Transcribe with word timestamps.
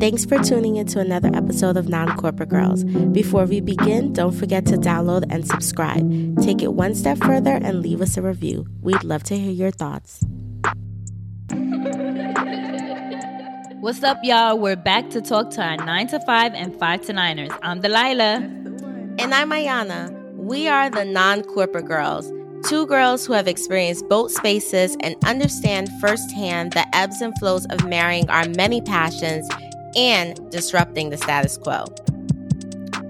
Thanks 0.00 0.24
for 0.24 0.38
tuning 0.38 0.76
into 0.76 1.00
another 1.00 1.30
episode 1.34 1.76
of 1.76 1.88
Non 1.88 2.16
Corporate 2.16 2.48
Girls. 2.48 2.84
Before 2.84 3.46
we 3.46 3.60
begin, 3.60 4.12
don't 4.12 4.32
forget 4.32 4.64
to 4.66 4.76
download 4.76 5.24
and 5.28 5.46
subscribe. 5.46 6.08
Take 6.40 6.62
it 6.62 6.74
one 6.74 6.94
step 6.94 7.18
further 7.18 7.54
and 7.54 7.82
leave 7.82 8.00
us 8.00 8.16
a 8.16 8.22
review. 8.22 8.66
We'd 8.80 9.02
love 9.02 9.24
to 9.24 9.36
hear 9.36 9.50
your 9.50 9.72
thoughts. 9.72 10.24
What's 13.80 14.02
up, 14.02 14.18
y'all? 14.22 14.58
We're 14.58 14.76
back 14.76 15.10
to 15.10 15.20
talk 15.20 15.50
to 15.50 15.62
our 15.62 15.76
9 15.76 16.08
to 16.08 16.20
5 16.20 16.54
and 16.54 16.78
5 16.78 17.00
to 17.06 17.12
9ers. 17.12 17.58
I'm 17.62 17.80
Delilah. 17.80 18.34
And 19.18 19.34
I'm 19.34 19.50
Ayana. 19.50 20.12
We 20.34 20.68
are 20.68 20.90
the 20.90 21.04
Non 21.04 21.42
Corporate 21.42 21.86
Girls, 21.86 22.30
two 22.68 22.86
girls 22.86 23.24
who 23.24 23.32
have 23.32 23.48
experienced 23.48 24.06
both 24.10 24.30
spaces 24.30 24.94
and 25.00 25.16
understand 25.24 25.88
firsthand 26.02 26.72
the 26.74 26.84
ebbs 26.94 27.22
and 27.22 27.32
flows 27.38 27.64
of 27.66 27.88
marrying 27.88 28.28
our 28.28 28.46
many 28.50 28.82
passions 28.82 29.48
and 29.96 30.38
disrupting 30.50 31.08
the 31.08 31.16
status 31.16 31.56
quo. 31.56 31.86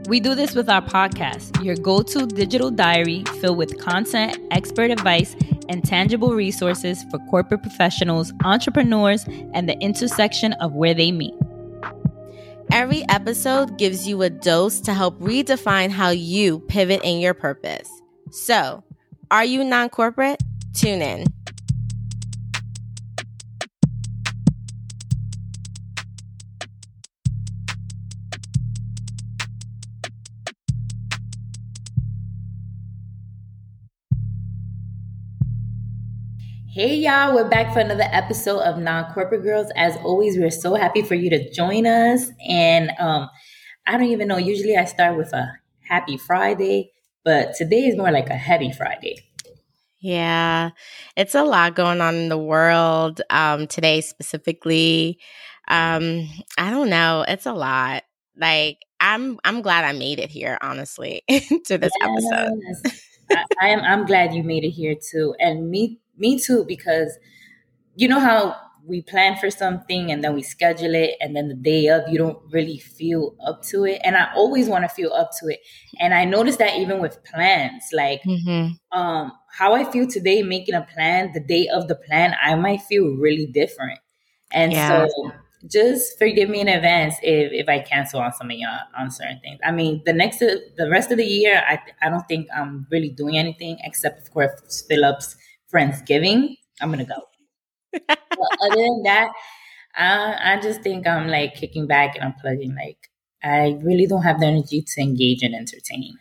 We 0.06 0.20
do 0.20 0.36
this 0.36 0.54
with 0.54 0.70
our 0.70 0.80
podcast, 0.80 1.62
your 1.64 1.74
go 1.74 2.02
to 2.02 2.26
digital 2.26 2.70
diary 2.70 3.24
filled 3.40 3.58
with 3.58 3.80
content, 3.80 4.38
expert 4.52 4.92
advice, 4.92 5.34
and 5.68 5.84
tangible 5.84 6.34
resources 6.34 7.04
for 7.10 7.18
corporate 7.28 7.62
professionals, 7.62 8.32
entrepreneurs, 8.44 9.24
and 9.54 9.68
the 9.68 9.76
intersection 9.80 10.52
of 10.54 10.72
where 10.74 10.94
they 10.94 11.10
meet. 11.10 11.34
Every 12.70 13.02
episode 13.08 13.76
gives 13.76 14.06
you 14.06 14.22
a 14.22 14.30
dose 14.30 14.80
to 14.82 14.94
help 14.94 15.18
redefine 15.18 15.90
how 15.90 16.10
you 16.10 16.60
pivot 16.60 17.00
in 17.02 17.18
your 17.18 17.34
purpose. 17.34 17.90
So, 18.30 18.84
are 19.30 19.44
you 19.44 19.64
non 19.64 19.88
corporate? 19.88 20.42
Tune 20.74 21.02
in. 21.02 21.24
Hey 36.70 36.94
y'all, 36.94 37.34
we're 37.34 37.48
back 37.48 37.72
for 37.72 37.80
another 37.80 38.06
episode 38.12 38.60
of 38.60 38.78
Non 38.78 39.12
Corporate 39.12 39.42
Girls. 39.42 39.66
As 39.74 39.96
always, 39.96 40.38
we're 40.38 40.48
so 40.48 40.76
happy 40.76 41.02
for 41.02 41.16
you 41.16 41.28
to 41.30 41.52
join 41.52 41.86
us. 41.86 42.30
And 42.48 42.92
um, 43.00 43.28
I 43.84 43.96
don't 43.96 44.06
even 44.06 44.28
know, 44.28 44.36
usually 44.36 44.76
I 44.76 44.84
start 44.84 45.16
with 45.16 45.32
a 45.32 45.50
happy 45.80 46.16
Friday, 46.16 46.92
but 47.24 47.54
today 47.54 47.86
is 47.86 47.96
more 47.96 48.10
like 48.10 48.30
a 48.30 48.36
heavy 48.36 48.72
Friday. 48.72 49.24
Yeah, 50.00 50.70
it's 51.16 51.34
a 51.34 51.42
lot 51.42 51.74
going 51.74 52.00
on 52.00 52.14
in 52.14 52.28
the 52.28 52.38
world 52.38 53.20
um, 53.30 53.66
today, 53.66 54.00
specifically. 54.00 55.18
Um, 55.66 56.28
I 56.56 56.70
don't 56.70 56.88
know, 56.88 57.24
it's 57.26 57.46
a 57.46 57.52
lot. 57.52 58.04
Like 58.36 58.78
I'm, 59.00 59.38
I'm 59.44 59.62
glad 59.62 59.84
I 59.84 59.92
made 59.92 60.20
it 60.20 60.30
here, 60.30 60.58
honestly, 60.62 61.22
to 61.28 61.78
this 61.78 61.92
yes. 62.00 62.02
episode. 62.02 62.52
I, 63.30 63.44
I 63.60 63.68
am. 63.68 63.80
I'm 63.80 64.06
glad 64.06 64.32
you 64.32 64.42
made 64.42 64.64
it 64.64 64.70
here 64.70 64.94
too, 64.94 65.34
and 65.38 65.70
me 65.70 65.98
me 66.16 66.38
too, 66.38 66.64
because 66.64 67.18
you 67.94 68.08
know 68.08 68.20
how 68.20 68.56
we 68.88 69.02
plan 69.02 69.36
for 69.36 69.50
something 69.50 70.10
and 70.10 70.24
then 70.24 70.34
we 70.34 70.42
schedule 70.42 70.94
it 70.94 71.14
and 71.20 71.36
then 71.36 71.48
the 71.48 71.54
day 71.54 71.86
of 71.86 72.02
you 72.08 72.18
don't 72.18 72.38
really 72.50 72.78
feel 72.78 73.36
up 73.46 73.62
to 73.62 73.84
it 73.84 74.00
and 74.04 74.16
i 74.16 74.28
always 74.34 74.68
want 74.68 74.84
to 74.84 74.88
feel 74.88 75.12
up 75.12 75.30
to 75.38 75.48
it 75.48 75.60
and 76.00 76.14
i 76.14 76.24
noticed 76.24 76.58
that 76.58 76.76
even 76.78 76.98
with 77.00 77.22
plans 77.24 77.84
like 77.92 78.22
mm-hmm. 78.22 78.98
um 78.98 79.32
how 79.50 79.74
i 79.74 79.84
feel 79.84 80.06
today 80.06 80.42
making 80.42 80.74
a 80.74 80.86
plan 80.94 81.30
the 81.34 81.40
day 81.40 81.68
of 81.68 81.88
the 81.88 81.94
plan 81.94 82.34
i 82.42 82.54
might 82.54 82.80
feel 82.82 83.16
really 83.16 83.46
different 83.46 83.98
and 84.52 84.72
yeah. 84.72 85.06
so 85.06 85.32
just 85.70 86.16
forgive 86.18 86.48
me 86.48 86.60
in 86.60 86.68
advance 86.68 87.16
if, 87.22 87.52
if 87.52 87.68
i 87.68 87.78
cancel 87.80 88.20
on 88.20 88.32
some 88.32 88.50
of 88.50 88.56
y'all 88.56 88.80
on 88.98 89.10
certain 89.10 89.40
things 89.40 89.58
i 89.64 89.70
mean 89.70 90.00
the 90.06 90.12
next 90.12 90.38
the 90.38 90.88
rest 90.90 91.10
of 91.10 91.18
the 91.18 91.26
year 91.26 91.62
i 91.68 91.78
i 92.00 92.08
don't 92.08 92.26
think 92.28 92.46
i'm 92.56 92.86
really 92.90 93.10
doing 93.10 93.36
anything 93.36 93.76
except 93.82 94.20
of 94.20 94.32
course 94.32 94.84
phillips 94.88 95.36
Friendsgiving, 95.72 96.56
I'm 96.80 96.90
gonna 96.90 97.04
go. 97.04 97.28
But 97.92 98.48
other 98.62 98.76
than 98.76 99.02
that, 99.04 99.30
I, 99.96 100.54
I 100.54 100.60
just 100.60 100.82
think 100.82 101.06
I'm 101.06 101.28
like 101.28 101.54
kicking 101.54 101.86
back 101.86 102.14
and 102.14 102.24
I'm 102.24 102.34
plugging. 102.34 102.74
Like 102.74 102.98
I 103.42 103.78
really 103.82 104.06
don't 104.06 104.22
have 104.22 104.40
the 104.40 104.46
energy 104.46 104.82
to 104.82 105.00
engage 105.00 105.42
and 105.42 105.54
entertain. 105.54 106.18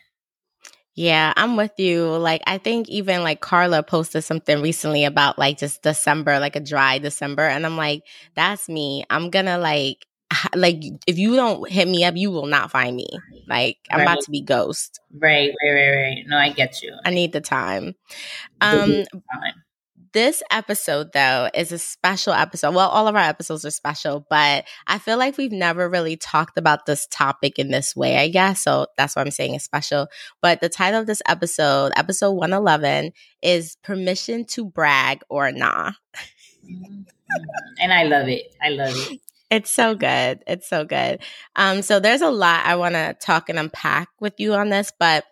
Yeah, 0.98 1.32
I'm 1.38 1.58
with 1.58 1.74
you. 1.78 2.08
Like, 2.08 2.42
I 2.48 2.58
think 2.58 2.90
even 2.90 3.22
like 3.22 3.40
Carla 3.40 3.84
posted 3.84 4.24
something 4.24 4.64
recently 4.64 5.06
about 5.06 5.38
like 5.38 5.60
just 5.60 5.84
December, 5.84 6.40
like 6.40 6.56
a 6.56 6.60
dry 6.60 6.98
December. 6.98 7.44
And 7.44 7.68
I'm 7.68 7.78
like, 7.78 8.02
that's 8.34 8.68
me. 8.68 9.04
I'm 9.12 9.30
gonna 9.30 9.60
like, 9.60 10.08
like, 10.56 10.82
if 11.06 11.20
you 11.20 11.36
don't 11.36 11.70
hit 11.70 11.88
me 11.88 12.04
up, 12.04 12.16
you 12.18 12.32
will 12.32 12.48
not 12.48 12.72
find 12.72 12.96
me. 12.96 13.08
Like, 13.48 13.78
I'm 13.92 14.00
right. 14.00 14.06
about 14.06 14.22
to 14.22 14.32
be 14.32 14.42
ghost. 14.42 15.00
Right, 15.14 15.52
right, 15.64 15.72
right, 15.72 15.92
right. 15.92 16.24
No, 16.26 16.36
I 16.36 16.50
get 16.50 16.82
you. 16.82 16.96
I 17.06 17.12
need 17.12 17.32
the 17.32 17.42
time. 17.42 17.94
Um, 18.60 18.90
the 18.90 19.22
time. 19.32 19.54
This 20.18 20.42
episode, 20.50 21.14
though, 21.14 21.48
is 21.54 21.72
a 21.72 21.78
special 21.78 22.34
episode. 22.34 22.74
Well, 22.74 22.90
all 22.90 23.08
of 23.08 23.14
our 23.14 23.22
episodes 23.22 23.64
are 23.66 23.70
special, 23.70 24.26
but 24.32 24.66
I 24.88 24.98
feel 24.98 25.20
like 25.20 25.38
we've 25.38 25.52
never 25.52 25.88
really 25.88 26.18
talked 26.18 26.58
about 26.58 26.88
this 26.88 27.06
topic 27.12 27.60
in 27.60 27.70
this 27.70 27.96
way, 27.96 28.18
I 28.18 28.28
guess. 28.30 28.62
So 28.62 28.88
that's 28.98 29.16
why 29.16 29.22
I'm 29.22 29.30
saying 29.30 29.54
it's 29.54 29.66
special. 29.66 30.08
But 30.42 30.60
the 30.60 30.70
title 30.70 31.02
of 31.02 31.06
this 31.06 31.22
episode, 31.28 31.92
episode 31.96 32.32
111, 32.32 33.12
is 33.44 33.78
Permission 33.84 34.46
to 34.46 34.66
Brag 34.66 35.22
or 35.30 35.52
Nah. 35.52 35.92
Mm-hmm. 36.66 37.02
and 37.80 37.94
I 37.94 38.06
love 38.06 38.28
it. 38.28 38.56
I 38.60 38.70
love 38.70 38.96
it. 38.96 39.20
It's 39.52 39.70
so 39.70 39.94
good. 39.94 40.44
It's 40.48 40.68
so 40.68 40.84
good. 40.84 41.20
Um, 41.56 41.84
so 41.84 42.00
there's 42.00 42.22
a 42.22 42.32
lot 42.32 42.66
I 42.66 42.76
want 42.78 42.96
to 42.96 43.16
talk 43.22 43.50
and 43.50 43.60
unpack 43.60 44.10
with 44.20 44.34
you 44.40 44.56
on 44.56 44.70
this, 44.70 44.92
but 45.00 45.26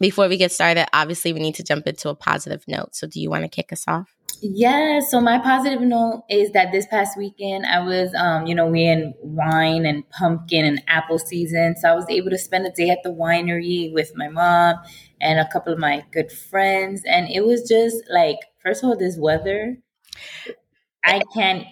before 0.00 0.28
we 0.28 0.36
get 0.36 0.52
started, 0.52 0.86
obviously 0.92 1.32
we 1.32 1.40
need 1.40 1.54
to 1.56 1.62
jump 1.62 1.86
into 1.86 2.08
a 2.08 2.14
positive 2.14 2.64
note. 2.66 2.94
So 2.94 3.06
do 3.06 3.20
you 3.20 3.30
want 3.30 3.44
to 3.44 3.48
kick 3.48 3.72
us 3.72 3.84
off? 3.86 4.14
Yeah, 4.42 5.00
so 5.00 5.20
my 5.20 5.38
positive 5.38 5.82
note 5.82 6.24
is 6.30 6.52
that 6.52 6.72
this 6.72 6.86
past 6.86 7.18
weekend 7.18 7.66
I 7.66 7.80
was 7.80 8.14
um, 8.14 8.46
you 8.46 8.54
know, 8.54 8.66
we 8.66 8.86
in 8.86 9.12
wine 9.20 9.84
and 9.84 10.08
pumpkin 10.10 10.64
and 10.64 10.82
apple 10.88 11.18
season. 11.18 11.76
So 11.76 11.90
I 11.90 11.94
was 11.94 12.06
able 12.08 12.30
to 12.30 12.38
spend 12.38 12.66
a 12.66 12.70
day 12.70 12.88
at 12.88 13.02
the 13.02 13.10
winery 13.10 13.92
with 13.92 14.16
my 14.16 14.28
mom 14.28 14.76
and 15.20 15.38
a 15.38 15.48
couple 15.52 15.72
of 15.72 15.78
my 15.78 16.04
good 16.12 16.32
friends. 16.32 17.02
And 17.06 17.28
it 17.28 17.44
was 17.44 17.68
just 17.68 18.02
like, 18.08 18.38
first 18.62 18.82
of 18.82 18.88
all, 18.88 18.96
this 18.96 19.18
weather, 19.18 19.76
I 21.04 21.20
can't 21.34 21.66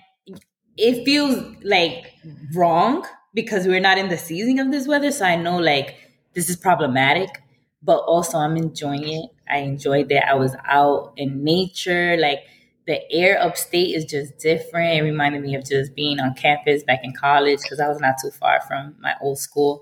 it 0.78 1.05
feels 1.05 1.45
like 1.65 2.15
wrong 2.55 3.05
because 3.34 3.66
we're 3.66 3.81
not 3.81 3.99
in 3.99 4.09
the 4.09 4.16
season 4.16 4.59
of 4.60 4.71
this 4.71 4.87
weather. 4.87 5.10
So 5.10 5.25
I 5.25 5.37
know 5.37 5.59
like 5.59 5.97
this 6.34 6.49
is 6.49 6.56
problematic, 6.56 7.43
but 7.83 7.99
also 7.99 8.39
I'm 8.39 8.56
enjoying 8.56 9.09
it. 9.09 9.31
I 9.49 9.59
enjoyed 9.59 10.09
that. 10.11 10.28
I 10.28 10.34
was 10.34 10.55
out 10.66 11.12
in 11.16 11.44
nature. 11.44 12.16
Like 12.19 12.41
the 12.87 13.00
air 13.12 13.41
upstate 13.41 13.94
is 13.94 14.05
just 14.05 14.39
different. 14.39 14.99
It 14.99 15.03
reminded 15.03 15.43
me 15.43 15.55
of 15.55 15.65
just 15.65 15.94
being 15.94 16.21
on 16.21 16.34
campus 16.34 16.83
back 16.83 17.00
in 17.03 17.12
college 17.12 17.61
because 17.62 17.81
I 17.81 17.89
was 17.89 18.00
not 18.00 18.16
too 18.21 18.31
far 18.31 18.61
from 18.66 18.97
my 19.00 19.15
old 19.21 19.39
school. 19.39 19.81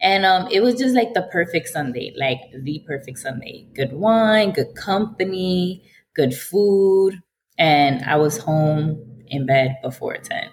And 0.00 0.24
um, 0.24 0.48
it 0.50 0.62
was 0.62 0.76
just 0.76 0.94
like 0.94 1.14
the 1.14 1.22
perfect 1.30 1.68
Sunday, 1.68 2.14
like 2.16 2.40
the 2.62 2.82
perfect 2.86 3.18
Sunday. 3.18 3.66
Good 3.74 3.92
wine, 3.92 4.52
good 4.52 4.74
company, 4.74 5.84
good 6.14 6.34
food. 6.34 7.20
And 7.58 8.02
I 8.04 8.16
was 8.16 8.38
home 8.38 9.22
in 9.26 9.46
bed 9.46 9.76
before 9.82 10.16
10. 10.16 10.50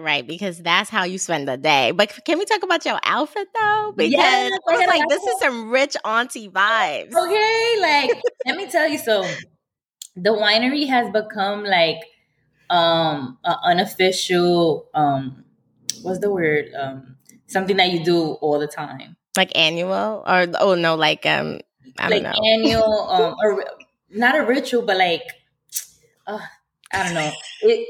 Right, 0.00 0.26
because 0.26 0.58
that's 0.58 0.88
how 0.88 1.04
you 1.04 1.18
spend 1.18 1.46
the 1.46 1.56
day. 1.58 1.90
But 1.90 2.18
can 2.24 2.38
we 2.38 2.46
talk 2.46 2.62
about 2.62 2.84
your 2.86 2.98
outfit 3.04 3.48
though? 3.54 3.92
Because 3.96 4.12
yes, 4.12 4.52
I 4.68 4.74
was 4.74 4.86
like, 4.86 5.08
this 5.08 5.26
is 5.26 5.38
some 5.38 5.70
rich 5.70 5.96
auntie 6.04 6.48
vibes. 6.48 7.12
Okay, 7.14 7.76
like 7.80 8.10
let 8.46 8.56
me 8.56 8.66
tell 8.66 8.88
you. 8.88 8.96
So 8.96 9.24
the 10.16 10.30
winery 10.30 10.88
has 10.88 11.12
become 11.12 11.64
like 11.64 11.98
um 12.70 13.38
an 13.44 13.56
unofficial 13.64 14.88
um 14.94 15.44
what's 16.02 16.20
the 16.20 16.30
word? 16.30 16.72
Um 16.74 17.16
something 17.46 17.76
that 17.76 17.90
you 17.90 18.02
do 18.02 18.32
all 18.40 18.58
the 18.58 18.68
time. 18.68 19.16
Like 19.36 19.52
annual 19.54 20.24
or 20.26 20.46
oh 20.60 20.74
no, 20.74 20.94
like 20.94 21.26
um 21.26 21.60
I 21.98 22.08
like 22.08 22.22
don't 22.22 22.32
know. 22.32 22.42
annual 22.52 23.10
um 23.10 23.36
or 23.44 23.64
not 24.08 24.34
a 24.34 24.44
ritual, 24.44 24.82
but 24.82 24.96
like 24.96 25.22
uh, 26.26 26.40
I 26.92 27.02
don't 27.04 27.14
know. 27.14 27.32
It 27.62 27.86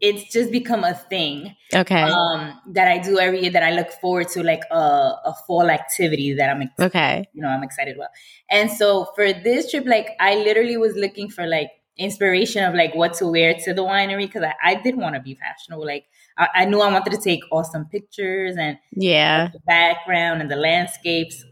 it's 0.00 0.32
just 0.32 0.52
become 0.52 0.84
a 0.84 0.94
thing. 0.94 1.54
Okay. 1.74 2.02
Um, 2.02 2.60
that 2.68 2.88
I 2.88 2.98
do 2.98 3.18
every 3.18 3.42
year 3.42 3.50
that 3.50 3.62
I 3.62 3.72
look 3.72 3.90
forward 3.92 4.28
to, 4.28 4.42
like 4.42 4.62
a, 4.70 4.76
a 4.76 5.34
fall 5.46 5.70
activity 5.70 6.34
that 6.34 6.50
I'm 6.50 6.62
ex- 6.62 6.80
okay. 6.80 7.28
You 7.32 7.42
know, 7.42 7.48
I'm 7.48 7.62
excited 7.62 7.96
about. 7.96 8.10
And 8.50 8.70
so 8.70 9.06
for 9.14 9.32
this 9.32 9.70
trip, 9.70 9.86
like 9.86 10.10
I 10.20 10.36
literally 10.36 10.76
was 10.76 10.94
looking 10.94 11.30
for 11.30 11.46
like 11.46 11.70
inspiration 11.98 12.62
of 12.62 12.74
like 12.74 12.94
what 12.94 13.14
to 13.14 13.26
wear 13.26 13.54
to 13.54 13.72
the 13.72 13.82
winery 13.82 14.26
because 14.26 14.42
I, 14.42 14.54
I 14.62 14.74
did 14.74 14.96
want 14.96 15.14
to 15.14 15.20
be 15.20 15.34
fashionable. 15.34 15.86
Like 15.86 16.04
I, 16.36 16.48
I, 16.54 16.64
knew 16.66 16.80
I 16.80 16.92
wanted 16.92 17.12
to 17.12 17.18
take 17.18 17.40
awesome 17.50 17.86
pictures 17.86 18.56
and 18.58 18.78
yeah, 18.92 19.48
the 19.52 19.60
background 19.60 20.42
and 20.42 20.50
the 20.50 20.56
landscapes. 20.56 21.44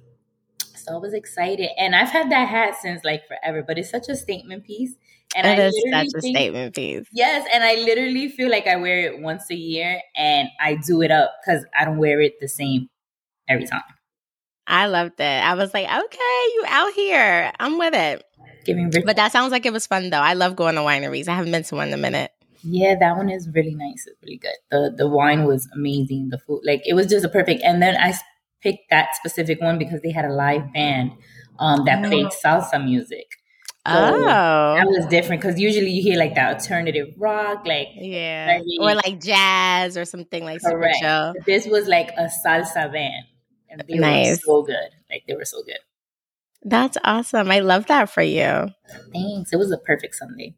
So 0.77 0.97
I 0.97 0.99
was 0.99 1.15
excited, 1.15 1.71
and 1.79 1.97
I've 1.97 2.11
had 2.11 2.31
that 2.31 2.47
hat 2.47 2.75
since 2.83 3.05
like 3.05 3.23
forever. 3.27 3.65
But 3.67 3.79
it's 3.79 3.89
such 3.89 4.11
a 4.11 4.17
statement 4.17 4.65
piece 4.65 4.97
And 5.35 5.47
it 5.47 5.63
I 5.63 5.67
is 5.67 5.85
such 5.91 6.07
a 6.17 6.21
think, 6.21 6.37
statement 6.37 6.75
piece. 6.75 7.07
Yes, 7.13 7.47
and 7.53 7.65
I 7.65 7.75
literally 7.77 8.29
feel 8.29 8.51
like 8.51 8.67
I 8.67 8.77
wear 8.77 9.01
it 9.01 9.21
once 9.21 9.51
a 9.51 9.55
year, 9.55 10.01
and 10.17 10.49
I 10.61 10.77
do 10.77 11.03
it 11.03 11.11
up 11.11 11.33
because 11.45 11.65
I 11.79 11.85
don't 11.85 11.99
wear 11.99 12.21
it 12.21 12.35
the 12.41 12.49
same 12.49 12.89
every 13.49 13.67
time. 13.67 13.83
I 14.67 14.87
loved 14.87 15.21
it. 15.21 15.25
I 15.25 15.55
was 15.55 15.75
like, 15.75 15.87
okay, 15.87 16.43
you 16.55 16.65
out 16.69 16.93
here. 16.95 17.53
I'm 17.61 17.79
with 17.79 17.95
it. 17.95 18.25
Giving 18.65 18.91
but 19.05 19.17
that 19.17 19.31
sounds 19.31 19.53
like 19.53 19.67
it 19.67 19.73
was 19.73 19.87
fun 19.87 20.09
though. 20.09 20.21
I 20.21 20.35
love 20.35 20.57
going 20.57 20.77
to 20.77 20.81
wineries. 20.81 21.29
I 21.29 21.35
haven't 21.35 21.53
been 21.53 21.65
to 21.65 21.75
one 21.75 21.89
in 21.89 21.95
a 21.95 21.99
minute. 21.99 22.31
Yeah, 22.63 22.95
that 22.99 23.17
one 23.17 23.29
is 23.29 23.49
really 23.53 23.75
nice. 23.75 24.07
It's 24.07 24.23
really 24.23 24.39
good. 24.39 24.57
The 24.71 24.95
the 24.97 25.07
wine 25.07 25.45
was 25.45 25.69
amazing. 25.75 26.31
The 26.31 26.39
food, 26.39 26.63
like 26.65 26.81
it 26.87 26.95
was 26.95 27.07
just 27.07 27.27
a 27.27 27.29
perfect. 27.29 27.63
And 27.63 27.83
then 27.83 27.95
I 27.97 28.15
picked 28.63 28.89
that 28.91 29.09
specific 29.17 29.61
one 29.61 29.79
because 29.79 30.01
they 30.01 30.11
had 30.11 30.25
a 30.25 30.33
live 30.33 30.73
band 30.73 31.13
um, 31.59 31.85
that 31.85 32.05
oh. 32.05 32.09
played 32.09 32.29
salsa 32.29 32.83
music. 32.83 33.27
So 33.87 33.93
oh, 33.93 34.25
that 34.25 34.87
was 34.87 35.07
different 35.11 35.43
because 35.43 35.61
usually 35.61 35.91
you 35.91 36.03
hear 36.03 36.19
like 36.19 36.35
that 36.37 36.55
alternative 36.55 37.13
rock, 37.19 37.67
like 37.67 37.89
yeah, 37.97 38.61
or 38.81 38.95
like 38.95 39.23
jazz 39.23 39.99
or 39.99 40.07
something 40.07 40.43
like 40.43 40.63
correct. 40.63 40.97
super. 40.97 41.35
This 41.45 41.67
was 41.67 41.87
like 41.87 42.09
a 42.17 42.31
salsa 42.45 42.91
band, 42.91 43.27
and 43.69 43.85
they 43.87 43.99
nice. 43.99 44.31
were 44.31 44.37
so 44.37 44.63
good. 44.63 44.89
Like 45.11 45.25
they 45.29 45.35
were 45.35 45.45
so 45.45 45.63
good. 45.65 45.81
That's 46.63 46.97
awesome. 47.05 47.51
I 47.51 47.59
love 47.61 47.85
that 47.87 48.09
for 48.09 48.23
you. 48.23 48.69
Thanks. 49.13 49.53
It 49.53 49.59
was 49.59 49.71
a 49.71 49.77
perfect 49.77 50.15
Sunday. 50.15 50.55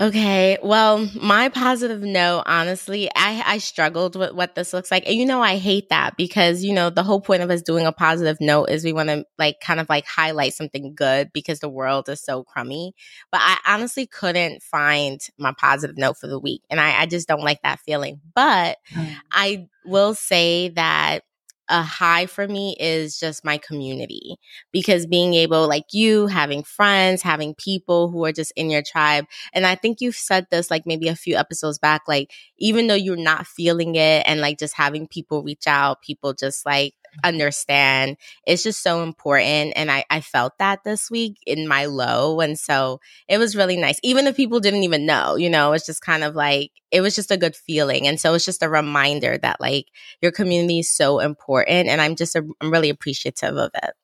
Okay. 0.00 0.58
Well, 0.62 1.08
my 1.20 1.48
positive 1.48 2.02
note, 2.02 2.44
honestly, 2.46 3.10
I, 3.14 3.42
I 3.46 3.58
struggled 3.58 4.16
with 4.16 4.32
what 4.32 4.54
this 4.54 4.72
looks 4.72 4.90
like. 4.90 5.06
And 5.06 5.16
you 5.16 5.26
know, 5.26 5.42
I 5.42 5.56
hate 5.56 5.88
that 5.90 6.16
because, 6.16 6.62
you 6.64 6.72
know, 6.72 6.90
the 6.90 7.02
whole 7.02 7.20
point 7.20 7.42
of 7.42 7.50
us 7.50 7.62
doing 7.62 7.86
a 7.86 7.92
positive 7.92 8.38
note 8.40 8.66
is 8.66 8.84
we 8.84 8.92
want 8.92 9.08
to 9.08 9.24
like 9.38 9.60
kind 9.60 9.80
of 9.80 9.88
like 9.88 10.06
highlight 10.06 10.54
something 10.54 10.94
good 10.94 11.30
because 11.32 11.60
the 11.60 11.68
world 11.68 12.08
is 12.08 12.22
so 12.22 12.44
crummy. 12.44 12.94
But 13.30 13.40
I 13.42 13.58
honestly 13.66 14.06
couldn't 14.06 14.62
find 14.62 15.20
my 15.38 15.52
positive 15.58 15.96
note 15.96 16.16
for 16.16 16.26
the 16.26 16.38
week. 16.38 16.62
And 16.70 16.80
I, 16.80 17.02
I 17.02 17.06
just 17.06 17.28
don't 17.28 17.44
like 17.44 17.62
that 17.62 17.80
feeling. 17.80 18.20
But 18.34 18.78
mm. 18.92 19.14
I 19.30 19.68
will 19.84 20.14
say 20.14 20.70
that 20.70 21.24
a 21.68 21.82
high 21.82 22.26
for 22.26 22.46
me 22.48 22.76
is 22.78 23.18
just 23.18 23.44
my 23.44 23.56
community 23.58 24.36
because 24.72 25.06
being 25.06 25.34
able, 25.34 25.68
like 25.68 25.86
you, 25.92 26.26
having 26.26 26.62
friends, 26.62 27.22
having 27.22 27.54
people 27.54 28.10
who 28.10 28.24
are 28.24 28.32
just 28.32 28.52
in 28.56 28.68
your 28.70 28.82
tribe. 28.82 29.26
And 29.52 29.64
I 29.66 29.74
think 29.74 30.00
you've 30.00 30.16
said 30.16 30.46
this 30.50 30.70
like 30.70 30.86
maybe 30.86 31.08
a 31.08 31.16
few 31.16 31.36
episodes 31.36 31.78
back, 31.78 32.02
like 32.08 32.32
even 32.58 32.86
though 32.88 32.94
you're 32.94 33.16
not 33.16 33.46
feeling 33.46 33.94
it 33.94 34.24
and 34.26 34.40
like 34.40 34.58
just 34.58 34.74
having 34.76 35.06
people 35.06 35.42
reach 35.42 35.66
out, 35.66 36.02
people 36.02 36.34
just 36.34 36.66
like 36.66 36.94
understand. 37.24 38.16
It's 38.46 38.62
just 38.62 38.82
so 38.82 39.02
important. 39.02 39.72
And 39.76 39.90
I, 39.90 40.04
I 40.10 40.20
felt 40.20 40.58
that 40.58 40.84
this 40.84 41.10
week 41.10 41.38
in 41.46 41.68
my 41.68 41.86
low. 41.86 42.40
And 42.40 42.58
so 42.58 43.00
it 43.28 43.38
was 43.38 43.56
really 43.56 43.76
nice. 43.76 43.98
Even 44.02 44.26
if 44.26 44.36
people 44.36 44.60
didn't 44.60 44.82
even 44.82 45.06
know, 45.06 45.36
you 45.36 45.50
know, 45.50 45.72
it's 45.72 45.86
just 45.86 46.02
kind 46.02 46.24
of 46.24 46.34
like, 46.34 46.70
it 46.90 47.00
was 47.00 47.14
just 47.14 47.30
a 47.30 47.36
good 47.36 47.56
feeling. 47.56 48.06
And 48.06 48.20
so 48.20 48.34
it's 48.34 48.44
just 48.44 48.62
a 48.62 48.68
reminder 48.68 49.38
that 49.38 49.60
like 49.60 49.86
your 50.20 50.32
community 50.32 50.80
is 50.80 50.90
so 50.90 51.20
important. 51.20 51.88
And 51.88 52.00
I'm 52.00 52.16
just, 52.16 52.36
a, 52.36 52.46
I'm 52.60 52.70
really 52.70 52.90
appreciative 52.90 53.56
of 53.56 53.70
it. 53.74 53.94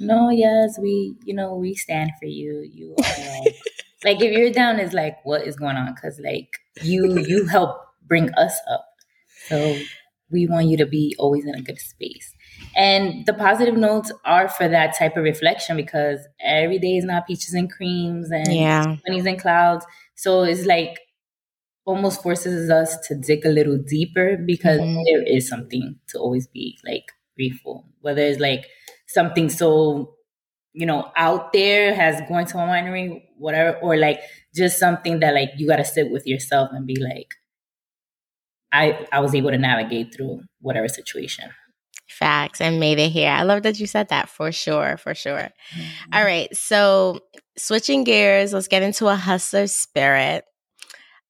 No, 0.00 0.30
yes, 0.30 0.78
we, 0.80 1.16
you 1.24 1.34
know, 1.34 1.54
we 1.54 1.74
stand 1.74 2.12
for 2.20 2.26
you. 2.26 2.66
You 2.72 2.94
are 2.98 3.42
like, 3.42 3.56
like 4.04 4.20
if 4.22 4.36
you're 4.36 4.52
down, 4.52 4.78
is 4.78 4.92
like, 4.92 5.16
what 5.24 5.46
is 5.46 5.56
going 5.56 5.76
on? 5.76 5.94
Cause 6.00 6.20
like 6.22 6.50
you, 6.82 7.18
you 7.18 7.46
help 7.46 7.80
bring 8.06 8.32
us 8.34 8.58
up. 8.70 8.86
So 9.48 9.76
we 10.30 10.46
want 10.46 10.66
you 10.66 10.76
to 10.78 10.86
be 10.86 11.14
always 11.18 11.44
in 11.44 11.54
a 11.54 11.62
good 11.62 11.78
space. 11.78 12.34
And 12.78 13.26
the 13.26 13.34
positive 13.34 13.76
notes 13.76 14.12
are 14.24 14.48
for 14.48 14.68
that 14.68 14.96
type 14.96 15.16
of 15.16 15.24
reflection 15.24 15.76
because 15.76 16.20
every 16.40 16.78
day 16.78 16.96
is 16.96 17.04
not 17.04 17.26
peaches 17.26 17.52
and 17.52 17.70
creams 17.70 18.30
and 18.30 18.54
yeah. 18.54 18.94
and 19.04 19.40
clouds. 19.40 19.84
So 20.14 20.44
it's 20.44 20.64
like 20.64 21.00
almost 21.84 22.22
forces 22.22 22.70
us 22.70 22.96
to 23.08 23.16
dig 23.16 23.44
a 23.44 23.48
little 23.48 23.78
deeper 23.78 24.36
because 24.36 24.78
mm-hmm. 24.78 25.02
there 25.06 25.24
is 25.24 25.48
something 25.48 25.96
to 26.10 26.18
always 26.18 26.46
be 26.46 26.78
like 26.86 27.10
grateful. 27.36 27.84
Whether 28.00 28.22
it's 28.22 28.38
like 28.38 28.66
something 29.08 29.48
so, 29.48 30.14
you 30.72 30.86
know, 30.86 31.10
out 31.16 31.52
there 31.52 31.92
has 31.96 32.20
going 32.28 32.46
to 32.46 32.58
a 32.58 32.60
winery, 32.60 33.22
whatever, 33.38 33.76
or 33.78 33.96
like 33.96 34.20
just 34.54 34.78
something 34.78 35.18
that 35.18 35.34
like 35.34 35.50
you 35.56 35.66
gotta 35.66 35.84
sit 35.84 36.12
with 36.12 36.28
yourself 36.28 36.70
and 36.72 36.86
be 36.86 36.94
like, 36.94 37.34
I 38.70 39.04
I 39.10 39.18
was 39.18 39.34
able 39.34 39.50
to 39.50 39.58
navigate 39.58 40.14
through 40.14 40.42
whatever 40.60 40.86
situation. 40.86 41.50
Facts 42.08 42.60
and 42.60 42.80
made 42.80 42.98
it 42.98 43.10
here. 43.10 43.30
I 43.30 43.42
love 43.42 43.62
that 43.62 43.78
you 43.78 43.86
said 43.86 44.08
that 44.08 44.28
for 44.28 44.50
sure, 44.50 44.96
for 44.96 45.14
sure. 45.14 45.50
Mm-hmm. 45.74 46.14
All 46.14 46.24
right. 46.24 46.54
So 46.56 47.20
switching 47.56 48.04
gears, 48.04 48.52
let's 48.52 48.68
get 48.68 48.82
into 48.82 49.08
a 49.08 49.14
hustler 49.14 49.66
spirit. 49.66 50.44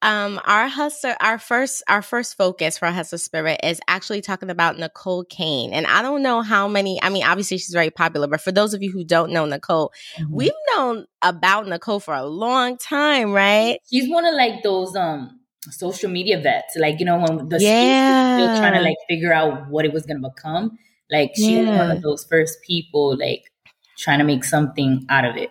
Um, 0.01 0.41
our 0.45 0.69
hustler, 0.69 1.17
our 1.21 1.39
first, 1.39 1.83
our 1.89 2.03
first 2.03 2.37
focus 2.37 2.79
for 2.79 2.87
a 2.87 2.93
hustler 2.93 3.19
spirit 3.19 3.59
is 3.65 3.81
actually 3.89 4.21
talking 4.21 4.49
about 4.49 4.77
Necole 4.77 5.29
Kane. 5.29 5.73
And 5.73 5.89
I 5.89 6.03
don't 6.03 6.23
know 6.23 6.41
how 6.41 6.69
many, 6.69 7.03
I 7.03 7.09
mean, 7.09 7.25
obviously 7.25 7.59
she's 7.59 7.75
very 7.75 7.91
popular, 7.91 8.29
but 8.29 8.41
for 8.41 8.53
those 8.53 8.75
of 8.75 8.83
you 8.83 8.93
who 8.93 9.03
don't 9.03 9.33
know 9.33 9.45
Necole, 9.45 9.89
mm-hmm. 10.17 10.33
we've 10.33 10.53
known 10.77 11.07
about 11.21 11.67
Necole 11.67 12.01
for 12.01 12.15
a 12.15 12.25
long 12.25 12.77
time, 12.77 13.33
right? 13.33 13.81
She's 13.91 14.09
one 14.09 14.25
of 14.25 14.35
like 14.35 14.63
those, 14.63 14.95
um, 14.95 15.41
social 15.71 16.11
media 16.11 16.41
vets. 16.41 16.77
Like, 16.77 17.01
you 17.01 17.07
know, 17.07 17.19
when 17.19 17.49
the 17.49 17.59
yeah. 17.61 18.37
still 18.37 18.57
trying 18.59 18.75
to 18.75 18.81
like 18.81 18.97
figure 19.09 19.33
out 19.33 19.69
what 19.69 19.85
it 19.85 19.93
was 19.93 20.07
gonna 20.07 20.29
become. 20.29 20.79
Like 21.11 21.33
she 21.37 21.57
yeah. 21.57 21.79
one 21.79 21.91
of 21.91 22.03
those 22.03 22.25
first 22.25 22.59
people 22.63 23.17
like 23.17 23.51
trying 23.97 24.19
to 24.19 24.25
make 24.25 24.45
something 24.45 25.07
out 25.09 25.25
of 25.25 25.37
it. 25.37 25.51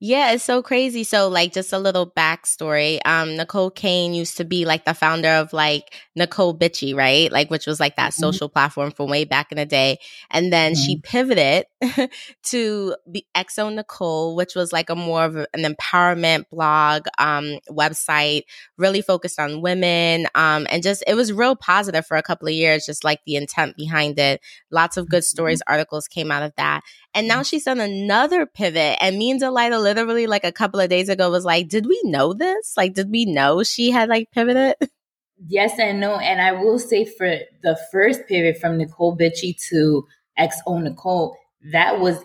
Yeah, 0.00 0.30
it's 0.30 0.44
so 0.44 0.62
crazy. 0.62 1.02
So, 1.02 1.28
like, 1.28 1.52
just 1.52 1.72
a 1.72 1.78
little 1.78 2.08
backstory. 2.08 3.00
Um, 3.04 3.30
Necole 3.30 3.74
Kane 3.74 4.14
used 4.14 4.36
to 4.36 4.44
be 4.44 4.64
like 4.64 4.84
the 4.84 4.94
founder 4.94 5.28
of 5.28 5.52
like 5.52 5.92
Necole 6.16 6.56
Bitchie, 6.56 6.94
right? 6.94 7.32
Like, 7.32 7.50
which 7.50 7.66
was 7.66 7.80
like 7.80 7.96
that 7.96 8.12
mm-hmm. 8.12 8.20
social 8.20 8.48
platform 8.48 8.92
from 8.92 9.10
way 9.10 9.24
back 9.24 9.50
in 9.50 9.56
the 9.56 9.66
day. 9.66 9.98
And 10.30 10.52
then 10.52 10.74
mm-hmm. 10.74 10.82
she 10.84 11.00
pivoted 11.00 11.64
to 12.44 12.96
be 13.10 13.26
XO 13.36 13.76
Necole, 13.76 14.36
which 14.36 14.54
was 14.54 14.72
like 14.72 14.88
a 14.88 14.94
more 14.94 15.24
of 15.24 15.34
an 15.34 15.46
empowerment 15.64 16.44
blog, 16.48 17.06
um, 17.18 17.58
website, 17.68 18.42
really 18.76 19.02
focused 19.02 19.40
on 19.40 19.62
women. 19.62 20.28
Um, 20.36 20.68
and 20.70 20.80
just, 20.80 21.02
it 21.08 21.14
was 21.14 21.32
real 21.32 21.56
positive 21.56 22.06
for 22.06 22.16
a 22.16 22.22
couple 22.22 22.46
of 22.46 22.54
years, 22.54 22.86
just 22.86 23.02
like 23.02 23.18
the 23.26 23.34
intent 23.34 23.76
behind 23.76 24.20
it. 24.20 24.40
Lots 24.70 24.96
of 24.96 25.08
good 25.08 25.22
mm-hmm. 25.22 25.24
stories, 25.24 25.62
articles 25.66 26.06
came 26.06 26.30
out 26.30 26.44
of 26.44 26.52
that. 26.56 26.82
And 27.18 27.26
now 27.26 27.40
mm. 27.40 27.46
she's 27.46 27.64
done 27.64 27.80
another 27.80 28.46
pivot. 28.46 28.96
And 29.00 29.18
me 29.18 29.32
and 29.32 29.40
Delilah 29.40 29.80
literally 29.80 30.28
like 30.28 30.44
a 30.44 30.52
couple 30.52 30.78
of 30.78 30.88
days 30.88 31.08
ago 31.08 31.32
was 31.32 31.44
like, 31.44 31.68
did 31.68 31.84
we 31.86 32.00
know 32.04 32.32
this? 32.32 32.74
Like, 32.76 32.94
did 32.94 33.10
we 33.10 33.24
know 33.24 33.64
she 33.64 33.90
had 33.90 34.08
like 34.08 34.30
pivoted? 34.30 34.76
Yes 35.46 35.78
and 35.78 36.00
no. 36.00 36.16
And 36.16 36.40
I 36.40 36.50
will 36.50 36.80
say 36.80 37.04
for 37.04 37.32
the 37.62 37.78
first 37.92 38.22
pivot 38.26 38.58
from 38.58 38.76
Necole 38.76 39.16
Bitchie 39.16 39.56
to 39.68 40.04
XO 40.36 40.82
Necole, 40.82 41.36
that 41.70 42.00
was 42.00 42.18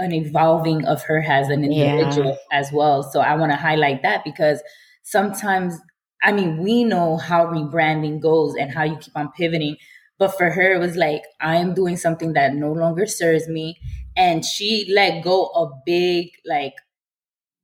an 0.00 0.12
evolving 0.12 0.84
of 0.86 1.04
her 1.04 1.22
as 1.22 1.50
an 1.50 1.62
individual 1.62 2.30
yeah. 2.30 2.58
as 2.58 2.72
well. 2.72 3.04
So 3.04 3.20
I 3.20 3.36
want 3.36 3.52
to 3.52 3.56
highlight 3.56 4.02
that 4.02 4.24
because 4.24 4.60
sometimes, 5.04 5.78
I 6.20 6.32
mean, 6.32 6.58
we 6.64 6.82
know 6.82 7.16
how 7.16 7.46
rebranding 7.46 8.20
goes 8.20 8.56
and 8.56 8.74
how 8.74 8.82
you 8.82 8.96
keep 8.96 9.16
on 9.16 9.30
pivoting. 9.30 9.76
But 10.18 10.36
for 10.36 10.50
her, 10.50 10.72
it 10.74 10.78
was 10.78 10.96
like, 10.96 11.22
I 11.40 11.56
am 11.56 11.74
doing 11.74 11.96
something 11.96 12.32
that 12.34 12.54
no 12.54 12.72
longer 12.72 13.06
serves 13.06 13.48
me. 13.48 13.78
And 14.16 14.44
she 14.44 14.90
let 14.94 15.22
go 15.24 15.46
a 15.46 15.70
big, 15.84 16.28
like, 16.46 16.74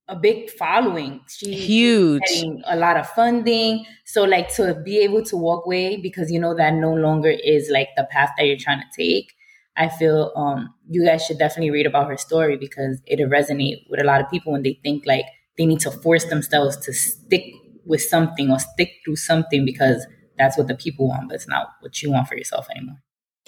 a 0.09 0.16
big 0.16 0.50
following. 0.50 1.21
She 1.28 1.54
huge 1.54 2.23
getting 2.26 2.62
a 2.66 2.76
lot 2.76 2.97
of 2.97 3.09
funding. 3.11 3.87
So 4.04 4.25
like 4.25 4.52
to 4.54 4.75
be 4.85 4.99
able 4.99 5.23
to 5.26 5.37
walk 5.37 5.66
away 5.66 5.97
because 5.97 6.30
you 6.33 6.40
know 6.40 6.54
that 6.57 6.75
no 6.75 6.92
longer 6.92 7.30
is 7.30 7.71
like 7.71 7.88
the 7.97 8.09
path 8.11 8.30
that 8.37 8.45
you're 8.47 8.57
trying 8.59 8.80
to 8.80 8.87
take. 8.97 9.33
I 9.76 9.88
feel 9.88 10.33
um 10.35 10.75
you 10.88 11.04
guys 11.07 11.25
should 11.25 11.38
definitely 11.38 11.71
read 11.71 11.87
about 11.87 12.09
her 12.09 12.16
story 12.16 12.57
because 12.57 13.00
it'll 13.07 13.28
resonate 13.28 13.85
with 13.88 14.00
a 14.00 14.04
lot 14.04 14.21
of 14.21 14.28
people 14.30 14.52
when 14.52 14.62
they 14.62 14.78
think 14.83 15.07
like 15.07 15.26
they 15.57 15.64
need 15.66 15.80
to 15.80 15.90
force 15.92 16.25
themselves 16.25 16.76
to 16.78 16.92
stick 16.92 17.45
with 17.87 18.02
something 18.02 18.50
or 18.50 18.59
stick 18.59 18.90
through 19.04 19.16
something 19.16 19.64
because 19.64 20.04
that's 20.40 20.56
what 20.56 20.68
the 20.68 20.75
people 20.75 21.06
want, 21.06 21.28
but 21.28 21.35
it's 21.35 21.47
not 21.47 21.68
what 21.80 22.02
you 22.02 22.11
want 22.11 22.26
for 22.26 22.35
yourself 22.35 22.66
anymore. 22.70 23.02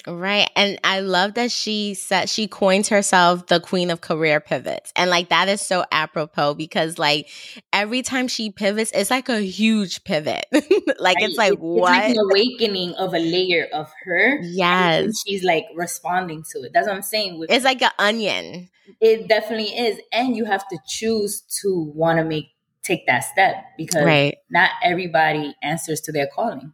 Right. 0.05 0.49
And 0.55 0.79
I 0.83 0.99
love 0.99 1.35
that 1.35 1.49
she 1.49 1.93
said 1.93 2.27
she 2.29 2.47
coins 2.47 2.89
herself 2.89 3.47
the 3.47 3.59
queen 3.59 3.89
of 3.89 4.01
career 4.01 4.39
pivots. 4.39 4.91
And 4.95 5.09
like 5.09 5.29
that 5.29 5.47
is 5.47 5.61
so 5.61 5.85
apropos 5.91 6.55
because 6.55 6.99
like 6.99 7.29
every 7.71 8.01
time 8.01 8.27
she 8.27 8.51
pivots, 8.51 8.91
it's 8.93 9.09
like 9.09 9.29
a 9.29 9.39
huge 9.39 10.03
pivot. 10.03 10.45
like 10.51 11.15
right. 11.15 11.15
it's 11.19 11.37
like 11.37 11.53
it's, 11.53 11.61
what? 11.61 11.93
It's 11.95 12.07
like 12.07 12.09
an 12.09 12.17
awakening 12.19 12.93
of 12.95 13.13
a 13.13 13.19
layer 13.19 13.67
of 13.73 13.89
her. 14.03 14.39
Yes. 14.41 15.23
she's 15.25 15.43
like 15.43 15.65
responding 15.73 16.43
to 16.51 16.63
it. 16.63 16.73
That's 16.73 16.87
what 16.87 16.95
I'm 16.95 17.01
saying. 17.01 17.39
With 17.39 17.49
it's 17.49 17.65
like 17.65 17.81
an 17.81 17.91
onion. 17.97 18.69
It 18.99 19.29
definitely 19.29 19.77
is. 19.77 19.99
And 20.11 20.35
you 20.35 20.43
have 20.45 20.67
to 20.67 20.77
choose 20.85 21.41
to 21.61 21.91
want 21.95 22.19
to 22.19 22.25
make 22.25 22.49
take 22.83 23.07
that 23.07 23.21
step 23.21 23.55
because 23.77 24.03
right. 24.03 24.37
not 24.49 24.71
everybody 24.83 25.55
answers 25.63 26.01
to 26.01 26.11
their 26.11 26.27
calling. 26.27 26.73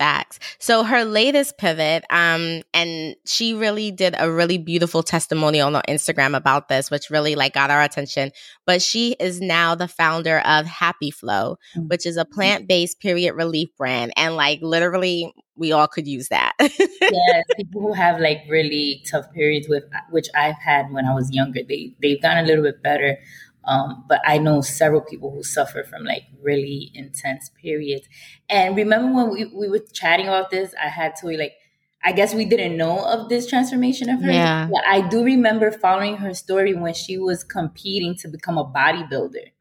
Facts. 0.00 0.38
So 0.58 0.82
her 0.82 1.04
latest 1.04 1.58
pivot, 1.58 2.04
um, 2.08 2.62
and 2.72 3.16
she 3.26 3.52
really 3.52 3.90
did 3.90 4.14
a 4.18 4.32
really 4.32 4.56
beautiful 4.56 5.02
testimonial 5.02 5.76
on 5.76 5.82
Instagram 5.86 6.34
about 6.34 6.68
this, 6.68 6.90
which 6.90 7.10
really 7.10 7.34
like 7.34 7.52
got 7.52 7.68
our 7.68 7.82
attention. 7.82 8.32
But 8.64 8.80
she 8.80 9.14
is 9.20 9.42
now 9.42 9.74
the 9.74 9.88
founder 9.88 10.38
of 10.38 10.64
Happy 10.64 11.10
Flow, 11.10 11.58
mm-hmm. 11.76 11.88
which 11.88 12.06
is 12.06 12.16
a 12.16 12.24
plant-based 12.24 12.98
period 13.00 13.34
relief 13.34 13.68
brand. 13.76 14.14
And 14.16 14.36
like 14.36 14.60
literally 14.62 15.34
we 15.54 15.72
all 15.72 15.86
could 15.86 16.08
use 16.08 16.28
that. 16.28 16.54
yes, 16.60 17.44
people 17.54 17.82
who 17.82 17.92
have 17.92 18.18
like 18.20 18.38
really 18.48 19.04
tough 19.06 19.30
periods 19.34 19.68
with 19.68 19.84
which 20.08 20.28
I've 20.34 20.58
had 20.58 20.90
when 20.90 21.04
I 21.04 21.12
was 21.12 21.30
younger, 21.30 21.60
they 21.68 21.94
they've 22.00 22.22
gotten 22.22 22.44
a 22.44 22.46
little 22.46 22.64
bit 22.64 22.82
better. 22.82 23.18
Um, 23.64 24.04
but 24.08 24.20
I 24.24 24.38
know 24.38 24.62
several 24.62 25.02
people 25.02 25.30
who 25.30 25.42
suffer 25.42 25.84
from 25.84 26.04
like 26.04 26.22
really 26.42 26.90
intense 26.94 27.50
periods. 27.60 28.08
And 28.48 28.76
remember 28.76 29.14
when 29.14 29.30
we, 29.30 29.44
we 29.54 29.68
were 29.68 29.84
chatting 29.92 30.26
about 30.26 30.50
this, 30.50 30.74
I 30.82 30.88
had 30.88 31.16
to 31.16 31.26
like, 31.28 31.54
I 32.02 32.12
guess 32.12 32.34
we 32.34 32.46
didn't 32.46 32.76
know 32.76 33.04
of 33.04 33.28
this 33.28 33.46
transformation 33.46 34.08
of 34.08 34.22
her. 34.22 34.32
Yeah. 34.32 34.68
But 34.72 34.82
I 34.86 35.06
do 35.06 35.22
remember 35.22 35.70
following 35.70 36.16
her 36.16 36.32
story 36.32 36.74
when 36.74 36.94
she 36.94 37.18
was 37.18 37.44
competing 37.44 38.16
to 38.16 38.28
become 38.28 38.56
a 38.56 38.64
bodybuilder. 38.64 39.52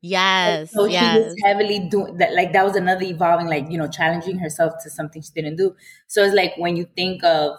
Yes. 0.00 0.72
so 0.72 0.84
yes. 0.84 1.14
she 1.14 1.22
was 1.22 1.34
heavily 1.44 1.88
doing 1.88 2.18
that. 2.18 2.34
Like 2.34 2.52
that 2.52 2.64
was 2.64 2.76
another 2.76 3.02
evolving, 3.02 3.46
like, 3.46 3.70
you 3.70 3.78
know, 3.78 3.88
challenging 3.88 4.38
herself 4.38 4.74
to 4.84 4.90
something 4.90 5.22
she 5.22 5.30
didn't 5.34 5.56
do. 5.56 5.74
So 6.06 6.22
it's 6.22 6.34
like 6.34 6.52
when 6.56 6.76
you 6.76 6.86
think 6.94 7.24
of, 7.24 7.58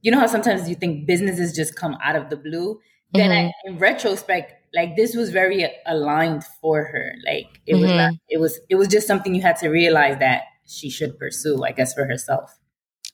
you 0.00 0.10
know 0.10 0.18
how 0.18 0.26
sometimes 0.26 0.68
you 0.68 0.74
think 0.74 1.06
businesses 1.06 1.54
just 1.54 1.76
come 1.76 1.96
out 2.02 2.16
of 2.16 2.30
the 2.30 2.36
blue. 2.36 2.80
Then 3.12 3.30
mm-hmm. 3.30 3.48
I, 3.48 3.70
in 3.70 3.78
retrospect, 3.78 4.54
like 4.76 4.94
this 4.94 5.16
was 5.16 5.30
very 5.30 5.68
aligned 5.86 6.44
for 6.60 6.84
her. 6.84 7.14
Like 7.26 7.60
it 7.66 7.74
mm-hmm. 7.74 7.82
was 7.82 7.90
not, 7.90 8.12
it 8.28 8.38
was 8.38 8.60
it 8.68 8.76
was 8.76 8.88
just 8.88 9.06
something 9.06 9.34
you 9.34 9.42
had 9.42 9.56
to 9.56 9.68
realize 9.68 10.18
that 10.18 10.42
she 10.66 10.90
should 10.90 11.18
pursue, 11.18 11.64
I 11.64 11.72
guess, 11.72 11.94
for 11.94 12.04
herself. 12.06 12.58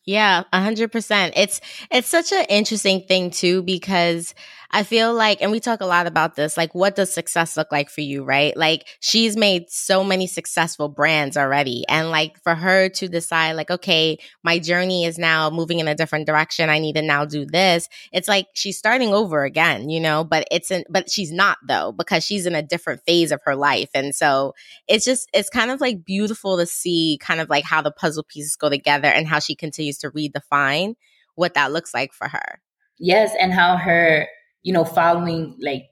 Yeah, 0.04 0.42
a 0.52 0.60
hundred 0.60 0.90
percent. 0.90 1.34
It's 1.36 1.60
it's 1.90 2.08
such 2.08 2.32
an 2.32 2.44
interesting 2.48 3.02
thing 3.06 3.30
too 3.30 3.62
because 3.62 4.34
I 4.74 4.84
feel 4.84 5.12
like, 5.12 5.42
and 5.42 5.50
we 5.50 5.60
talk 5.60 5.82
a 5.82 5.86
lot 5.86 6.06
about 6.06 6.34
this, 6.34 6.56
like, 6.56 6.74
what 6.74 6.96
does 6.96 7.12
success 7.12 7.58
look 7.58 7.70
like 7.70 7.90
for 7.90 8.00
you, 8.00 8.24
right? 8.24 8.56
Like, 8.56 8.86
she's 9.00 9.36
made 9.36 9.68
so 9.68 10.02
many 10.02 10.26
successful 10.26 10.88
brands 10.88 11.36
already. 11.36 11.84
And 11.88 12.10
like, 12.10 12.42
for 12.42 12.54
her 12.54 12.88
to 12.88 13.08
decide, 13.08 13.52
like, 13.52 13.70
okay, 13.70 14.18
my 14.42 14.58
journey 14.58 15.04
is 15.04 15.18
now 15.18 15.50
moving 15.50 15.78
in 15.78 15.88
a 15.88 15.94
different 15.94 16.24
direction. 16.24 16.70
I 16.70 16.78
need 16.78 16.94
to 16.94 17.02
now 17.02 17.26
do 17.26 17.44
this. 17.44 17.86
It's 18.12 18.28
like 18.28 18.46
she's 18.54 18.78
starting 18.78 19.12
over 19.12 19.44
again, 19.44 19.90
you 19.90 20.00
know, 20.00 20.24
but 20.24 20.48
it's 20.50 20.70
in, 20.70 20.84
but 20.88 21.10
she's 21.10 21.32
not 21.32 21.58
though, 21.68 21.92
because 21.92 22.24
she's 22.24 22.46
in 22.46 22.54
a 22.54 22.62
different 22.62 23.02
phase 23.04 23.30
of 23.30 23.42
her 23.44 23.54
life. 23.54 23.90
And 23.92 24.14
so 24.14 24.54
it's 24.88 25.04
just, 25.04 25.28
it's 25.34 25.50
kind 25.50 25.70
of 25.70 25.82
like 25.82 26.02
beautiful 26.02 26.56
to 26.56 26.64
see 26.64 27.18
kind 27.20 27.42
of 27.42 27.50
like 27.50 27.64
how 27.64 27.82
the 27.82 27.92
puzzle 27.92 28.24
pieces 28.24 28.56
go 28.56 28.70
together 28.70 29.08
and 29.08 29.26
how 29.26 29.38
she 29.38 29.54
continues 29.54 29.98
to 29.98 30.10
redefine 30.10 30.94
what 31.34 31.52
that 31.54 31.72
looks 31.72 31.92
like 31.92 32.14
for 32.14 32.28
her. 32.28 32.62
Yes. 32.98 33.32
And 33.38 33.52
how 33.52 33.76
her, 33.76 34.28
you 34.62 34.72
know, 34.72 34.84
following 34.84 35.56
like 35.60 35.84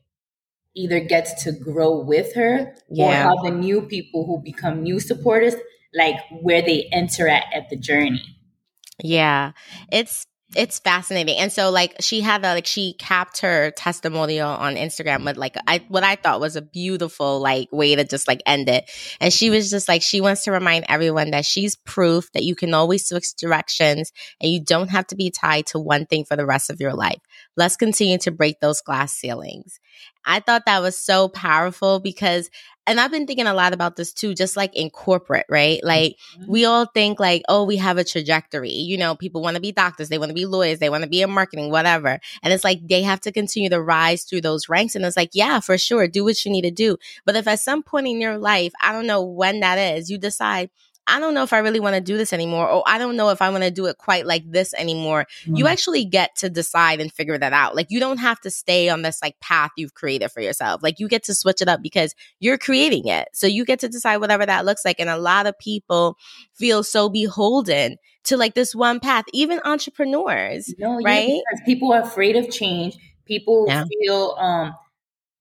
either 0.75 1.01
gets 1.01 1.45
to 1.45 1.53
grow 1.53 1.99
with 1.99 2.35
her 2.35 2.75
yeah. 2.89 3.05
or 3.05 3.13
how 3.13 3.43
the 3.43 3.51
new 3.51 3.83
people 3.83 4.27
who 4.27 4.41
become 4.43 4.83
new 4.83 5.01
supporters, 5.01 5.55
like 5.95 6.17
where 6.43 6.63
they 6.63 6.89
enter 6.93 7.29
at 7.29 7.45
at 7.55 7.69
the 7.71 7.77
journey. 7.77 8.23
Yeah. 9.03 9.53
It's 9.91 10.27
it's 10.57 10.81
fascinating. 10.81 11.39
And 11.39 11.53
so 11.53 11.71
like 11.71 11.95
she 12.01 12.21
had 12.21 12.43
that 12.43 12.55
like 12.55 12.67
she 12.67 12.95
capped 12.95 13.41
her 13.41 13.71
testimonial 13.73 14.49
on 14.49 14.75
Instagram 14.75 15.25
with 15.25 15.37
like 15.37 15.57
I 15.69 15.85
what 15.89 16.03
I 16.03 16.17
thought 16.17 16.41
was 16.41 16.57
a 16.57 16.63
beautiful 16.63 17.41
like 17.41 17.69
way 17.71 17.95
to 17.95 18.05
just 18.05 18.27
like 18.27 18.43
end 18.47 18.69
it. 18.69 18.91
And 19.21 19.33
she 19.33 19.49
was 19.51 19.71
just 19.71 19.87
like 19.87 20.03
she 20.03 20.21
wants 20.21 20.45
to 20.45 20.53
remind 20.53 20.87
everyone 20.89 21.31
that 21.31 21.45
she's 21.45 21.77
proof 21.77 22.33
that 22.33 22.43
you 22.43 22.57
can 22.57 22.75
always 22.75 23.07
switch 23.07 23.37
directions 23.37 24.13
and 24.41 24.51
you 24.51 24.63
don't 24.63 24.91
have 24.91 25.07
to 25.09 25.17
be 25.17 25.31
tied 25.31 25.67
to 25.67 25.79
one 25.79 26.07
thing 26.07 26.25
for 26.25 26.37
the 26.37 26.47
rest 26.47 26.69
of 26.69 26.81
your 26.81 26.95
life. 26.95 27.21
Let's 27.61 27.77
continue 27.77 28.17
to 28.21 28.31
break 28.31 28.61
those 28.61 28.81
glass 28.81 29.13
ceilings. 29.13 29.81
I 30.25 30.41
thought 30.41 30.63
that 30.65 30.81
was 30.81 30.97
so 30.97 31.29
powerful 31.29 32.01
because 32.01 32.49
and 32.87 32.99
I've 32.99 33.11
been 33.11 33.27
thinking 33.27 33.47
a 33.47 33.53
lot 33.53 33.75
about 33.75 33.97
this 33.97 34.15
too, 34.15 34.35
just 34.35 34.57
like 34.57 34.75
in 34.75 34.89
corporate, 34.89 35.45
right? 35.51 35.79
Like 35.85 36.17
mm-hmm. 36.39 36.51
we 36.51 36.65
all 36.65 36.87
think 36.87 37.21
like, 37.21 37.43
oh, 37.51 37.65
we 37.65 37.77
have 37.77 37.99
a 37.99 38.05
trajectory. 38.05 38.73
You 38.73 38.97
know, 38.97 39.15
people 39.15 39.43
want 39.43 39.57
to 39.57 39.61
be 39.61 39.73
doctors, 39.73 40.09
they 40.09 40.17
want 40.17 40.31
to 40.31 40.35
be 40.35 40.47
lawyers, 40.47 40.79
they 40.79 40.89
want 40.89 41.05
to 41.05 41.09
be 41.09 41.21
in 41.21 41.31
marketing, 41.31 41.71
whatever. 41.71 42.19
And 42.43 42.53
it's 42.53 42.65
like 42.65 42.81
they 42.89 43.03
have 43.03 43.21
to 43.21 43.33
continue 43.33 43.69
to 43.69 43.83
rise 43.83 44.25
through 44.25 44.41
those 44.41 44.71
ranks. 44.71 44.95
And 44.95 45.05
it's 45.05 45.19
like, 45.19 45.33
yeah, 45.35 45.61
for 45.61 45.77
sure, 45.77 46.09
do 46.09 46.25
what 46.25 46.43
you 46.47 46.51
need 46.51 46.63
to 46.63 46.71
do. 46.71 46.97
But 47.27 47.37
if 47.37 47.47
at 47.47 47.61
some 47.61 47.83
point 47.83 48.07
in 48.07 48.23
your 48.23 48.39
life, 48.39 48.73
I 48.83 48.93
don't 48.93 49.07
know 49.07 49.23
when 49.23 49.61
that 49.61 49.77
is, 49.77 50.09
you 50.09 50.17
decide, 50.17 50.71
I 51.07 51.19
don't 51.19 51.35
know 51.35 51.43
if 51.43 51.53
I 51.53 51.59
really 51.59 51.81
want 51.81 51.97
to 51.97 52.01
do 52.01 52.17
this 52.17 52.33
anymore, 52.33 52.69
or 52.69 52.85
I 52.87 52.99
don't 52.99 53.17
know 53.17 53.31
if 53.31 53.43
I 53.43 53.51
want 53.51 53.65
to 53.65 53.71
do 53.71 53.87
it 53.87 53.99
quite 53.99 54.27
like 54.27 54.45
this 54.51 54.73
anymore. 54.75 55.27
Mm. 55.45 55.59
You 55.59 55.67
actually 55.67 56.05
get 56.05 56.37
to 56.37 56.49
decide 56.49 57.01
and 57.01 57.13
figure 57.13 57.37
that 57.37 57.53
out. 57.53 57.75
Like 57.75 57.89
you 57.91 57.99
don't 57.99 58.19
have 58.19 58.41
to 58.43 58.51
stay 58.51 58.89
on 58.89 59.03
this 59.03 59.21
like 59.23 59.39
path 59.41 59.71
you've 59.77 59.95
created 59.95 60.31
for 60.31 60.41
yourself. 60.41 60.83
Like 60.83 61.01
you 61.01 61.09
get 61.09 61.25
to 61.25 61.35
switch 61.35 61.61
it 61.61 61.69
up 61.69 61.83
because 61.83 62.15
you're 62.39 62.59
creating 62.59 63.09
it. 63.09 63.29
So 63.33 63.47
you 63.47 63.65
get 63.65 63.81
to 63.81 63.89
decide 63.89 64.19
whatever 64.19 64.47
that 64.47 64.65
looks 64.65 64.85
like. 64.85 65.01
And 65.01 65.11
a 65.11 65.19
lot 65.19 65.47
of 65.47 65.59
people 65.59 66.17
feel 66.55 66.83
so 66.83 67.09
beholden 67.09 67.97
to 68.25 68.37
like 68.37 68.55
this 68.55 68.75
one 68.75 69.01
path, 69.01 69.25
even 69.33 69.61
entrepreneurs, 69.65 70.73
no, 70.79 71.01
right? 71.03 71.29
Yeah, 71.29 71.65
people 71.65 71.93
are 71.93 72.03
afraid 72.03 72.37
of 72.37 72.51
change. 72.51 72.97
People 73.25 73.65
yeah. 73.69 73.85
feel 73.85 74.37
um 74.39 74.75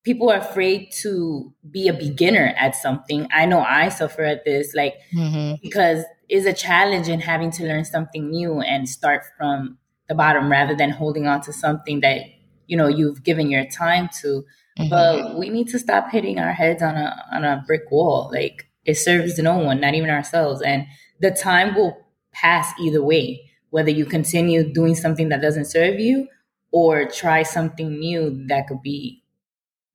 people 0.03 0.31
are 0.31 0.37
afraid 0.37 0.91
to 1.01 1.53
be 1.69 1.87
a 1.87 1.93
beginner 1.93 2.53
at 2.57 2.75
something. 2.75 3.27
I 3.31 3.45
know 3.45 3.59
I 3.59 3.89
suffer 3.89 4.23
at 4.23 4.45
this, 4.45 4.73
like, 4.73 4.95
mm-hmm. 5.13 5.55
because 5.61 6.03
it's 6.29 6.45
a 6.45 6.53
challenge 6.53 7.07
in 7.07 7.19
having 7.19 7.51
to 7.51 7.63
learn 7.63 7.85
something 7.85 8.29
new 8.29 8.61
and 8.61 8.87
start 8.87 9.23
from 9.37 9.77
the 10.07 10.15
bottom 10.15 10.49
rather 10.49 10.75
than 10.75 10.89
holding 10.89 11.27
on 11.27 11.41
to 11.41 11.53
something 11.53 12.01
that, 12.01 12.21
you 12.67 12.77
know, 12.77 12.87
you've 12.87 13.23
given 13.23 13.49
your 13.49 13.65
time 13.65 14.09
to. 14.21 14.45
Mm-hmm. 14.79 14.89
But 14.89 15.37
we 15.37 15.49
need 15.49 15.67
to 15.69 15.79
stop 15.79 16.09
hitting 16.11 16.39
our 16.39 16.53
heads 16.53 16.81
on 16.81 16.95
a 16.95 17.25
on 17.31 17.43
a 17.43 17.63
brick 17.67 17.91
wall. 17.91 18.29
Like 18.31 18.67
it 18.85 18.95
serves 18.95 19.37
no 19.37 19.57
one, 19.57 19.81
not 19.81 19.93
even 19.93 20.09
ourselves. 20.09 20.61
And 20.61 20.85
the 21.19 21.31
time 21.31 21.75
will 21.75 21.97
pass 22.31 22.71
either 22.79 23.03
way, 23.03 23.51
whether 23.71 23.91
you 23.91 24.05
continue 24.05 24.71
doing 24.71 24.95
something 24.95 25.29
that 25.29 25.41
doesn't 25.41 25.65
serve 25.65 25.99
you 25.99 26.27
or 26.71 27.05
try 27.05 27.43
something 27.43 27.99
new 27.99 28.45
that 28.47 28.67
could 28.67 28.81
be 28.81 29.18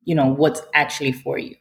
you 0.05 0.15
know 0.15 0.27
what's 0.27 0.63
actually 0.75 1.13
for 1.13 1.39
you 1.39 1.57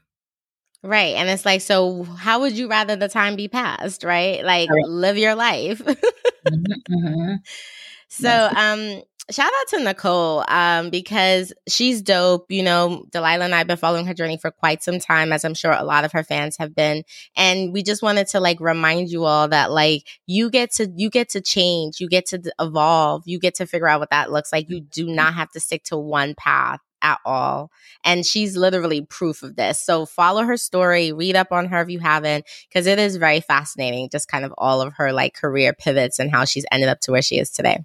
right 0.83 1.15
and 1.15 1.29
it's 1.29 1.45
like 1.45 1.62
so 1.62 2.03
how 2.03 2.41
would 2.41 2.57
you 2.57 2.69
rather 2.69 2.95
the 2.95 3.07
time 3.07 3.35
be 3.35 3.47
passed 3.47 4.03
right 4.03 4.43
like 4.43 4.69
right. 4.69 4.85
live 4.85 5.17
your 5.17 5.35
life 5.35 5.79
mm-hmm, 5.83 6.93
mm-hmm. 6.93 7.33
so 8.09 8.50
um 8.55 9.01
shout 9.31 9.47
out 9.47 9.67
to 9.69 9.77
Necole 9.77 10.50
um, 10.50 10.89
because 10.89 11.53
she's 11.67 12.01
dope. 12.01 12.51
You 12.51 12.63
know, 12.63 13.05
Delilah 13.12 13.45
and 13.45 13.55
I 13.55 13.59
have 13.59 13.67
been 13.67 13.77
following 13.77 14.05
her 14.05 14.13
journey 14.13 14.38
for 14.38 14.51
quite 14.51 14.83
some 14.83 15.00
time, 15.00 15.31
as 15.31 15.45
I'm 15.45 15.53
sure 15.53 15.71
a 15.71 15.83
lot 15.83 16.03
of 16.03 16.12
her 16.12 16.23
fans 16.23 16.57
have 16.57 16.75
been. 16.75 17.03
And 17.35 17.73
we 17.73 17.83
just 17.83 18.03
wanted 18.03 18.27
to 18.27 18.39
like 18.39 18.59
remind 18.59 19.09
you 19.09 19.25
all 19.25 19.47
that 19.50 19.71
like 19.71 20.07
you 20.25 20.50
get 20.50 20.73
to 20.73 20.91
you 20.95 21.09
get 21.09 21.29
to 21.29 21.41
change, 21.41 22.00
you 22.00 22.07
get 22.07 22.27
to 22.27 22.41
evolve, 22.59 23.23
you 23.25 23.39
get 23.39 23.55
to 23.55 23.67
figure 23.67 23.88
out 23.88 24.00
what 24.00 24.09
that 24.09 24.31
looks 24.31 24.51
like. 24.51 24.69
You 24.69 24.81
do 24.81 25.07
not 25.07 25.33
have 25.33 25.51
to 25.51 25.59
stick 25.59 25.83
to 25.85 25.97
one 25.97 26.35
path 26.35 26.79
at 27.03 27.19
all. 27.25 27.69
And 28.03 28.25
she's 28.25 28.57
literally 28.57 29.01
proof 29.05 29.43
of 29.43 29.55
this. 29.55 29.79
So 29.86 30.05
follow 30.05 30.43
her 30.43 30.57
story, 30.57 31.12
read 31.12 31.36
up 31.36 31.51
on 31.51 31.67
her 31.67 31.81
if 31.81 31.89
you 31.89 32.00
haven't, 32.00 32.45
because 32.67 32.88
it 32.88 32.98
is 32.98 33.17
very 33.17 33.41
fascinating, 33.41 34.10
just 34.10 34.27
kind 34.27 34.45
of 34.45 34.53
all 34.57 34.81
of 34.81 34.93
her 34.95 35.12
like 35.13 35.36
career 35.36 35.74
pivots 35.74 36.17
and 36.17 36.31
how 36.31 36.45
she's 36.45 36.65
ended 36.72 36.89
up 36.89 37.01
to 37.01 37.12
where 37.12 37.22
she 37.22 37.38
is 37.38 37.51
today. 37.51 37.83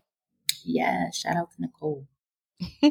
Yeah, 0.65 1.11
shout 1.11 1.37
out 1.37 1.51
to 1.53 1.63
Necole. 1.63 2.07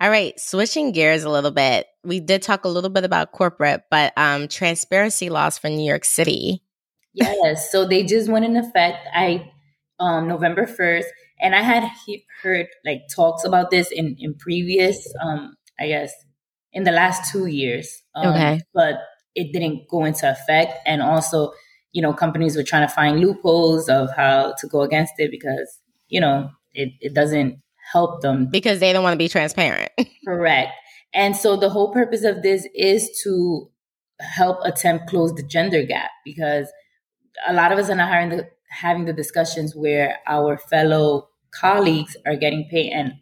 all 0.00 0.10
right, 0.10 0.38
switching 0.38 0.92
gears 0.92 1.24
a 1.24 1.30
little 1.30 1.50
bit. 1.50 1.86
We 2.04 2.20
did 2.20 2.42
talk 2.42 2.64
a 2.64 2.68
little 2.68 2.90
bit 2.90 3.04
about 3.04 3.32
corporate, 3.32 3.82
but 3.90 4.12
um 4.16 4.48
transparency 4.48 5.28
laws 5.30 5.58
for 5.58 5.68
New 5.68 5.84
York 5.84 6.04
City. 6.04 6.62
yes, 7.14 7.70
so 7.72 7.86
they 7.86 8.04
just 8.04 8.28
went 8.28 8.44
in 8.44 8.56
effect. 8.56 9.08
I 9.14 9.50
um 9.98 10.28
November 10.28 10.66
1st 10.66 11.06
and 11.40 11.54
I 11.54 11.62
had 11.62 11.84
he- 12.06 12.24
heard 12.42 12.66
like 12.84 13.02
talks 13.14 13.44
about 13.44 13.70
this 13.70 13.90
in 13.90 14.16
in 14.18 14.34
previous 14.34 15.12
um 15.22 15.56
I 15.78 15.88
guess, 15.88 16.12
in 16.72 16.84
the 16.84 16.92
last 16.92 17.30
two 17.32 17.46
years. 17.46 18.02
Um, 18.14 18.28
okay. 18.34 18.60
But 18.74 18.96
it 19.34 19.52
didn't 19.52 19.88
go 19.88 20.04
into 20.04 20.30
effect. 20.30 20.74
And 20.86 21.02
also, 21.02 21.52
you 21.92 22.02
know, 22.02 22.12
companies 22.12 22.56
were 22.56 22.62
trying 22.62 22.86
to 22.86 22.92
find 22.92 23.20
loopholes 23.20 23.88
of 23.88 24.10
how 24.16 24.54
to 24.58 24.66
go 24.66 24.82
against 24.82 25.14
it 25.18 25.30
because, 25.30 25.80
you 26.08 26.20
know, 26.20 26.50
it, 26.72 26.90
it 27.00 27.14
doesn't 27.14 27.60
help 27.92 28.20
them. 28.20 28.48
Because 28.50 28.80
they 28.80 28.92
don't 28.92 29.02
want 29.02 29.14
to 29.14 29.18
be 29.18 29.28
transparent. 29.28 29.90
Correct. 30.26 30.72
And 31.14 31.36
so 31.36 31.56
the 31.56 31.70
whole 31.70 31.92
purpose 31.92 32.24
of 32.24 32.42
this 32.42 32.66
is 32.74 33.08
to 33.24 33.70
help 34.20 34.58
attempt 34.64 35.08
close 35.08 35.32
the 35.34 35.42
gender 35.42 35.84
gap 35.84 36.10
because 36.24 36.66
a 37.46 37.52
lot 37.52 37.72
of 37.72 37.78
us 37.78 37.88
are 37.88 37.94
not 37.94 38.08
having 38.08 38.36
the 38.36 38.48
having 38.70 39.04
the 39.04 39.12
discussions 39.12 39.74
where 39.74 40.18
our 40.26 40.58
fellow 40.58 41.28
colleagues 41.52 42.16
are 42.26 42.36
getting 42.36 42.68
paid 42.70 42.92
and 42.92 43.12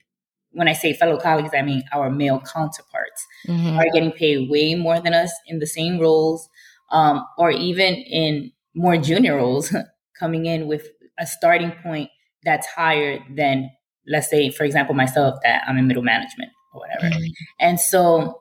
when 0.57 0.69
I 0.69 0.73
say 0.73 0.95
fellow 0.95 1.19
colleagues, 1.19 1.51
I 1.55 1.61
mean 1.63 1.85
our 1.93 2.11
male 2.11 2.41
counterparts 2.41 3.27
mm-hmm. 3.47 3.79
are 3.79 3.87
getting 3.93 4.11
paid 4.11 4.49
way 4.51 4.75
more 4.75 4.99
than 5.01 5.13
us 5.13 5.31
in 5.47 5.59
the 5.59 5.67
same 5.67 5.99
roles, 5.99 6.49
um, 6.91 7.25
or 7.37 7.51
even 7.51 7.95
in 7.95 8.51
more 8.75 8.97
junior 8.97 9.37
roles 9.37 9.75
coming 10.19 10.47
in 10.47 10.67
with 10.67 10.89
a 11.19 11.27
starting 11.27 11.73
point 11.83 12.09
that's 12.43 12.67
higher 12.67 13.19
than, 13.37 13.71
let's 14.07 14.31
say, 14.31 14.51
for 14.51 14.65
example, 14.65 14.95
myself, 14.95 15.39
that 15.43 15.63
I'm 15.69 15.77
in 15.77 15.87
middle 15.87 16.03
management 16.03 16.51
or 16.73 16.81
whatever. 16.81 17.15
Mm-hmm. 17.15 17.31
And 17.61 17.79
so 17.79 18.41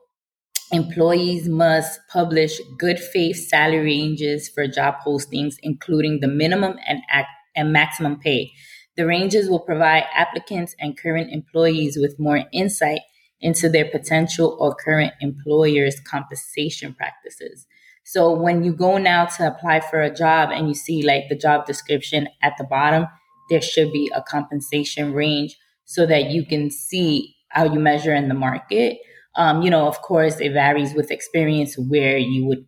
employees 0.72 1.48
must 1.48 2.00
publish 2.08 2.58
good 2.78 2.98
faith 2.98 3.36
salary 3.36 3.84
ranges 3.84 4.48
for 4.48 4.66
job 4.66 4.94
postings, 5.06 5.56
including 5.62 6.20
the 6.20 6.28
minimum 6.28 6.76
and, 6.88 7.00
and 7.54 7.72
maximum 7.74 8.18
pay. 8.18 8.52
The 8.96 9.06
ranges 9.06 9.48
will 9.48 9.60
provide 9.60 10.04
applicants 10.14 10.74
and 10.80 10.96
current 10.96 11.30
employees 11.32 11.98
with 12.00 12.18
more 12.18 12.44
insight 12.52 13.00
into 13.40 13.68
their 13.68 13.84
potential 13.84 14.56
or 14.58 14.74
current 14.74 15.12
employer's 15.20 16.00
compensation 16.00 16.94
practices. 16.94 17.66
So 18.04 18.32
when 18.32 18.64
you 18.64 18.72
go 18.72 18.98
now 18.98 19.26
to 19.26 19.48
apply 19.48 19.80
for 19.80 20.00
a 20.00 20.14
job 20.14 20.50
and 20.50 20.68
you 20.68 20.74
see 20.74 21.02
like 21.02 21.24
the 21.28 21.36
job 21.36 21.66
description 21.66 22.28
at 22.42 22.54
the 22.56 22.64
bottom, 22.64 23.06
there 23.50 23.60
should 23.60 23.92
be 23.92 24.10
a 24.14 24.22
compensation 24.22 25.12
range 25.12 25.56
so 25.84 26.06
that 26.06 26.30
you 26.30 26.46
can 26.46 26.70
see 26.70 27.34
how 27.48 27.64
you 27.64 27.78
measure 27.78 28.14
in 28.14 28.28
the 28.28 28.34
market. 28.34 28.98
Um, 29.34 29.62
you 29.62 29.70
know, 29.70 29.86
of 29.86 30.00
course, 30.02 30.40
it 30.40 30.52
varies 30.52 30.94
with 30.94 31.10
experience 31.10 31.76
where 31.76 32.16
you 32.16 32.46
would 32.46 32.66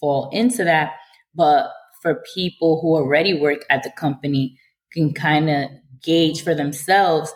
fall 0.00 0.30
into 0.32 0.64
that. 0.64 0.92
But 1.34 1.70
for 2.02 2.22
people 2.34 2.80
who 2.80 2.96
already 2.96 3.38
work 3.38 3.64
at 3.70 3.82
the 3.82 3.90
company, 3.90 4.58
can 4.92 5.12
kind 5.12 5.50
of 5.50 5.70
gauge 6.02 6.42
for 6.42 6.54
themselves 6.54 7.32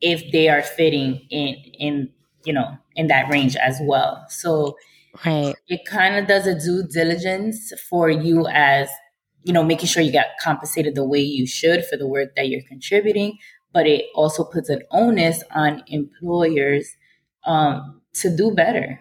if 0.00 0.30
they 0.32 0.48
are 0.48 0.62
fitting 0.62 1.26
in 1.30 1.54
in 1.78 2.10
you 2.44 2.52
know 2.52 2.76
in 2.94 3.08
that 3.08 3.30
range 3.30 3.56
as 3.56 3.78
well. 3.82 4.24
So 4.28 4.76
right. 5.24 5.54
it 5.68 5.84
kind 5.86 6.16
of 6.16 6.26
does 6.26 6.46
a 6.46 6.58
due 6.58 6.86
diligence 6.86 7.72
for 7.88 8.10
you 8.10 8.46
as 8.48 8.88
you 9.44 9.52
know 9.52 9.64
making 9.64 9.88
sure 9.88 10.02
you 10.02 10.12
got 10.12 10.26
compensated 10.42 10.94
the 10.94 11.04
way 11.04 11.20
you 11.20 11.46
should 11.46 11.84
for 11.86 11.96
the 11.96 12.06
work 12.06 12.34
that 12.36 12.48
you're 12.48 12.62
contributing, 12.68 13.38
but 13.72 13.86
it 13.86 14.06
also 14.14 14.44
puts 14.44 14.68
an 14.68 14.82
onus 14.90 15.42
on 15.54 15.82
employers 15.88 16.88
um, 17.44 18.00
to 18.14 18.34
do 18.34 18.50
better. 18.50 19.00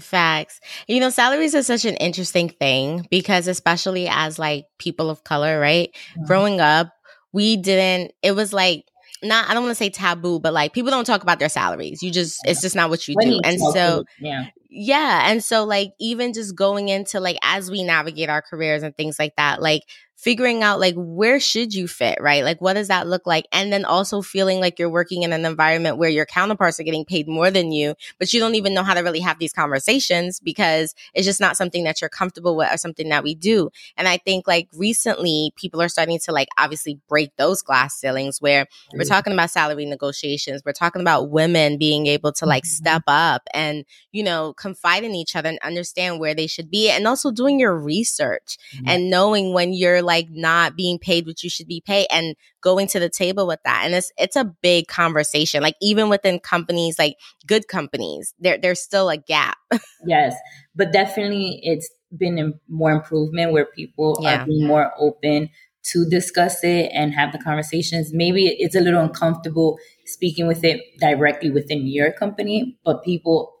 Facts. 0.00 0.60
You 0.88 1.00
know, 1.00 1.10
salaries 1.10 1.54
is 1.54 1.66
such 1.66 1.84
an 1.84 1.96
interesting 1.96 2.48
thing 2.48 3.06
because 3.10 3.46
especially 3.46 4.08
as 4.08 4.38
like 4.38 4.64
people 4.78 5.10
of 5.10 5.24
color, 5.24 5.60
right? 5.60 5.90
Mm-hmm. 6.12 6.24
Growing 6.24 6.60
up, 6.60 6.92
we 7.32 7.56
didn't 7.56 8.12
it 8.22 8.32
was 8.32 8.52
like 8.52 8.84
not 9.22 9.48
I 9.48 9.54
don't 9.54 9.64
want 9.64 9.72
to 9.72 9.76
say 9.76 9.90
taboo, 9.90 10.40
but 10.40 10.52
like 10.52 10.72
people 10.72 10.90
don't 10.90 11.04
talk 11.04 11.22
about 11.22 11.38
their 11.38 11.48
salaries. 11.48 12.02
You 12.02 12.10
just 12.10 12.40
yeah. 12.44 12.52
it's 12.52 12.62
just 12.62 12.76
not 12.76 12.90
what 12.90 13.06
you 13.06 13.16
do. 13.20 13.40
And 13.44 13.60
so 13.60 14.04
yeah. 14.18 14.46
Yeah, 14.74 15.30
and 15.30 15.44
so 15.44 15.64
like 15.64 15.92
even 16.00 16.32
just 16.32 16.56
going 16.56 16.88
into 16.88 17.20
like 17.20 17.36
as 17.42 17.70
we 17.70 17.82
navigate 17.82 18.30
our 18.30 18.40
careers 18.40 18.82
and 18.82 18.96
things 18.96 19.18
like 19.18 19.36
that, 19.36 19.60
like 19.60 19.82
figuring 20.16 20.62
out 20.62 20.78
like 20.78 20.94
where 20.96 21.40
should 21.40 21.74
you 21.74 21.88
fit, 21.88 22.18
right? 22.20 22.44
Like 22.44 22.60
what 22.60 22.74
does 22.74 22.88
that 22.88 23.08
look 23.08 23.26
like? 23.26 23.46
And 23.50 23.72
then 23.72 23.84
also 23.84 24.22
feeling 24.22 24.60
like 24.60 24.78
you're 24.78 24.88
working 24.88 25.24
in 25.24 25.32
an 25.32 25.44
environment 25.44 25.96
where 25.96 26.10
your 26.10 26.26
counterparts 26.26 26.78
are 26.78 26.84
getting 26.84 27.04
paid 27.04 27.26
more 27.26 27.50
than 27.50 27.72
you, 27.72 27.94
but 28.20 28.32
you 28.32 28.38
don't 28.38 28.54
even 28.54 28.72
know 28.72 28.84
how 28.84 28.94
to 28.94 29.00
really 29.00 29.20
have 29.20 29.40
these 29.40 29.52
conversations 29.52 30.38
because 30.38 30.94
it's 31.14 31.26
just 31.26 31.40
not 31.40 31.56
something 31.56 31.82
that 31.84 32.00
you're 32.00 32.08
comfortable 32.08 32.56
with 32.56 32.72
or 32.72 32.76
something 32.76 33.08
that 33.08 33.24
we 33.24 33.34
do. 33.34 33.70
And 33.96 34.06
I 34.06 34.16
think 34.18 34.46
like 34.46 34.68
recently 34.74 35.52
people 35.56 35.82
are 35.82 35.88
starting 35.88 36.20
to 36.20 36.32
like 36.32 36.48
obviously 36.56 37.00
break 37.08 37.34
those 37.36 37.62
glass 37.62 37.96
ceilings 37.96 38.40
where 38.40 38.66
mm-hmm. 38.66 38.98
we're 38.98 39.04
talking 39.04 39.32
about 39.32 39.50
salary 39.50 39.86
negotiations. 39.86 40.62
We're 40.64 40.72
talking 40.72 41.02
about 41.02 41.30
women 41.30 41.78
being 41.78 42.06
able 42.06 42.32
to 42.34 42.46
like 42.46 42.62
mm-hmm. 42.62 42.84
step 42.84 43.02
up 43.08 43.42
and, 43.52 43.84
you 44.12 44.22
know, 44.22 44.52
confide 44.52 45.02
in 45.02 45.14
each 45.16 45.34
other 45.34 45.48
and 45.48 45.58
understand 45.64 46.20
where 46.20 46.34
they 46.34 46.46
should 46.46 46.70
be 46.70 46.90
and 46.90 47.08
also 47.08 47.32
doing 47.32 47.58
your 47.58 47.76
research 47.76 48.56
mm-hmm. 48.76 48.88
and 48.88 49.10
knowing 49.10 49.52
when 49.52 49.72
you're 49.72 50.01
like 50.02 50.22
like 50.22 50.28
not 50.30 50.76
being 50.76 50.98
paid 50.98 51.26
what 51.26 51.42
you 51.42 51.50
should 51.50 51.66
be 51.66 51.80
paid 51.80 52.06
and 52.10 52.36
going 52.60 52.86
to 52.88 53.00
the 53.00 53.08
table 53.08 53.46
with 53.46 53.60
that. 53.64 53.82
And 53.84 53.94
it's 53.94 54.12
it's 54.18 54.36
a 54.36 54.44
big 54.44 54.86
conversation. 54.86 55.62
Like 55.62 55.76
even 55.80 56.08
within 56.08 56.38
companies, 56.38 56.98
like 56.98 57.16
good 57.46 57.68
companies, 57.68 58.34
there 58.38 58.58
there's 58.58 58.80
still 58.80 59.08
a 59.08 59.16
gap. 59.16 59.56
yes, 60.06 60.34
but 60.74 60.92
definitely 60.92 61.60
it's 61.62 61.90
been 62.16 62.54
more 62.68 62.92
improvement 62.92 63.52
where 63.52 63.66
people 63.66 64.18
yeah. 64.20 64.42
are 64.42 64.46
being 64.46 64.66
more 64.66 64.92
open 64.98 65.48
to 65.84 66.08
discuss 66.08 66.62
it 66.62 66.90
and 66.94 67.12
have 67.12 67.32
the 67.32 67.38
conversations. 67.38 68.12
Maybe 68.12 68.46
it's 68.46 68.76
a 68.76 68.80
little 68.80 69.02
uncomfortable 69.02 69.78
speaking 70.06 70.46
with 70.46 70.62
it 70.62 70.80
directly 71.00 71.50
within 71.50 71.86
your 71.86 72.12
company, 72.12 72.78
but 72.84 73.02
people 73.02 73.52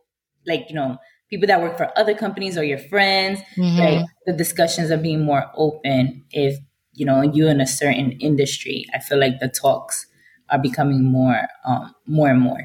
like, 0.46 0.66
you 0.68 0.74
know, 0.76 0.98
people 1.32 1.46
that 1.46 1.62
work 1.62 1.78
for 1.78 1.90
other 1.98 2.14
companies 2.14 2.58
or 2.58 2.62
your 2.62 2.76
friends, 2.76 3.40
mm-hmm. 3.56 3.80
right? 3.80 4.04
The 4.26 4.34
discussions 4.34 4.90
are 4.90 4.98
being 4.98 5.24
more 5.24 5.46
open 5.54 6.26
if, 6.30 6.58
you 6.92 7.06
know, 7.06 7.22
you're 7.22 7.48
in 7.48 7.62
a 7.62 7.66
certain 7.66 8.12
industry. 8.20 8.84
I 8.94 8.98
feel 8.98 9.18
like 9.18 9.40
the 9.40 9.48
talks 9.48 10.06
are 10.50 10.58
becoming 10.58 11.02
more, 11.02 11.48
um, 11.64 11.94
more 12.06 12.28
and 12.28 12.38
more. 12.38 12.60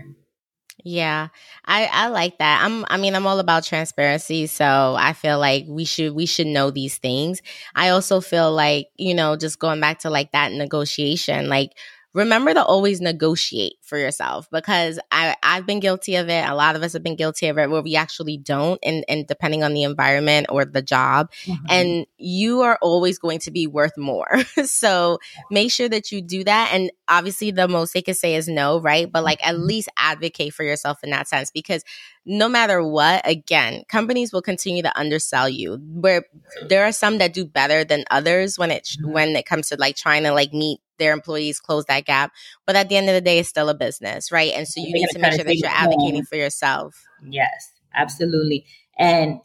Yeah, 0.83 1.29
I, 1.65 1.89
I 1.91 2.07
like 2.09 2.37
that. 2.39 2.61
I'm 2.63 2.85
I 2.87 2.97
mean 2.97 3.15
I'm 3.15 3.27
all 3.27 3.39
about 3.39 3.63
transparency, 3.63 4.47
so 4.47 4.95
I 4.97 5.11
feel 5.13 5.37
like 5.37 5.65
we 5.67 5.83
should 5.83 6.13
we 6.13 6.25
should 6.25 6.47
know 6.47 6.71
these 6.71 6.97
things. 6.97 7.41
I 7.75 7.89
also 7.89 8.21
feel 8.21 8.53
like, 8.53 8.87
you 8.95 9.13
know, 9.13 9.35
just 9.35 9.59
going 9.59 9.81
back 9.81 9.99
to 9.99 10.09
like 10.09 10.31
that 10.31 10.53
negotiation, 10.53 11.49
like 11.49 11.71
remember 12.13 12.53
to 12.53 12.63
always 12.63 12.99
negotiate 12.99 13.73
for 13.81 13.97
yourself 13.97 14.47
because 14.51 14.99
I, 15.11 15.35
I've 15.43 15.65
been 15.65 15.79
guilty 15.79 16.15
of 16.15 16.29
it. 16.29 16.47
A 16.47 16.55
lot 16.55 16.75
of 16.75 16.81
us 16.81 16.93
have 16.93 17.03
been 17.03 17.15
guilty 17.15 17.47
of 17.47 17.57
it 17.57 17.69
where 17.69 17.81
we 17.81 17.95
actually 17.95 18.37
don't, 18.37 18.79
and, 18.83 19.05
and 19.07 19.27
depending 19.27 19.63
on 19.63 19.73
the 19.73 19.83
environment 19.83 20.47
or 20.49 20.65
the 20.65 20.81
job. 20.81 21.31
Mm-hmm. 21.45 21.65
And 21.69 22.07
you 22.17 22.61
are 22.61 22.79
always 22.81 23.19
going 23.19 23.39
to 23.39 23.51
be 23.51 23.67
worth 23.67 23.97
more. 23.97 24.39
so 24.65 25.19
make 25.51 25.71
sure 25.71 25.89
that 25.89 26.11
you 26.11 26.21
do 26.21 26.43
that. 26.43 26.71
And 26.73 26.91
obviously, 27.07 27.51
the 27.51 27.67
most 27.67 27.93
they 27.93 28.01
could 28.01 28.17
say 28.17 28.35
is 28.35 28.47
no, 28.47 28.79
right? 28.79 29.11
But 29.11 29.23
like 29.23 29.45
at 29.45 29.55
mm-hmm. 29.55 29.65
least 29.65 29.89
advocate 29.97 30.53
for 30.53 30.63
yourself 30.63 31.03
in 31.03 31.11
that 31.11 31.27
sense 31.27 31.51
because 31.51 31.83
no 32.25 32.49
matter 32.49 32.83
what, 32.83 33.21
again, 33.25 33.83
companies 33.87 34.33
will 34.33 34.41
continue 34.41 34.83
to 34.83 34.99
undersell 34.99 35.47
you. 35.47 35.79
Where 35.93 36.25
there 36.67 36.83
are 36.85 36.91
some 36.91 37.19
that 37.19 37.33
do 37.33 37.45
better 37.45 37.83
than 37.83 38.03
others 38.11 38.57
when 38.57 38.71
it 38.71 38.83
mm-hmm. 38.83 39.11
when 39.11 39.35
it 39.35 39.45
comes 39.45 39.69
to 39.69 39.77
like 39.77 39.95
trying 39.95 40.23
to 40.23 40.31
like 40.31 40.53
meet 40.53 40.79
their 40.97 41.13
employees 41.13 41.59
close 41.59 41.85
that 41.85 42.05
gap. 42.05 42.31
But 42.65 42.75
at 42.75 42.89
the 42.89 42.97
end 42.97 43.09
of 43.09 43.15
the 43.15 43.21
day, 43.21 43.39
it's 43.39 43.49
still 43.49 43.69
a 43.69 43.73
business, 43.73 44.31
right? 44.31 44.51
And 44.55 44.67
so 44.67 44.81
you 44.81 44.93
need 44.93 45.07
to 45.11 45.19
make 45.19 45.33
sure 45.33 45.43
that 45.43 45.55
you're 45.55 45.69
advocating 45.69 46.23
for 46.23 46.35
yourself. 46.35 47.03
Yes, 47.29 47.71
absolutely. 47.93 48.65
And 48.97 49.39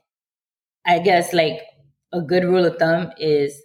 I 0.86 0.98
guess 0.98 1.32
like 1.32 1.62
a 2.12 2.20
good 2.20 2.44
rule 2.44 2.64
of 2.64 2.76
thumb 2.76 3.12
is 3.18 3.62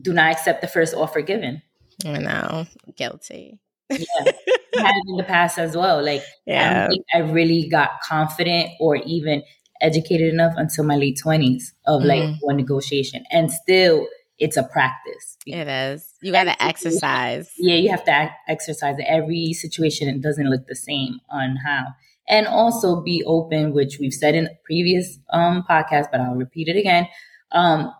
do 0.00 0.12
not 0.12 0.32
accept 0.32 0.60
the 0.60 0.68
first 0.68 0.94
offer 0.94 1.20
given. 1.20 1.62
I 2.04 2.18
know, 2.18 2.66
guilty. 2.96 3.60
yeah, 3.90 3.98
had 4.24 4.94
it 4.96 5.04
in 5.08 5.16
the 5.16 5.24
past 5.24 5.58
as 5.58 5.76
well. 5.76 6.02
Like, 6.02 6.22
yeah. 6.46 6.88
I 6.90 7.18
I 7.18 7.20
really 7.20 7.68
got 7.68 8.00
confident 8.02 8.70
or 8.80 8.96
even 8.96 9.42
educated 9.80 10.32
enough 10.32 10.54
until 10.56 10.84
my 10.84 10.96
late 10.96 11.18
twenties 11.22 11.74
of 11.86 12.02
like 12.02 12.22
mm. 12.22 12.38
one 12.40 12.56
negotiation, 12.56 13.24
and 13.30 13.52
still 13.52 14.06
it's 14.38 14.56
a 14.56 14.64
practice. 14.64 15.36
It 15.46 15.68
is. 15.68 16.12
You 16.22 16.32
got 16.32 16.44
to 16.44 16.62
exercise. 16.62 17.50
Yeah, 17.58 17.76
you 17.76 17.90
have 17.90 18.04
to 18.04 18.30
exercise. 18.48 18.96
Every 19.06 19.52
situation 19.52 20.08
it 20.08 20.20
doesn't 20.20 20.48
look 20.48 20.66
the 20.66 20.76
same 20.76 21.20
on 21.30 21.56
how. 21.64 21.86
And 22.28 22.46
also 22.46 23.02
be 23.02 23.22
open, 23.26 23.72
which 23.72 23.98
we've 24.00 24.14
said 24.14 24.34
in 24.34 24.48
previous 24.64 25.18
um, 25.30 25.64
podcasts, 25.68 26.10
but 26.10 26.20
I'll 26.20 26.34
repeat 26.34 26.68
it 26.68 26.78
again. 26.78 27.06
Um, 27.52 27.92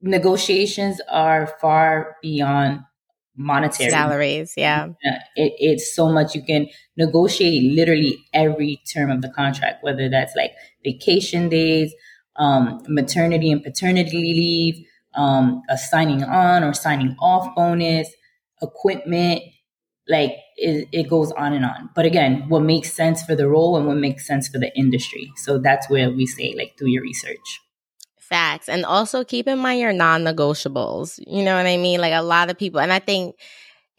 negotiations 0.00 1.00
are 1.08 1.46
far 1.60 2.16
beyond 2.22 2.80
monetary 3.36 3.90
salaries. 3.90 4.54
Yeah, 4.56 4.88
it, 5.36 5.52
it's 5.58 5.94
so 5.94 6.10
much 6.10 6.34
you 6.34 6.42
can 6.42 6.68
negotiate 6.96 7.62
literally 7.74 8.18
every 8.32 8.82
term 8.92 9.10
of 9.10 9.22
the 9.22 9.30
contract, 9.30 9.82
whether 9.82 10.08
that's 10.08 10.34
like 10.34 10.52
vacation 10.84 11.48
days, 11.48 11.94
um, 12.36 12.82
maternity 12.88 13.52
and 13.52 13.62
paternity 13.62 14.16
leave, 14.16 14.86
um, 15.14 15.62
a 15.68 15.76
signing 15.76 16.22
on 16.22 16.64
or 16.64 16.74
signing 16.74 17.16
off 17.20 17.54
bonus, 17.54 18.08
equipment, 18.62 19.42
like 20.08 20.32
it, 20.56 20.88
it, 20.92 21.08
goes 21.08 21.32
on 21.32 21.52
and 21.52 21.64
on. 21.64 21.90
But 21.94 22.04
again, 22.04 22.48
what 22.48 22.62
makes 22.62 22.92
sense 22.92 23.22
for 23.22 23.34
the 23.34 23.48
role 23.48 23.76
and 23.76 23.86
what 23.86 23.96
makes 23.96 24.26
sense 24.26 24.48
for 24.48 24.58
the 24.58 24.76
industry. 24.76 25.32
So 25.36 25.58
that's 25.58 25.88
where 25.88 26.10
we 26.10 26.26
say, 26.26 26.54
like, 26.56 26.74
do 26.76 26.86
your 26.86 27.02
research. 27.02 27.60
Facts. 28.18 28.68
And 28.68 28.84
also 28.84 29.24
keep 29.24 29.48
in 29.48 29.58
mind 29.58 29.80
your 29.80 29.92
non 29.92 30.22
negotiables. 30.22 31.18
You 31.26 31.44
know 31.44 31.56
what 31.56 31.66
I 31.66 31.76
mean? 31.76 32.00
Like 32.00 32.12
a 32.12 32.22
lot 32.22 32.50
of 32.50 32.58
people, 32.58 32.80
and 32.80 32.92
I 32.92 32.98
think 32.98 33.36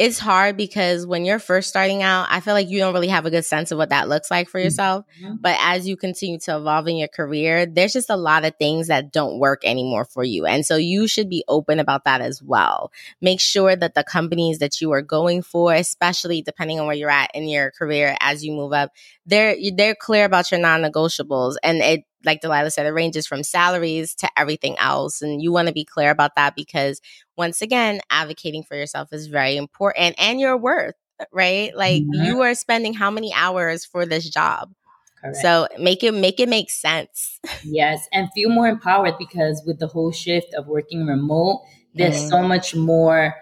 it's 0.02 0.18
hard 0.18 0.58
because 0.58 1.06
when 1.06 1.26
you're 1.26 1.38
first 1.38 1.70
starting 1.70 2.02
out, 2.02 2.26
I 2.32 2.40
feel 2.40 2.56
like 2.56 2.70
you 2.70 2.80
don't 2.80 2.92
really 2.92 3.10
have 3.10 3.28
a 3.28 3.30
good 3.30 3.46
sense 3.46 3.70
of 3.70 3.78
what 3.78 3.90
that 3.90 4.10
looks 4.10 4.32
like 4.32 4.50
for 4.50 4.58
mm-hmm. 4.58 4.64
yourself. 4.64 5.06
Mm-hmm. 5.22 5.36
But 5.42 5.58
as 5.62 5.88
you 5.88 5.96
continue 5.96 6.40
to 6.40 6.58
evolve 6.58 6.88
in 6.88 6.96
your 6.96 7.08
career, 7.08 7.68
there's 7.68 7.94
just 7.94 8.10
a 8.10 8.16
lot 8.16 8.44
of 8.44 8.56
things 8.56 8.88
that 8.88 9.12
don't 9.12 9.38
work 9.38 9.62
anymore 9.64 10.06
for 10.06 10.24
you. 10.24 10.48
And 10.48 10.66
so 10.66 10.76
you 10.76 11.08
should 11.08 11.30
be 11.30 11.44
open 11.48 11.80
about 11.80 12.06
that 12.06 12.20
as 12.20 12.42
well. 12.42 12.92
Make 13.22 13.40
sure 13.40 13.76
that 13.76 13.94
the 13.94 14.04
companies 14.04 14.58
that 14.58 14.82
you 14.82 14.92
are 14.92 15.04
going 15.04 15.44
for, 15.44 15.72
especially 15.72 16.42
depending 16.42 16.80
on 16.80 16.88
where 16.88 16.96
you're 16.96 17.08
at 17.08 17.30
in 17.36 17.48
your 17.48 17.70
career 17.70 18.18
as 18.22 18.44
you 18.44 18.54
move 18.54 18.74
up, 18.74 18.94
they're 19.28 19.56
they're 19.76 19.94
clear 19.94 20.26
about 20.26 20.50
your 20.50 20.60
non-negotiables 20.60 21.58
and 21.62 21.78
it 21.78 22.06
like 22.26 22.42
Delilah 22.42 22.72
said, 22.72 22.86
it 22.86 22.92
ranges 22.92 23.28
from 23.28 23.44
salaries 23.44 24.16
to 24.16 24.30
everything 24.38 24.78
else. 24.78 25.22
And 25.22 25.42
you 25.42 25.52
want 25.52 25.68
to 25.68 25.74
be 25.74 25.86
clear 25.86 26.12
about 26.12 26.36
that 26.36 26.56
because, 26.56 27.02
once 27.38 27.62
again, 27.62 28.02
advocating 28.10 28.64
for 28.64 28.76
yourself 28.76 29.12
is 29.12 29.28
very 29.28 29.58
important 29.58 30.16
and 30.18 30.40
your 30.40 30.58
worth, 30.58 30.96
right? 31.32 31.76
Like 31.76 32.04
mm-hmm. 32.04 32.26
you 32.26 32.42
are 32.42 32.56
spending 32.56 32.94
how 32.94 33.12
many 33.12 33.34
hours 33.34 33.86
for 33.86 34.06
this 34.06 34.30
job? 34.30 34.74
Correct. 35.22 35.38
So 35.38 35.68
make 35.80 36.04
it 36.04 36.14
make 36.14 36.40
it 36.40 36.50
make 36.50 36.70
sense. 36.72 37.40
Yes, 37.64 38.08
and 38.12 38.28
feel 38.34 38.50
more 38.50 38.68
empowered 38.68 39.18
because 39.20 39.62
with 39.66 39.80
the 39.80 39.88
whole 39.88 40.12
shift 40.12 40.54
of 40.56 40.68
working 40.68 41.06
remote, 41.06 41.62
there's 41.94 42.18
mm-hmm. 42.18 42.30
so 42.30 42.44
much 42.44 42.76
more 42.76 43.36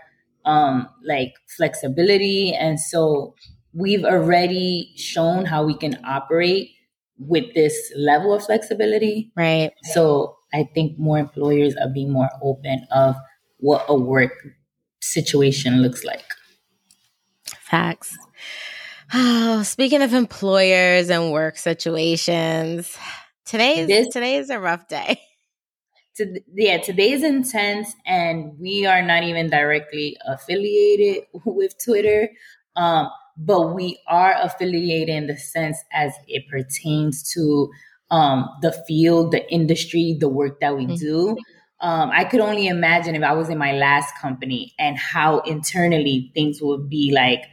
um 0.45 0.87
like 1.03 1.33
flexibility 1.57 2.53
and 2.53 2.79
so 2.79 3.35
we've 3.73 4.05
already 4.05 4.91
shown 4.95 5.45
how 5.45 5.63
we 5.63 5.75
can 5.77 5.99
operate 6.05 6.71
with 7.19 7.53
this 7.53 7.91
level 7.95 8.33
of 8.33 8.45
flexibility. 8.45 9.31
Right. 9.35 9.71
So 9.93 10.37
I 10.53 10.67
think 10.73 10.97
more 10.97 11.19
employers 11.19 11.75
are 11.75 11.89
being 11.89 12.11
more 12.11 12.29
open 12.41 12.87
of 12.91 13.15
what 13.57 13.85
a 13.87 13.95
work 13.95 14.33
situation 15.01 15.81
looks 15.81 16.03
like. 16.03 16.23
Facts. 17.61 18.17
Oh, 19.13 19.63
speaking 19.63 20.01
of 20.01 20.13
employers 20.13 21.09
and 21.09 21.31
work 21.31 21.57
situations, 21.57 22.95
today 23.45 23.79
is 23.79 24.07
today 24.09 24.35
is 24.35 24.49
a 24.49 24.59
rough 24.59 24.87
day. 24.87 25.21
To, 26.15 26.41
yeah, 26.53 26.79
today 26.79 27.11
is 27.11 27.23
intense, 27.23 27.95
and 28.05 28.59
we 28.59 28.85
are 28.85 29.01
not 29.01 29.23
even 29.23 29.49
directly 29.49 30.17
affiliated 30.27 31.23
with 31.45 31.73
Twitter. 31.81 32.29
Um, 32.75 33.09
but 33.39 33.73
we 33.73 33.97
are 34.07 34.35
affiliated 34.41 35.09
in 35.09 35.27
the 35.27 35.37
sense 35.37 35.77
as 35.93 36.13
it 36.27 36.47
pertains 36.49 37.31
to 37.33 37.71
um, 38.11 38.49
the 38.61 38.73
field, 38.85 39.31
the 39.31 39.49
industry, 39.51 40.17
the 40.19 40.27
work 40.27 40.59
that 40.59 40.75
we 40.75 40.85
mm-hmm. 40.85 40.95
do. 40.95 41.37
Um, 41.81 42.11
I 42.11 42.25
could 42.25 42.41
only 42.41 42.67
imagine 42.67 43.15
if 43.15 43.23
I 43.23 43.31
was 43.31 43.47
in 43.47 43.57
my 43.57 43.71
last 43.71 44.13
company 44.17 44.73
and 44.77 44.97
how 44.97 45.39
internally 45.39 46.31
things 46.33 46.61
would 46.61 46.89
be 46.89 47.11
like 47.13 47.45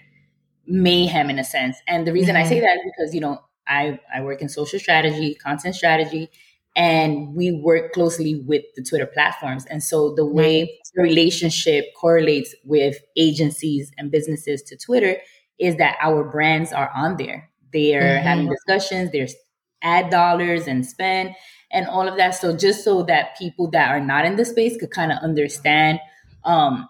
mayhem 0.66 1.30
in 1.30 1.38
a 1.38 1.44
sense. 1.44 1.76
And 1.86 2.04
the 2.04 2.12
reason 2.12 2.34
mm-hmm. 2.34 2.44
I 2.44 2.48
say 2.48 2.60
that 2.60 2.76
is 2.76 2.92
because, 2.96 3.14
you 3.14 3.20
know, 3.20 3.40
I, 3.68 4.00
I 4.12 4.22
work 4.22 4.42
in 4.42 4.48
social 4.48 4.80
strategy, 4.80 5.36
content 5.36 5.76
strategy, 5.76 6.28
and 6.74 7.34
we 7.34 7.52
work 7.52 7.92
closely 7.92 8.34
with 8.34 8.62
the 8.74 8.82
Twitter 8.82 9.06
platforms. 9.06 9.64
And 9.66 9.82
so 9.82 10.14
the 10.14 10.26
way 10.26 10.78
the 10.96 11.02
relationship 11.02 11.86
correlates 11.94 12.54
with 12.64 12.96
agencies 13.16 13.92
and 13.96 14.10
businesses 14.10 14.62
to 14.62 14.76
Twitter 14.76 15.18
is 15.58 15.76
that 15.76 15.96
our 16.00 16.24
brands 16.24 16.72
are 16.72 16.90
on 16.94 17.16
there. 17.16 17.50
They're 17.72 18.02
mm-hmm. 18.02 18.26
having 18.26 18.48
discussions, 18.48 19.12
there's 19.12 19.34
ad 19.82 20.10
dollars 20.10 20.66
and 20.66 20.84
spend 20.86 21.34
and 21.70 21.86
all 21.86 22.08
of 22.08 22.16
that. 22.16 22.30
So 22.30 22.56
just 22.56 22.84
so 22.84 23.02
that 23.04 23.36
people 23.38 23.70
that 23.72 23.90
are 23.90 24.00
not 24.00 24.24
in 24.24 24.36
the 24.36 24.44
space 24.44 24.76
could 24.78 24.90
kind 24.90 25.12
of 25.12 25.18
understand 25.18 26.00
um, 26.44 26.88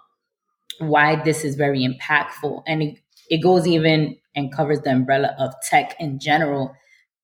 why 0.78 1.16
this 1.22 1.44
is 1.44 1.56
very 1.56 1.86
impactful. 1.86 2.62
And 2.66 2.82
it, 2.82 2.98
it 3.30 3.42
goes 3.42 3.66
even 3.66 4.16
and 4.34 4.52
covers 4.52 4.80
the 4.82 4.90
umbrella 4.90 5.34
of 5.38 5.54
tech 5.68 5.96
in 5.98 6.18
general, 6.18 6.74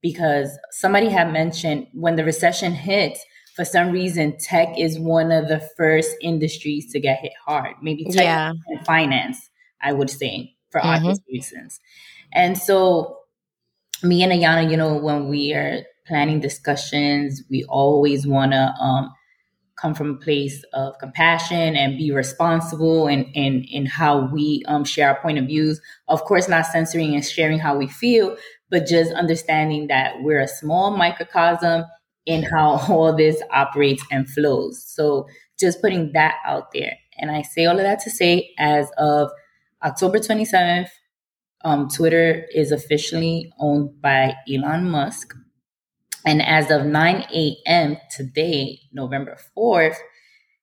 because 0.00 0.58
somebody 0.70 1.08
had 1.08 1.32
mentioned 1.32 1.86
when 1.92 2.16
the 2.16 2.24
recession 2.24 2.72
hits, 2.72 3.22
for 3.54 3.66
some 3.66 3.92
reason, 3.92 4.36
tech 4.38 4.76
is 4.78 4.98
one 4.98 5.30
of 5.30 5.46
the 5.46 5.60
first 5.76 6.16
industries 6.22 6.90
to 6.90 6.98
get 6.98 7.20
hit 7.20 7.32
hard. 7.46 7.74
Maybe 7.82 8.04
tech 8.06 8.24
yeah. 8.24 8.52
and 8.66 8.86
finance, 8.86 9.50
I 9.82 9.92
would 9.92 10.08
say 10.08 10.51
for 10.72 10.80
mm-hmm. 10.80 10.88
obvious 10.88 11.20
reasons. 11.28 11.80
And 12.32 12.58
so, 12.58 13.18
me 14.02 14.22
and 14.22 14.32
Ayana, 14.32 14.68
you 14.68 14.76
know, 14.76 14.96
when 14.96 15.28
we 15.28 15.52
are 15.52 15.82
planning 16.06 16.40
discussions, 16.40 17.42
we 17.48 17.64
always 17.68 18.26
want 18.26 18.52
to 18.52 18.74
um, 18.80 19.12
come 19.76 19.94
from 19.94 20.10
a 20.10 20.16
place 20.16 20.64
of 20.72 20.98
compassion 20.98 21.76
and 21.76 21.98
be 21.98 22.12
responsible 22.12 23.06
in, 23.08 23.24
in, 23.34 23.64
in 23.64 23.86
how 23.86 24.28
we 24.32 24.62
um, 24.66 24.84
share 24.84 25.08
our 25.08 25.20
point 25.20 25.38
of 25.38 25.46
views. 25.46 25.80
Of 26.08 26.24
course, 26.24 26.48
not 26.48 26.66
censoring 26.66 27.14
and 27.14 27.24
sharing 27.24 27.58
how 27.58 27.76
we 27.76 27.88
feel, 27.88 28.36
but 28.70 28.86
just 28.86 29.12
understanding 29.12 29.88
that 29.88 30.22
we're 30.22 30.40
a 30.40 30.48
small 30.48 30.96
microcosm 30.96 31.84
in 32.26 32.44
how 32.44 32.80
all 32.88 33.14
this 33.14 33.42
operates 33.50 34.04
and 34.10 34.28
flows. 34.28 34.84
So 34.84 35.26
just 35.58 35.80
putting 35.80 36.12
that 36.12 36.36
out 36.46 36.72
there. 36.72 36.96
And 37.18 37.30
I 37.30 37.42
say 37.42 37.66
all 37.66 37.76
of 37.76 37.82
that 37.82 38.00
to 38.00 38.10
say, 38.10 38.52
as 38.58 38.88
of 38.98 39.30
October 39.82 40.18
27th, 40.18 40.88
um, 41.64 41.88
Twitter 41.88 42.46
is 42.54 42.72
officially 42.72 43.52
owned 43.58 44.00
by 44.00 44.34
Elon 44.52 44.90
Musk. 44.90 45.34
And 46.24 46.40
as 46.40 46.70
of 46.70 46.86
9 46.86 47.26
a.m. 47.34 47.96
today, 48.10 48.80
November 48.92 49.36
4th, 49.56 49.96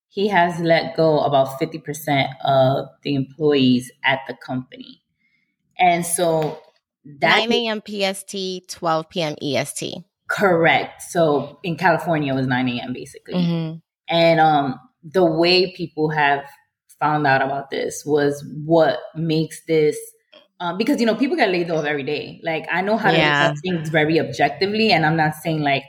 he 0.08 0.28
has 0.30 0.60
let 0.60 0.96
go 0.96 1.20
about 1.20 1.60
50% 1.60 2.28
of 2.44 2.88
the 3.04 3.16
employees 3.16 3.92
at 4.04 4.20
the 4.28 4.34
company. 4.34 5.02
And 5.78 6.06
so 6.06 6.60
that 7.20 7.50
9 7.50 7.52
a.m. 7.52 7.82
PST, 7.86 8.70
12 8.70 9.10
p.m. 9.10 9.36
EST. 9.42 10.04
Correct. 10.28 11.02
So 11.02 11.60
in 11.64 11.76
California, 11.76 12.34
it 12.34 12.36
was 12.36 12.48
9 12.48 12.70
a.m. 12.70 12.94
basically. 12.94 13.36
Mm-hmm. 13.36 13.78
And 14.10 14.40
um, 14.40 14.80
the 15.04 15.26
way 15.26 15.72
people 15.74 16.10
have 16.10 16.44
found 17.00 17.26
out 17.26 17.42
about 17.42 17.70
this 17.70 18.04
was 18.06 18.44
what 18.66 19.00
makes 19.16 19.62
this 19.66 19.98
um, 20.60 20.78
because 20.78 21.00
you 21.00 21.06
know 21.06 21.16
people 21.16 21.38
get 21.38 21.50
laid 21.50 21.72
off 21.72 21.86
every 21.86 22.04
day. 22.04 22.40
Like 22.44 22.68
I 22.72 22.82
know 22.82 22.98
how 22.98 23.12
to 23.12 23.18
yeah. 23.18 23.50
look 23.50 23.58
things 23.64 23.90
very 23.90 24.20
objectively, 24.20 24.92
and 24.92 25.06
I'm 25.06 25.16
not 25.16 25.36
saying 25.36 25.62
like, 25.62 25.84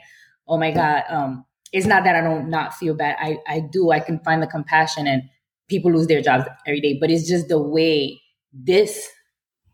oh 0.47 0.57
my 0.57 0.71
god, 0.71 1.03
um, 1.09 1.45
it's 1.73 1.85
not 1.85 2.03
that 2.05 2.15
I 2.15 2.21
don't 2.21 2.49
not 2.49 2.73
feel 2.73 2.93
bad. 2.93 3.17
I 3.19 3.37
I 3.47 3.59
do. 3.59 3.91
I 3.91 3.99
can 3.99 4.19
find 4.19 4.41
the 4.41 4.47
compassion, 4.47 5.07
and 5.07 5.23
people 5.67 5.91
lose 5.91 6.07
their 6.07 6.21
jobs 6.21 6.45
every 6.65 6.79
day. 6.79 6.97
But 6.99 7.11
it's 7.11 7.27
just 7.27 7.49
the 7.49 7.61
way 7.61 8.21
this 8.53 9.09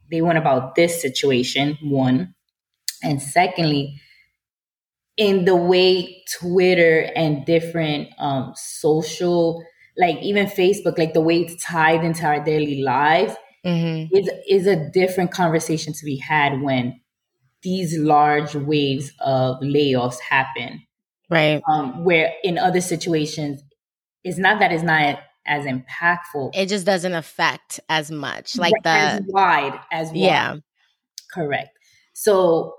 they 0.10 0.22
went 0.22 0.38
about 0.38 0.76
this 0.76 1.00
situation. 1.00 1.78
One, 1.84 2.34
and 3.04 3.22
secondly, 3.22 4.02
in 5.16 5.46
the 5.46 5.56
way 5.56 6.24
Twitter 6.40 7.12
and 7.16 7.46
different 7.46 8.10
um, 8.18 8.54
social 8.56 9.64
like 9.98 10.18
even 10.22 10.48
Facebook, 10.48 10.98
like 10.98 11.14
the 11.14 11.22
way 11.22 11.42
it's 11.42 11.64
tied 11.64 12.04
into 12.04 12.26
our 12.26 12.44
daily 12.44 12.82
lives 12.84 13.34
mm-hmm. 13.66 14.16
is 14.16 14.30
is 14.48 14.68
a 14.68 14.90
different 14.92 15.32
conversation 15.32 15.94
to 15.94 16.06
be 16.06 16.18
had 16.18 16.62
when 16.62 17.00
these 17.64 17.98
large 17.98 18.56
waves 18.56 19.12
of 19.20 19.58
layoffs 19.62 20.20
happen. 20.20 20.84
Right. 21.30 21.62
Um, 21.70 22.06
where 22.06 22.34
in 22.44 22.58
other 22.58 22.82
situations, 22.82 23.62
it's 24.24 24.38
not 24.38 24.60
that 24.60 24.72
it's 24.72 24.84
not 24.84 25.20
as 25.46 25.66
impactful. 25.66 26.52
It 26.54 26.68
just 26.68 26.86
doesn't 26.86 27.14
affect 27.14 27.80
as 27.90 28.12
much. 28.12 28.58
Like 28.58 28.74
the 28.84 28.90
as 28.90 29.22
wide 29.26 29.80
as 29.92 30.10
wide. 30.10 30.16
Yeah. 30.16 30.56
Correct. 31.34 31.70
So 32.14 32.74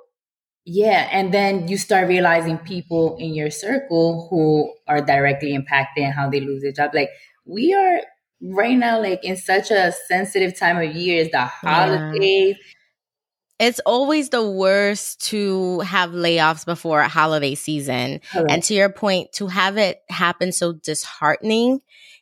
yeah, 0.70 1.08
and 1.10 1.32
then 1.32 1.66
you 1.66 1.78
start 1.78 2.08
realizing 2.08 2.58
people 2.58 3.16
in 3.18 3.32
your 3.32 3.50
circle 3.50 4.28
who 4.28 4.70
are 4.86 5.00
directly 5.00 5.54
impacted 5.54 6.04
and 6.04 6.12
how 6.12 6.28
they 6.28 6.40
lose 6.40 6.60
their 6.60 6.72
job. 6.72 6.90
Like 6.92 7.08
we 7.46 7.72
are 7.72 8.02
right 8.42 8.76
now, 8.76 9.00
like 9.00 9.24
in 9.24 9.38
such 9.38 9.70
a 9.70 9.94
sensitive 10.08 10.58
time 10.58 10.76
of 10.76 10.94
year, 10.94 11.22
is 11.22 11.30
the 11.30 11.40
holidays. 11.40 12.56
Yeah. 12.58 13.66
It's 13.66 13.80
always 13.86 14.28
the 14.28 14.46
worst 14.46 15.24
to 15.28 15.80
have 15.80 16.10
layoffs 16.10 16.66
before 16.66 17.00
a 17.00 17.08
holiday 17.08 17.54
season. 17.54 18.20
Correct. 18.30 18.50
And 18.50 18.62
to 18.64 18.74
your 18.74 18.90
point, 18.90 19.32
to 19.36 19.46
have 19.46 19.78
it 19.78 20.02
happen 20.10 20.52
so 20.52 20.74
disheartening 20.74 21.80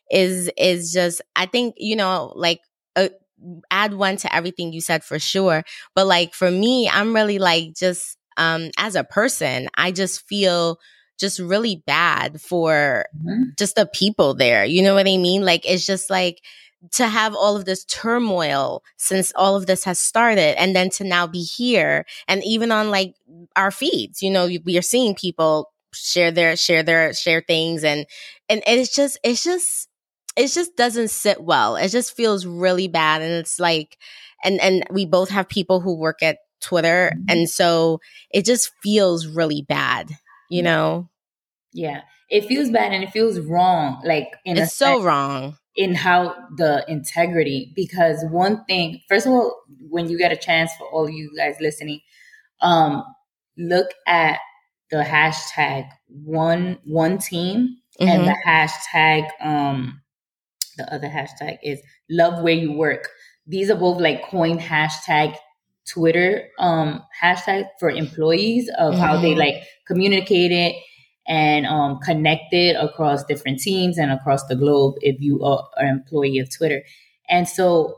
is 0.09 0.49
is 0.57 0.93
just 0.93 1.21
I 1.35 1.47
think, 1.47 1.75
you 1.77 1.97
know, 1.97 2.31
like 2.33 2.61
uh, 2.95 3.09
add 3.69 3.93
one 3.93 4.15
to 4.17 4.33
everything 4.33 4.71
you 4.71 4.79
said 4.79 5.03
for 5.03 5.19
sure. 5.19 5.65
But 5.95 6.07
like 6.07 6.33
for 6.33 6.49
me, 6.49 6.87
I'm 6.87 7.13
really 7.13 7.39
like 7.39 7.75
just 7.75 8.17
um, 8.37 8.71
as 8.77 8.95
a 8.95 9.03
person, 9.03 9.67
I 9.75 9.91
just 9.91 10.27
feel 10.27 10.79
just 11.19 11.39
really 11.39 11.83
bad 11.87 12.39
for 12.39 13.05
mm-hmm. 13.17 13.49
just 13.57 13.75
the 13.75 13.87
people 13.87 14.35
there. 14.35 14.65
You 14.65 14.83
know 14.83 14.93
what 14.93 15.07
I 15.07 15.17
mean? 15.17 15.43
Like, 15.43 15.69
it's 15.69 15.85
just 15.85 16.09
like, 16.09 16.41
to 16.91 17.07
have 17.07 17.35
all 17.35 17.55
of 17.55 17.65
this 17.65 17.83
turmoil 17.85 18.83
since 18.97 19.33
all 19.35 19.55
of 19.55 19.65
this 19.65 19.83
has 19.83 19.99
started 19.99 20.59
and 20.59 20.75
then 20.75 20.89
to 20.91 21.03
now 21.03 21.25
be 21.25 21.41
here 21.41 22.05
and 22.27 22.43
even 22.43 22.71
on 22.71 22.91
like 22.91 23.15
our 23.55 23.71
feeds 23.71 24.21
you 24.21 24.29
know 24.29 24.47
we 24.63 24.77
are 24.77 24.83
seeing 24.83 25.15
people 25.15 25.71
share 25.93 26.31
their 26.31 26.55
share 26.55 26.83
their 26.83 27.13
share 27.13 27.41
things 27.41 27.83
and 27.83 28.05
and 28.47 28.61
it's 28.67 28.95
just 28.95 29.17
it's 29.23 29.43
just 29.43 29.89
it 30.35 30.47
just 30.49 30.75
doesn't 30.77 31.09
sit 31.09 31.41
well 31.41 31.75
it 31.75 31.89
just 31.89 32.15
feels 32.15 32.45
really 32.45 32.87
bad 32.87 33.21
and 33.21 33.33
it's 33.33 33.59
like 33.59 33.97
and 34.43 34.59
and 34.61 34.83
we 34.91 35.05
both 35.05 35.29
have 35.29 35.49
people 35.49 35.81
who 35.81 35.97
work 35.97 36.21
at 36.21 36.37
Twitter. 36.61 37.11
Mm-hmm. 37.13 37.23
And 37.29 37.49
so 37.49 37.99
it 38.31 38.45
just 38.45 38.71
feels 38.81 39.27
really 39.27 39.61
bad, 39.61 40.11
you 40.49 40.63
know? 40.63 41.09
Yeah. 41.73 42.01
It 42.29 42.45
feels 42.45 42.69
bad 42.69 42.91
and 42.91 43.03
it 43.03 43.11
feels 43.11 43.39
wrong. 43.39 44.01
Like 44.03 44.33
in 44.43 44.57
it's 44.57 44.73
so 44.73 45.01
wrong. 45.01 45.57
In 45.75 45.93
how 45.93 46.35
the 46.57 46.83
integrity, 46.87 47.71
because 47.75 48.25
one 48.29 48.65
thing, 48.65 49.01
first 49.07 49.27
of 49.27 49.31
all, 49.31 49.61
when 49.89 50.09
you 50.09 50.17
get 50.17 50.31
a 50.31 50.37
chance 50.37 50.71
for 50.77 50.87
all 50.87 51.09
you 51.09 51.31
guys 51.37 51.55
listening, 51.61 52.01
um, 52.61 53.03
look 53.57 53.87
at 54.07 54.39
the 54.89 54.97
hashtag 54.97 55.89
one 56.07 56.79
one 56.85 57.17
team 57.17 57.77
mm-hmm. 57.99 58.09
and 58.09 58.27
the 58.27 58.35
hashtag 58.45 59.27
um 59.41 60.01
the 60.77 60.93
other 60.93 61.07
hashtag 61.07 61.57
is 61.63 61.81
love 62.09 62.43
where 62.43 62.53
you 62.53 62.71
work. 62.71 63.09
These 63.47 63.69
are 63.69 63.75
both 63.75 63.99
like 63.99 64.23
coined 64.23 64.59
hashtag 64.59 65.35
Twitter 65.87 66.47
um 66.59 67.01
hashtag 67.21 67.65
for 67.79 67.89
employees 67.89 68.69
of 68.77 68.93
mm-hmm. 68.93 69.01
how 69.01 69.19
they 69.19 69.31
mm-hmm. 69.31 69.39
like 69.39 69.63
communicated 69.87 70.73
and 71.27 71.65
um, 71.65 71.99
connect 71.99 72.53
it 72.53 72.75
across 72.79 73.23
different 73.25 73.59
teams 73.59 73.97
and 73.97 74.11
across 74.11 74.45
the 74.47 74.55
globe 74.55 74.95
if 75.01 75.19
you 75.19 75.43
are 75.43 75.67
an 75.75 75.87
employee 75.89 76.39
of 76.39 76.49
Twitter. 76.55 76.83
And 77.29 77.47
so 77.47 77.97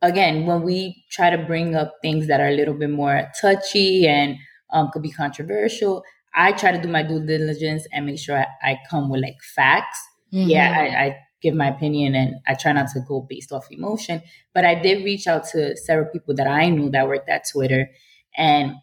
again, 0.00 0.46
when 0.46 0.62
we 0.62 1.04
try 1.10 1.30
to 1.30 1.38
bring 1.38 1.74
up 1.74 1.94
things 2.02 2.28
that 2.28 2.40
are 2.40 2.48
a 2.48 2.54
little 2.56 2.74
bit 2.74 2.90
more 2.90 3.28
touchy 3.40 4.06
and 4.06 4.36
um, 4.72 4.90
could 4.92 5.02
be 5.02 5.10
controversial, 5.10 6.04
I 6.34 6.52
try 6.52 6.72
to 6.72 6.80
do 6.80 6.88
my 6.88 7.02
due 7.02 7.24
diligence 7.24 7.86
and 7.92 8.06
make 8.06 8.18
sure 8.18 8.38
I, 8.38 8.46
I 8.62 8.78
come 8.88 9.10
with 9.10 9.22
like 9.22 9.42
facts. 9.56 9.98
Mm-hmm. 10.32 10.48
Yeah, 10.48 10.74
I, 10.76 11.04
I, 11.04 11.16
give 11.40 11.54
my 11.54 11.68
opinion 11.68 12.14
and 12.14 12.36
I 12.46 12.54
try 12.54 12.72
not 12.72 12.88
to 12.94 13.00
go 13.00 13.26
based 13.28 13.52
off 13.52 13.70
emotion. 13.70 14.22
But 14.54 14.64
I 14.64 14.74
did 14.74 15.04
reach 15.04 15.26
out 15.26 15.48
to 15.50 15.76
several 15.76 16.10
people 16.10 16.34
that 16.36 16.46
I 16.46 16.68
knew 16.68 16.90
that 16.90 17.06
worked 17.06 17.28
at 17.28 17.44
Twitter. 17.50 17.90
And 18.36 18.74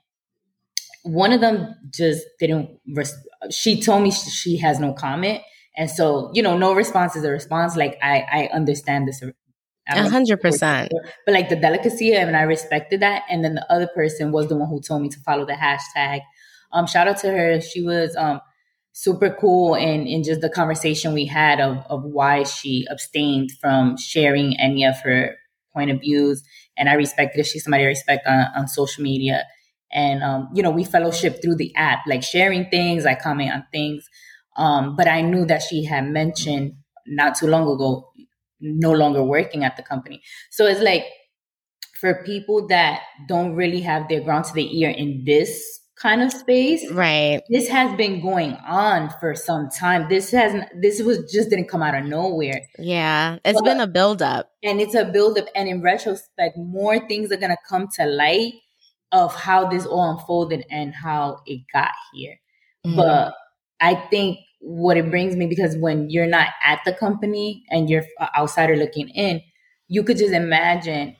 one 1.03 1.31
of 1.31 1.41
them 1.41 1.75
just 1.91 2.23
didn't, 2.39 2.79
res- 2.93 3.17
she 3.51 3.81
told 3.81 4.03
me 4.03 4.11
she 4.11 4.57
has 4.57 4.79
no 4.79 4.93
comment. 4.93 5.41
And 5.77 5.89
so, 5.89 6.31
you 6.33 6.41
know, 6.41 6.57
no 6.57 6.73
response 6.73 7.15
is 7.15 7.23
a 7.23 7.31
response. 7.31 7.75
Like 7.75 7.97
I, 8.01 8.25
I 8.31 8.49
understand 8.53 9.07
this 9.07 9.21
a 9.87 10.09
hundred 10.09 10.41
percent. 10.41 10.91
But 11.25 11.33
like 11.33 11.49
the 11.49 11.55
delicacy, 11.55 12.13
of 12.13 12.27
and 12.27 12.35
I 12.35 12.41
respected 12.43 13.01
that. 13.01 13.23
And 13.29 13.43
then 13.43 13.55
the 13.55 13.71
other 13.71 13.87
person 13.87 14.31
was 14.31 14.47
the 14.47 14.55
one 14.55 14.69
who 14.69 14.81
told 14.81 15.01
me 15.01 15.09
to 15.09 15.19
follow 15.19 15.45
the 15.45 15.53
hashtag. 15.53 16.21
Um, 16.71 16.87
shout 16.87 17.07
out 17.07 17.17
to 17.19 17.29
her. 17.29 17.61
She 17.61 17.81
was 17.81 18.15
um 18.15 18.41
super 18.97 19.29
cool 19.41 19.75
and 19.75 20.07
in 20.07 20.23
just 20.23 20.39
the 20.39 20.49
conversation 20.49 21.13
we 21.13 21.25
had 21.25 21.59
of 21.59 21.85
of 21.89 22.01
why 22.05 22.43
she 22.43 22.87
abstained 22.89 23.51
from 23.59 23.97
sharing 23.97 24.57
any 24.57 24.85
of 24.85 24.95
her 25.01 25.35
point 25.73 25.91
of 25.91 25.99
views. 25.99 26.41
And 26.77 26.87
I 26.87 26.93
respect 26.93 27.37
it. 27.37 27.45
She's 27.45 27.65
somebody 27.65 27.83
I 27.83 27.87
respect 27.87 28.25
on, 28.25 28.47
on 28.55 28.67
social 28.69 29.03
media. 29.03 29.43
And 29.91 30.23
um, 30.23 30.49
you 30.53 30.63
know, 30.63 30.71
we 30.71 30.85
fellowship 30.85 31.41
through 31.41 31.57
the 31.57 31.75
app, 31.75 31.99
like 32.07 32.23
sharing 32.23 32.69
things, 32.69 33.05
I 33.05 33.15
comment 33.15 33.51
on 33.53 33.65
things. 33.69 34.07
Um, 34.55 34.95
but 34.95 35.09
I 35.09 35.19
knew 35.21 35.45
that 35.45 35.61
she 35.61 35.83
had 35.83 36.05
mentioned 36.05 36.75
not 37.05 37.35
too 37.35 37.47
long 37.47 37.63
ago 37.63 38.09
no 38.61 38.93
longer 38.93 39.21
working 39.21 39.65
at 39.65 39.75
the 39.75 39.83
company. 39.83 40.21
So 40.51 40.65
it's 40.65 40.79
like 40.79 41.03
for 41.99 42.23
people 42.23 42.65
that 42.67 43.01
don't 43.27 43.55
really 43.55 43.81
have 43.81 44.07
their 44.07 44.21
ground 44.21 44.45
to 44.45 44.53
the 44.53 44.79
ear 44.79 44.89
in 44.89 45.23
this 45.25 45.81
kind 45.95 46.21
of 46.21 46.31
space, 46.31 46.89
right? 46.91 47.41
This 47.49 47.67
has 47.69 47.95
been 47.95 48.21
going 48.21 48.53
on 48.67 49.13
for 49.19 49.35
some 49.35 49.69
time. 49.69 50.07
This 50.09 50.31
hasn't. 50.31 50.65
This 50.81 51.01
was 51.01 51.31
just 51.31 51.49
didn't 51.49 51.67
come 51.67 51.81
out 51.81 51.95
of 51.95 52.05
nowhere. 52.05 52.61
Yeah, 52.77 53.39
it's 53.45 53.59
but, 53.61 53.65
been 53.65 53.79
a 53.79 53.87
buildup, 53.87 54.51
and 54.63 54.81
it's 54.81 54.95
a 54.95 55.05
buildup. 55.05 55.47
And 55.55 55.67
in 55.67 55.81
retrospect, 55.81 56.57
more 56.57 56.99
things 57.07 57.31
are 57.31 57.37
gonna 57.37 57.57
come 57.67 57.87
to 57.97 58.05
light 58.05 58.53
of 59.11 59.33
how 59.33 59.67
this 59.69 59.85
all 59.85 60.11
unfolded 60.11 60.65
and 60.69 60.93
how 60.93 61.39
it 61.45 61.61
got 61.71 61.91
here. 62.13 62.35
Mm-hmm. 62.85 62.97
But 62.97 63.33
I 63.79 63.95
think 63.95 64.39
what 64.59 64.97
it 64.97 65.09
brings 65.09 65.35
me 65.35 65.45
because 65.45 65.77
when 65.77 66.09
you're 66.09 66.25
not 66.25 66.49
at 66.63 66.81
the 66.85 66.93
company 66.93 67.63
and 67.69 67.89
you're 67.89 68.03
outsider 68.37 68.75
looking 68.75 69.09
in, 69.09 69.41
you 69.87 70.03
could 70.03 70.17
just 70.17 70.33
imagine 70.33 71.15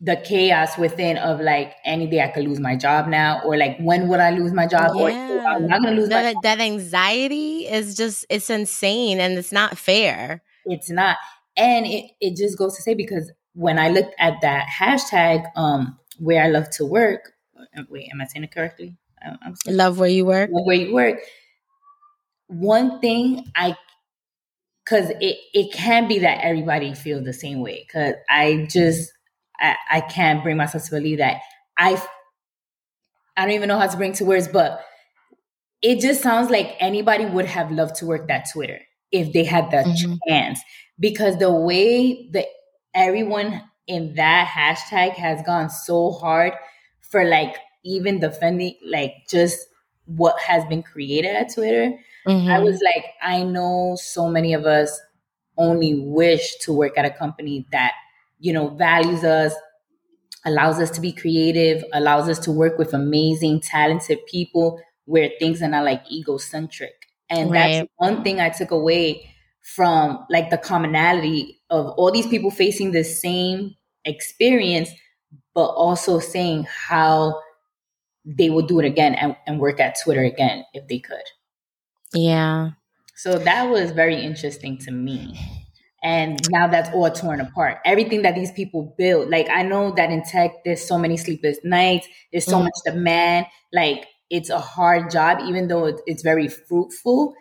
the 0.00 0.16
chaos 0.16 0.76
within 0.76 1.16
of 1.16 1.40
like 1.40 1.74
any 1.84 2.06
day 2.06 2.20
I 2.20 2.28
could 2.28 2.44
lose 2.44 2.60
my 2.60 2.76
job 2.76 3.08
now, 3.08 3.40
or 3.44 3.56
like 3.56 3.78
when 3.78 4.08
would 4.08 4.20
I 4.20 4.30
lose 4.30 4.52
my 4.52 4.66
job, 4.66 4.92
yeah. 4.94 5.02
or 5.02 5.46
I'm 5.46 5.66
not 5.66 5.82
gonna 5.82 5.96
lose 5.96 6.08
that, 6.08 6.36
that 6.42 6.60
anxiety 6.60 7.66
is 7.66 7.96
just 7.96 8.26
it's 8.28 8.50
insane 8.50 9.20
and 9.20 9.38
it's 9.38 9.52
not 9.52 9.78
fair. 9.78 10.42
It's 10.66 10.90
not, 10.90 11.16
and 11.56 11.86
it 11.86 12.10
it 12.20 12.36
just 12.36 12.58
goes 12.58 12.76
to 12.76 12.82
say 12.82 12.94
because 12.94 13.32
when 13.54 13.78
I 13.78 13.88
looked 13.88 14.14
at 14.18 14.34
that 14.42 14.66
hashtag, 14.68 15.44
um, 15.56 15.98
where 16.18 16.42
I 16.42 16.48
love 16.48 16.68
to 16.70 16.84
work. 16.84 17.32
Uh, 17.58 17.82
wait, 17.88 18.10
am 18.12 18.20
I 18.20 18.26
saying 18.26 18.44
it 18.44 18.52
correctly? 18.52 18.96
I'm 19.22 19.54
love 19.66 19.98
where 19.98 20.10
you 20.10 20.26
work. 20.26 20.50
Love 20.52 20.66
where 20.66 20.76
you 20.76 20.94
work 20.94 21.20
one 22.48 23.00
thing 23.00 23.44
I 23.54 23.76
because 24.84 25.10
it, 25.20 25.36
it 25.52 25.72
can 25.72 26.06
be 26.06 26.20
that 26.20 26.44
everybody 26.44 26.94
feels 26.94 27.24
the 27.24 27.32
same 27.32 27.60
way 27.60 27.84
because 27.86 28.14
i 28.30 28.66
just 28.70 29.12
I, 29.60 29.76
I 29.90 30.00
can't 30.00 30.42
bring 30.42 30.56
myself 30.56 30.84
to 30.84 30.90
believe 30.90 31.18
that 31.18 31.40
i 31.78 32.00
i 33.36 33.44
don't 33.44 33.54
even 33.54 33.68
know 33.68 33.78
how 33.78 33.86
to 33.86 33.96
bring 33.96 34.12
to 34.14 34.24
words 34.24 34.48
but 34.48 34.84
it 35.82 36.00
just 36.00 36.22
sounds 36.22 36.50
like 36.50 36.76
anybody 36.80 37.26
would 37.26 37.46
have 37.46 37.70
loved 37.70 37.96
to 37.96 38.06
work 38.06 38.28
that 38.28 38.48
twitter 38.52 38.80
if 39.12 39.32
they 39.32 39.44
had 39.44 39.70
the 39.70 39.78
mm-hmm. 39.78 40.14
chance 40.28 40.60
because 40.98 41.38
the 41.38 41.52
way 41.52 42.28
that 42.32 42.46
everyone 42.94 43.62
in 43.86 44.14
that 44.14 44.48
hashtag 44.48 45.12
has 45.12 45.42
gone 45.42 45.70
so 45.70 46.10
hard 46.12 46.52
for 47.00 47.24
like 47.24 47.56
even 47.84 48.18
defending 48.18 48.74
like 48.84 49.12
just 49.30 49.58
what 50.06 50.40
has 50.40 50.64
been 50.66 50.82
created 50.82 51.34
at 51.36 51.52
twitter 51.52 51.96
Mm-hmm. 52.26 52.48
I 52.48 52.58
was 52.58 52.80
like, 52.82 53.04
I 53.22 53.44
know 53.44 53.96
so 54.00 54.28
many 54.28 54.52
of 54.52 54.66
us 54.66 55.00
only 55.56 55.94
wish 55.94 56.56
to 56.56 56.72
work 56.72 56.98
at 56.98 57.04
a 57.04 57.10
company 57.10 57.66
that, 57.72 57.92
you 58.38 58.52
know, 58.52 58.68
values 58.68 59.24
us, 59.24 59.54
allows 60.44 60.78
us 60.78 60.90
to 60.90 61.00
be 61.00 61.12
creative, 61.12 61.84
allows 61.92 62.28
us 62.28 62.38
to 62.40 62.52
work 62.52 62.78
with 62.78 62.94
amazing, 62.94 63.60
talented 63.60 64.18
people 64.26 64.80
where 65.06 65.30
things 65.38 65.62
are 65.62 65.68
not 65.68 65.84
like 65.84 66.02
egocentric. 66.10 66.94
And 67.28 67.50
right. 67.50 67.78
that's 67.78 67.88
one 67.96 68.22
thing 68.22 68.40
I 68.40 68.50
took 68.50 68.70
away 68.70 69.30
from 69.62 70.24
like 70.30 70.50
the 70.50 70.58
commonality 70.58 71.60
of 71.70 71.86
all 71.96 72.12
these 72.12 72.26
people 72.26 72.50
facing 72.50 72.92
the 72.92 73.02
same 73.02 73.74
experience, 74.04 74.90
but 75.54 75.66
also 75.66 76.20
saying 76.20 76.66
how 76.70 77.40
they 78.24 78.50
would 78.50 78.68
do 78.68 78.78
it 78.78 78.84
again 78.84 79.14
and, 79.14 79.36
and 79.46 79.58
work 79.58 79.80
at 79.80 79.96
Twitter 80.02 80.22
again 80.22 80.64
if 80.72 80.86
they 80.88 80.98
could. 80.98 81.16
Yeah. 82.12 82.70
So 83.14 83.38
that 83.38 83.70
was 83.70 83.92
very 83.92 84.20
interesting 84.20 84.78
to 84.78 84.90
me. 84.90 85.38
And 86.06 86.38
now 86.52 86.68
that's 86.68 86.88
all 86.90 87.10
torn 87.10 87.40
apart. 87.40 87.78
Everything 87.84 88.22
that 88.22 88.36
these 88.36 88.52
people 88.52 88.94
build, 88.96 89.28
like 89.28 89.48
I 89.50 89.64
know 89.64 89.90
that 89.96 90.12
in 90.12 90.22
tech, 90.22 90.62
there's 90.64 90.86
so 90.86 90.96
many 90.98 91.16
sleepless 91.16 91.58
nights, 91.64 92.06
there's 92.30 92.44
so 92.44 92.60
mm. 92.60 92.62
much 92.62 92.74
demand. 92.84 93.46
Like 93.72 94.06
it's 94.30 94.48
a 94.48 94.60
hard 94.60 95.10
job, 95.10 95.40
even 95.44 95.66
though 95.66 95.98
it's 96.06 96.22
very 96.22 96.46
fruitful. 96.46 97.34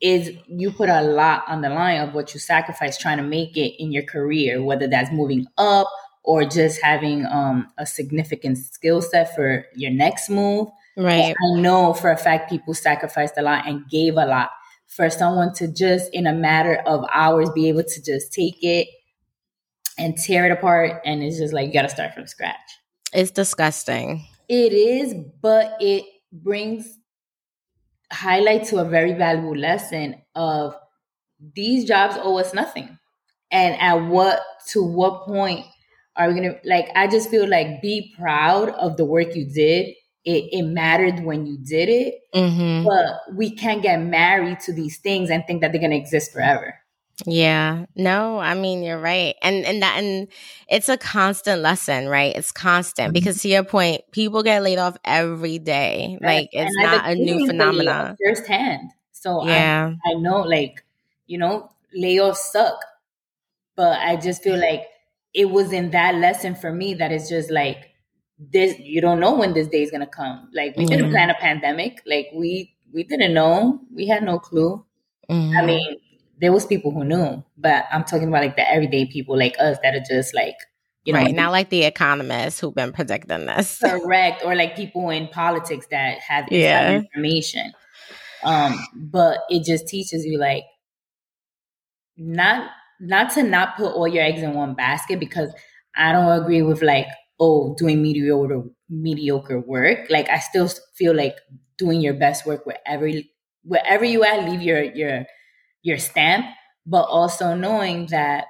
Is 0.00 0.30
you 0.46 0.70
put 0.70 0.88
a 0.88 1.02
lot 1.02 1.44
on 1.48 1.60
the 1.60 1.68
line 1.68 2.00
of 2.00 2.14
what 2.14 2.32
you 2.32 2.40
sacrifice 2.40 2.96
trying 2.96 3.18
to 3.18 3.22
make 3.22 3.58
it 3.58 3.78
in 3.78 3.92
your 3.92 4.04
career, 4.04 4.62
whether 4.62 4.86
that's 4.86 5.12
moving 5.12 5.46
up 5.58 5.88
or 6.24 6.46
just 6.46 6.80
having 6.80 7.26
um, 7.26 7.68
a 7.76 7.84
significant 7.84 8.56
skill 8.56 9.02
set 9.02 9.34
for 9.34 9.66
your 9.74 9.90
next 9.90 10.30
move. 10.30 10.68
Right. 10.96 11.34
I 11.34 11.60
know 11.60 11.92
for 11.92 12.10
a 12.10 12.16
fact 12.16 12.48
people 12.48 12.72
sacrificed 12.72 13.34
a 13.36 13.42
lot 13.42 13.68
and 13.68 13.86
gave 13.90 14.14
a 14.14 14.24
lot 14.24 14.48
for 14.88 15.08
someone 15.10 15.52
to 15.54 15.68
just 15.68 16.12
in 16.12 16.26
a 16.26 16.32
matter 16.32 16.82
of 16.86 17.04
hours 17.12 17.50
be 17.50 17.68
able 17.68 17.84
to 17.84 18.02
just 18.02 18.32
take 18.32 18.58
it 18.62 18.88
and 19.98 20.16
tear 20.16 20.46
it 20.46 20.52
apart 20.52 21.02
and 21.04 21.22
it's 21.22 21.38
just 21.38 21.52
like 21.52 21.66
you 21.66 21.72
got 21.72 21.82
to 21.82 21.88
start 21.88 22.14
from 22.14 22.26
scratch. 22.26 22.56
It's 23.12 23.30
disgusting. 23.30 24.26
It 24.48 24.72
is, 24.72 25.14
but 25.42 25.76
it 25.80 26.04
brings 26.32 26.98
highlight 28.10 28.64
to 28.64 28.78
a 28.78 28.84
very 28.84 29.12
valuable 29.12 29.56
lesson 29.56 30.22
of 30.34 30.74
these 31.54 31.84
jobs 31.84 32.16
owe 32.18 32.38
us 32.38 32.54
nothing. 32.54 32.98
And 33.50 33.80
at 33.80 34.08
what 34.08 34.40
to 34.68 34.82
what 34.82 35.24
point 35.26 35.66
are 36.16 36.28
we 36.28 36.34
gonna 36.34 36.56
like 36.64 36.88
I 36.94 37.06
just 37.06 37.30
feel 37.30 37.48
like 37.48 37.80
be 37.80 38.14
proud 38.18 38.70
of 38.70 38.96
the 38.96 39.04
work 39.04 39.34
you 39.34 39.46
did 39.46 39.94
it, 40.28 40.50
it 40.52 40.62
mattered 40.62 41.24
when 41.24 41.46
you 41.46 41.56
did 41.56 41.88
it. 41.88 42.20
Mm-hmm. 42.34 42.86
But 42.86 43.34
we 43.34 43.50
can't 43.50 43.82
get 43.82 43.98
married 44.02 44.60
to 44.60 44.74
these 44.74 44.98
things 44.98 45.30
and 45.30 45.42
think 45.46 45.62
that 45.62 45.72
they're 45.72 45.80
going 45.80 45.92
to 45.92 45.96
exist 45.96 46.32
forever. 46.32 46.74
Yeah. 47.26 47.86
No, 47.96 48.38
I 48.38 48.54
mean 48.54 48.84
you're 48.84 49.00
right. 49.00 49.34
And 49.42 49.64
and 49.64 49.82
that 49.82 49.98
and 49.98 50.28
it's 50.68 50.88
a 50.88 50.96
constant 50.96 51.62
lesson, 51.62 52.06
right? 52.06 52.36
It's 52.36 52.52
constant 52.52 53.06
mm-hmm. 53.06 53.12
because 53.14 53.42
to 53.42 53.48
your 53.48 53.64
point, 53.64 54.02
people 54.12 54.44
get 54.44 54.62
laid 54.62 54.78
off 54.78 54.96
every 55.04 55.58
day. 55.58 56.16
Right. 56.20 56.42
Like 56.42 56.50
it's 56.52 56.76
not 56.76 57.08
a 57.08 57.16
new 57.16 57.44
phenomenon. 57.46 58.16
Firsthand. 58.24 58.90
So 59.12 59.44
yeah. 59.46 59.94
I, 60.06 60.10
I 60.10 60.14
know 60.14 60.42
like, 60.42 60.84
you 61.26 61.38
know, 61.38 61.70
layoffs 61.98 62.36
suck. 62.36 62.84
But 63.74 63.98
I 63.98 64.14
just 64.16 64.44
feel 64.44 64.58
like 64.58 64.84
it 65.34 65.50
was 65.50 65.72
in 65.72 65.90
that 65.90 66.16
lesson 66.16 66.54
for 66.54 66.72
me 66.72 66.94
that 66.94 67.10
it's 67.10 67.28
just 67.28 67.50
like 67.50 67.87
this 68.38 68.78
you 68.78 69.00
don't 69.00 69.20
know 69.20 69.34
when 69.36 69.54
this 69.54 69.68
day 69.68 69.82
is 69.82 69.90
gonna 69.90 70.06
come. 70.06 70.48
Like 70.54 70.76
we 70.76 70.86
didn't 70.86 71.10
plan 71.10 71.30
a 71.30 71.34
pandemic. 71.34 72.02
Like 72.06 72.28
we 72.34 72.74
we 72.92 73.04
didn't 73.04 73.34
know. 73.34 73.80
We 73.94 74.06
had 74.06 74.22
no 74.22 74.38
clue. 74.38 74.84
Mm-hmm. 75.30 75.56
I 75.58 75.66
mean, 75.66 75.96
there 76.40 76.52
was 76.52 76.64
people 76.64 76.90
who 76.90 77.04
knew, 77.04 77.42
but 77.56 77.84
I'm 77.92 78.04
talking 78.04 78.28
about 78.28 78.42
like 78.42 78.56
the 78.56 78.70
everyday 78.70 79.06
people 79.06 79.36
like 79.36 79.56
us 79.58 79.78
that 79.82 79.94
are 79.94 80.04
just 80.08 80.34
like, 80.34 80.54
You 81.04 81.12
know, 81.12 81.18
right, 81.18 81.34
not 81.34 81.52
like 81.52 81.70
the 81.70 81.82
economists 81.82 82.60
who've 82.60 82.74
been 82.74 82.92
predicting 82.92 83.46
this. 83.46 83.78
Correct. 83.78 84.42
Or 84.44 84.54
like 84.54 84.76
people 84.76 85.10
in 85.10 85.28
politics 85.28 85.86
that 85.90 86.18
have 86.20 86.50
yeah. 86.50 86.92
information. 86.92 87.72
Um, 88.44 88.78
but 88.94 89.40
it 89.50 89.64
just 89.64 89.88
teaches 89.88 90.24
you 90.24 90.38
like 90.38 90.62
not 92.16 92.70
not 93.00 93.32
to 93.32 93.42
not 93.42 93.76
put 93.76 93.92
all 93.92 94.08
your 94.08 94.24
eggs 94.24 94.42
in 94.42 94.54
one 94.54 94.74
basket 94.74 95.20
because 95.20 95.52
I 95.96 96.12
don't 96.12 96.40
agree 96.40 96.62
with 96.62 96.82
like, 96.82 97.06
oh, 97.40 97.74
doing 97.76 98.02
mediocre 98.02 98.62
mediocre 98.88 99.60
work. 99.60 100.06
Like 100.10 100.28
I 100.30 100.38
still 100.38 100.68
feel 100.96 101.14
like 101.14 101.36
doing 101.78 102.00
your 102.00 102.14
best 102.14 102.46
work 102.46 102.66
wherever 102.66 103.10
wherever 103.64 104.04
you 104.04 104.24
at, 104.24 104.48
leave 104.48 104.62
your 104.62 104.82
your 104.82 105.26
your 105.82 105.98
stamp, 105.98 106.46
but 106.86 107.04
also 107.04 107.54
knowing 107.54 108.06
that 108.06 108.46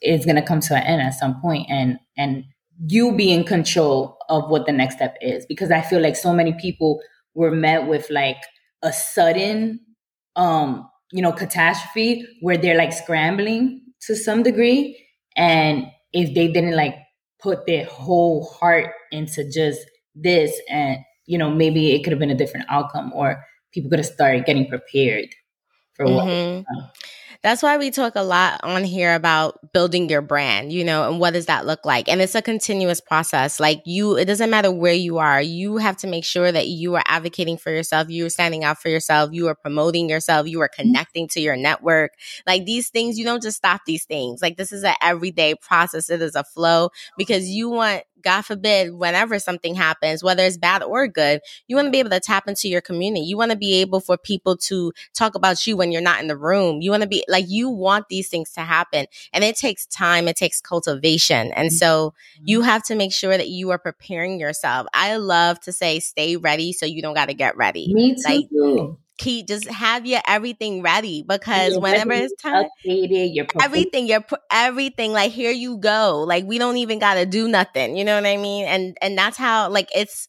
it's 0.00 0.26
gonna 0.26 0.44
come 0.46 0.60
to 0.60 0.74
an 0.74 0.82
end 0.82 1.02
at 1.02 1.14
some 1.14 1.40
point 1.40 1.66
and 1.70 1.98
and 2.16 2.44
you 2.86 3.14
be 3.14 3.32
in 3.32 3.44
control 3.44 4.16
of 4.28 4.48
what 4.50 4.66
the 4.66 4.72
next 4.72 4.96
step 4.96 5.16
is. 5.20 5.46
Because 5.46 5.70
I 5.70 5.80
feel 5.80 6.00
like 6.00 6.16
so 6.16 6.32
many 6.32 6.52
people 6.60 7.00
were 7.34 7.50
met 7.50 7.86
with 7.86 8.10
like 8.10 8.38
a 8.82 8.92
sudden 8.92 9.80
um, 10.36 10.88
you 11.12 11.22
know, 11.22 11.32
catastrophe 11.32 12.26
where 12.40 12.56
they're 12.56 12.76
like 12.76 12.92
scrambling 12.92 13.82
to 14.02 14.16
some 14.16 14.42
degree. 14.42 14.98
And 15.36 15.86
if 16.12 16.34
they 16.34 16.48
didn't 16.48 16.74
like 16.76 16.96
put 17.44 17.66
their 17.66 17.84
whole 17.84 18.46
heart 18.46 18.90
into 19.12 19.48
just 19.48 19.80
this 20.14 20.58
and 20.70 20.96
you 21.26 21.36
know 21.36 21.50
maybe 21.50 21.92
it 21.92 22.02
could 22.02 22.10
have 22.10 22.18
been 22.18 22.30
a 22.30 22.34
different 22.34 22.64
outcome 22.70 23.12
or 23.14 23.44
people 23.70 23.90
could 23.90 23.98
have 23.98 24.06
started 24.06 24.46
getting 24.46 24.66
prepared 24.66 25.28
for 25.92 26.06
mm-hmm. 26.06 26.62
what 26.62 26.92
that's 27.44 27.62
why 27.62 27.76
we 27.76 27.90
talk 27.90 28.14
a 28.16 28.22
lot 28.22 28.58
on 28.62 28.84
here 28.84 29.14
about 29.14 29.70
building 29.74 30.08
your 30.08 30.22
brand, 30.22 30.72
you 30.72 30.82
know, 30.82 31.10
and 31.10 31.20
what 31.20 31.34
does 31.34 31.44
that 31.44 31.66
look 31.66 31.84
like? 31.84 32.08
And 32.08 32.22
it's 32.22 32.34
a 32.34 32.40
continuous 32.40 33.02
process. 33.02 33.60
Like 33.60 33.82
you, 33.84 34.16
it 34.16 34.24
doesn't 34.24 34.48
matter 34.48 34.72
where 34.72 34.94
you 34.94 35.18
are. 35.18 35.42
You 35.42 35.76
have 35.76 35.98
to 35.98 36.06
make 36.06 36.24
sure 36.24 36.50
that 36.50 36.68
you 36.68 36.94
are 36.94 37.02
advocating 37.06 37.58
for 37.58 37.70
yourself. 37.70 38.08
You 38.08 38.24
are 38.24 38.30
standing 38.30 38.64
out 38.64 38.80
for 38.80 38.88
yourself. 38.88 39.34
You 39.34 39.48
are 39.48 39.54
promoting 39.54 40.08
yourself. 40.08 40.46
You 40.48 40.62
are 40.62 40.70
mm-hmm. 40.70 40.84
connecting 40.84 41.28
to 41.28 41.40
your 41.40 41.54
network. 41.54 42.12
Like 42.46 42.64
these 42.64 42.88
things, 42.88 43.18
you 43.18 43.26
don't 43.26 43.42
just 43.42 43.58
stop 43.58 43.82
these 43.86 44.06
things. 44.06 44.40
Like 44.40 44.56
this 44.56 44.72
is 44.72 44.82
an 44.82 44.94
everyday 45.02 45.54
process. 45.54 46.08
It 46.08 46.22
is 46.22 46.36
a 46.36 46.44
flow 46.44 46.92
because 47.18 47.46
you 47.46 47.68
want 47.68 48.04
God 48.24 48.42
forbid, 48.42 48.94
whenever 48.94 49.38
something 49.38 49.74
happens, 49.74 50.24
whether 50.24 50.42
it's 50.42 50.56
bad 50.56 50.82
or 50.82 51.06
good, 51.06 51.40
you 51.68 51.76
want 51.76 51.86
to 51.86 51.92
be 51.92 51.98
able 51.98 52.10
to 52.10 52.20
tap 52.20 52.48
into 52.48 52.68
your 52.68 52.80
community. 52.80 53.24
You 53.24 53.36
want 53.36 53.52
to 53.52 53.56
be 53.56 53.80
able 53.80 54.00
for 54.00 54.16
people 54.16 54.56
to 54.56 54.92
talk 55.12 55.34
about 55.34 55.66
you 55.66 55.76
when 55.76 55.92
you're 55.92 56.00
not 56.00 56.20
in 56.20 56.28
the 56.28 56.36
room. 56.36 56.80
You 56.80 56.90
want 56.90 57.02
to 57.02 57.08
be 57.08 57.24
like, 57.28 57.44
you 57.48 57.68
want 57.68 58.08
these 58.08 58.28
things 58.28 58.50
to 58.52 58.60
happen. 58.60 59.06
And 59.32 59.44
it 59.44 59.56
takes 59.56 59.86
time, 59.86 60.26
it 60.26 60.36
takes 60.36 60.60
cultivation. 60.60 61.52
And 61.52 61.72
so 61.72 62.14
you 62.42 62.60
mm-hmm. 62.60 62.68
have 62.68 62.82
to 62.84 62.94
make 62.94 63.12
sure 63.12 63.36
that 63.36 63.48
you 63.48 63.70
are 63.70 63.78
preparing 63.78 64.40
yourself. 64.40 64.86
I 64.94 65.16
love 65.16 65.60
to 65.60 65.72
say, 65.72 66.00
stay 66.00 66.36
ready 66.36 66.72
so 66.72 66.86
you 66.86 67.02
don't 67.02 67.14
got 67.14 67.28
to 67.28 67.34
get 67.34 67.56
ready. 67.56 67.92
Me 67.92 68.14
too. 68.14 68.22
Like, 68.26 68.96
keep 69.18 69.46
just 69.46 69.68
have 69.68 70.06
your 70.06 70.20
everything 70.26 70.82
ready 70.82 71.24
because 71.26 71.78
whenever 71.78 72.12
it's 72.12 72.34
time 72.42 72.64
updated, 72.84 73.30
you're 73.32 73.46
everything 73.60 74.06
you're 74.06 74.24
everything 74.50 75.12
like 75.12 75.30
here 75.30 75.52
you 75.52 75.78
go 75.78 76.24
like 76.26 76.44
we 76.44 76.58
don't 76.58 76.78
even 76.78 76.98
gotta 76.98 77.24
do 77.24 77.46
nothing 77.46 77.96
you 77.96 78.04
know 78.04 78.16
what 78.16 78.26
i 78.26 78.36
mean 78.36 78.64
and 78.64 78.96
and 79.00 79.16
that's 79.16 79.36
how 79.36 79.68
like 79.70 79.88
it's 79.94 80.28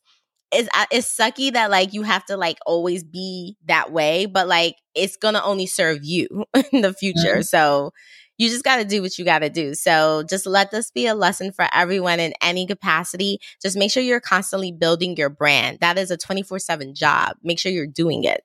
it's 0.51 0.69
uh, 0.75 0.85
it's 0.91 1.17
sucky 1.17 1.51
that 1.51 1.71
like 1.71 1.93
you 1.93 2.03
have 2.03 2.23
to 2.25 2.37
like 2.37 2.57
always 2.65 3.03
be 3.03 3.57
that 3.65 3.91
way 3.91 4.27
but 4.27 4.47
like 4.47 4.75
it's 4.93 5.17
gonna 5.17 5.41
only 5.43 5.65
serve 5.65 5.99
you 6.03 6.45
in 6.71 6.81
the 6.81 6.93
future 6.93 7.37
mm-hmm. 7.37 7.41
so 7.41 7.91
you 8.37 8.49
just 8.49 8.63
got 8.63 8.77
to 8.77 8.85
do 8.85 9.01
what 9.01 9.17
you 9.17 9.23
got 9.25 9.39
to 9.39 9.49
do. 9.49 9.73
So 9.73 10.23
just 10.29 10.45
let 10.45 10.71
this 10.71 10.91
be 10.91 11.07
a 11.07 11.15
lesson 11.15 11.51
for 11.51 11.67
everyone 11.73 12.19
in 12.19 12.33
any 12.41 12.67
capacity. 12.67 13.39
Just 13.61 13.77
make 13.77 13.91
sure 13.91 14.03
you're 14.03 14.19
constantly 14.19 14.71
building 14.71 15.15
your 15.15 15.29
brand. 15.29 15.79
That 15.79 15.97
is 15.97 16.11
a 16.11 16.17
24 16.17 16.59
7 16.59 16.93
job. 16.93 17.37
Make 17.43 17.59
sure 17.59 17.71
you're 17.71 17.87
doing 17.87 18.23
it. 18.25 18.41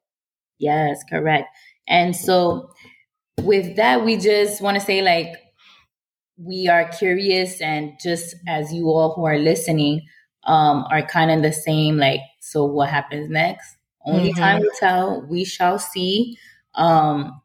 Yes, 0.60 1.02
correct. 1.08 1.48
And 1.88 2.14
so 2.14 2.70
with 3.42 3.76
that, 3.76 4.04
we 4.04 4.16
just 4.16 4.62
want 4.62 4.78
to 4.78 4.80
say 4.80 5.02
like 5.02 5.34
we 6.36 6.68
are 6.68 6.88
curious 6.88 7.60
and 7.60 7.92
just 8.02 8.34
as 8.48 8.72
you 8.72 8.88
all 8.88 9.14
who 9.14 9.24
are 9.24 9.38
listening 9.38 10.00
um 10.44 10.86
are 10.90 11.02
kind 11.02 11.30
of 11.30 11.42
the 11.42 11.52
same 11.52 11.98
like 11.98 12.20
so 12.40 12.64
what 12.64 12.88
happens 12.88 13.28
next 13.28 13.76
only 14.06 14.30
mm-hmm. 14.30 14.40
time 14.40 14.60
will 14.60 14.70
tell 14.78 15.26
we 15.28 15.44
shall 15.44 15.78
see 15.78 16.38
um 16.76 17.40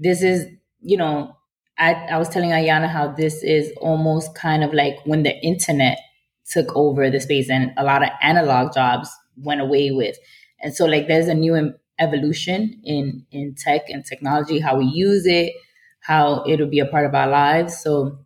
this 0.00 0.20
is 0.20 0.46
you 0.80 0.96
know 0.96 1.32
i 1.78 1.92
i 1.94 2.18
was 2.18 2.28
telling 2.28 2.50
ayana 2.50 2.88
how 2.88 3.06
this 3.06 3.44
is 3.44 3.72
almost 3.80 4.34
kind 4.34 4.64
of 4.64 4.74
like 4.74 4.96
when 5.04 5.22
the 5.22 5.36
internet 5.44 5.98
took 6.44 6.74
over 6.74 7.08
the 7.08 7.20
space 7.20 7.48
and 7.48 7.72
a 7.76 7.84
lot 7.84 8.02
of 8.02 8.08
analog 8.20 8.74
jobs 8.74 9.08
went 9.36 9.60
away 9.60 9.92
with 9.92 10.16
and 10.60 10.74
so 10.74 10.86
like 10.86 11.06
there's 11.06 11.28
a 11.28 11.34
new 11.34 11.72
evolution 11.98 12.80
in 12.84 13.26
in 13.32 13.54
tech 13.54 13.88
and 13.90 14.04
technology, 14.04 14.60
how 14.60 14.78
we 14.78 14.86
use 14.86 15.26
it, 15.26 15.52
how 16.00 16.44
it'll 16.46 16.68
be 16.68 16.80
a 16.80 16.86
part 16.86 17.06
of 17.06 17.14
our 17.14 17.28
lives. 17.28 17.78
So 17.80 18.18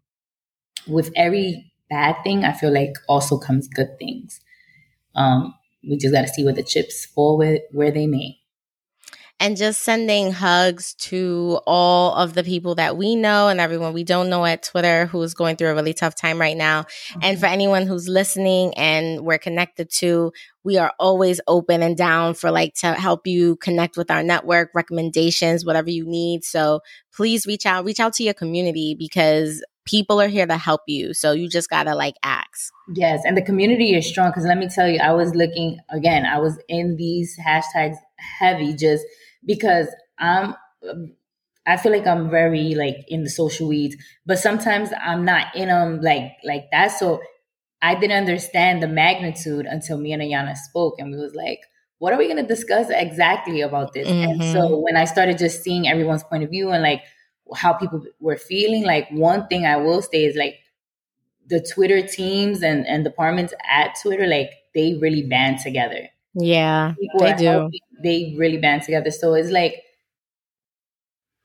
with 0.89 1.11
every 1.17 1.73
bad 1.91 2.17
thing, 2.25 2.45
I 2.45 2.53
feel 2.53 2.73
like 2.73 2.95
also 3.09 3.39
comes 3.39 3.69
good 3.69 3.99
things. 3.99 4.41
Um, 5.17 5.55
we 5.89 5.99
just 5.99 6.15
got 6.15 6.23
to 6.23 6.29
see 6.29 6.45
where 6.45 6.55
the 6.55 6.65
chips 6.65 7.07
fall 7.07 7.39
with 7.39 7.63
where 7.73 7.93
they 7.93 8.09
may 8.09 8.39
and 9.43 9.57
just 9.57 9.83
sending 9.83 10.31
hugs 10.31 10.95
to 10.95 11.59
all 11.67 12.15
of 12.15 12.33
the 12.33 12.45
people 12.45 12.77
that 12.77 12.97
we 12.97 13.17
know 13.17 13.49
and 13.49 13.59
everyone 13.59 13.93
we 13.93 14.05
don't 14.05 14.31
know 14.31 14.45
at 14.45 14.63
Twitter 14.63 15.07
who's 15.07 15.35
going 15.35 15.57
through 15.57 15.71
a 15.71 15.75
really 15.75 15.93
tough 15.93 16.15
time 16.15 16.41
right 16.41 16.57
now. 16.57 16.83
Mm-hmm. 16.83 17.19
And 17.23 17.41
for 17.41 17.47
anyone 17.47 17.89
who's 17.89 18.09
listening 18.09 18.73
and 18.75 19.23
we're 19.23 19.39
connected 19.39 19.91
to, 19.95 20.33
we 20.63 20.79
are 20.79 20.93
always 21.01 21.41
open 21.49 21.83
and 21.83 21.97
down 21.97 22.35
for 22.35 22.53
like 22.53 22.75
to 22.75 22.93
help 22.93 23.27
you 23.27 23.57
connect 23.57 23.97
with 23.97 24.13
our 24.13 24.23
network, 24.23 24.71
recommendations, 24.77 25.67
whatever 25.67 25.91
you 25.91 26.07
need. 26.07 26.45
So 26.45 26.79
please 27.13 27.45
reach 27.45 27.67
out, 27.67 27.85
reach 27.85 27.99
out 27.99 28.13
to 28.15 28.23
your 28.23 28.35
community 28.35 28.95
because 28.97 29.65
people 29.85 30.21
are 30.21 30.29
here 30.29 30.47
to 30.47 30.57
help 30.57 30.83
you. 30.87 31.15
So 31.15 31.33
you 31.33 31.49
just 31.49 31.69
got 31.69 31.85
to 31.85 31.97
like 31.97 32.15
ask. 32.23 32.73
Yes. 32.95 33.23
And 33.25 33.37
the 33.37 33.43
community 33.43 33.97
is 33.97 34.09
strong 34.09 34.31
because 34.31 34.45
let 34.45 34.59
me 34.59 34.69
tell 34.69 34.89
you, 34.89 35.01
I 35.01 35.15
was 35.15 35.35
looking 35.35 35.81
again, 35.91 36.27
I 36.27 36.39
was 36.39 36.61
in 36.69 36.95
these 36.95 37.37
hashtags 37.45 37.97
heavy 38.39 38.73
just 38.75 39.05
because 39.45 39.89
I'm 40.19 40.55
I 41.67 41.77
feel 41.77 41.93
like 41.93 42.07
I'm 42.07 42.29
very 42.29 42.75
like 42.75 43.05
in 43.09 43.23
the 43.23 43.31
social 43.31 43.69
weeds, 43.69 43.97
but 44.27 44.39
sometimes 44.39 44.91
I'm 45.01 45.25
not 45.25 45.55
in 45.55 45.69
them 45.69 46.01
like 46.01 46.33
like 46.45 46.71
that. 46.73 46.89
So 46.89 47.21
I 47.81 47.95
didn't 47.95 48.17
understand 48.17 48.83
the 48.83 48.89
magnitude 48.89 49.67
until 49.67 49.99
me 49.99 50.13
and 50.13 50.23
Ayana 50.23 50.57
spoke, 50.57 50.97
and 50.99 51.11
we 51.13 51.19
was 51.19 51.35
like, 51.35 51.61
"What 51.99 52.13
are 52.13 52.19
we 52.19 52.27
going 52.27 52.39
to 52.39 52.43
discuss 52.47 52.89
exactly 52.91 53.61
about 53.61 53.93
this?" 53.93 54.09
Mm-hmm. 54.09 54.31
And 54.31 54.43
so 54.53 54.61
mm-hmm. 54.61 54.83
when 54.83 54.97
I 54.97 55.05
started 55.05 55.39
just 55.39 55.63
seeing 55.63 55.89
everyone's 55.89 56.25
point 56.25 56.43
of 56.43 56.51
view 56.51 56.71
and 56.71 56.83
like 56.83 57.03
how 57.55 57.73
people 57.73 58.03
were 58.21 58.37
feeling, 58.37 58.85
like 58.85 59.09
one 59.11 59.47
thing 59.47 59.65
I 59.67 59.77
will 59.77 60.03
say 60.03 60.25
is 60.25 60.37
like 60.37 60.59
the 61.47 61.61
Twitter 61.61 62.07
teams 62.07 62.63
and 62.63 62.87
and 62.87 63.05
departments 63.05 63.55
at 63.71 63.97
Twitter, 64.03 64.27
like 64.27 64.51
they 64.75 64.95
really 64.95 65.23
band 65.23 65.59
together. 65.59 66.09
Yeah, 66.35 66.95
People 66.99 67.21
they 67.21 67.35
do. 67.35 67.45
Helping, 67.45 67.81
they 68.03 68.35
really 68.39 68.59
band 68.59 68.83
together. 68.83 69.11
So 69.11 69.35
it's 69.35 69.51
like 69.51 69.83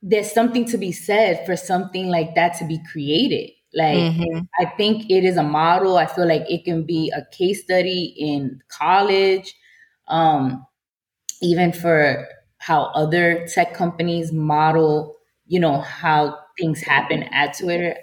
there's 0.01 0.31
something 0.31 0.65
to 0.65 0.77
be 0.77 0.91
said 0.91 1.45
for 1.45 1.55
something 1.55 2.07
like 2.07 2.35
that 2.35 2.57
to 2.59 2.65
be 2.65 2.79
created. 2.91 3.51
Like 3.73 3.97
mm-hmm. 3.97 4.39
I 4.59 4.65
think 4.77 5.09
it 5.09 5.23
is 5.23 5.37
a 5.37 5.43
model. 5.43 5.97
I 5.97 6.05
feel 6.05 6.27
like 6.27 6.49
it 6.49 6.63
can 6.63 6.85
be 6.85 7.11
a 7.15 7.25
case 7.35 7.63
study 7.63 8.15
in 8.17 8.61
college, 8.69 9.53
um, 10.07 10.65
even 11.41 11.73
for 11.73 12.27
how 12.59 12.85
other 12.95 13.47
tech 13.47 13.73
companies 13.73 14.31
model, 14.31 15.15
you 15.45 15.59
know, 15.59 15.81
how 15.81 16.37
things 16.57 16.81
happen 16.81 17.23
at 17.23 17.57
Twitter. 17.57 17.95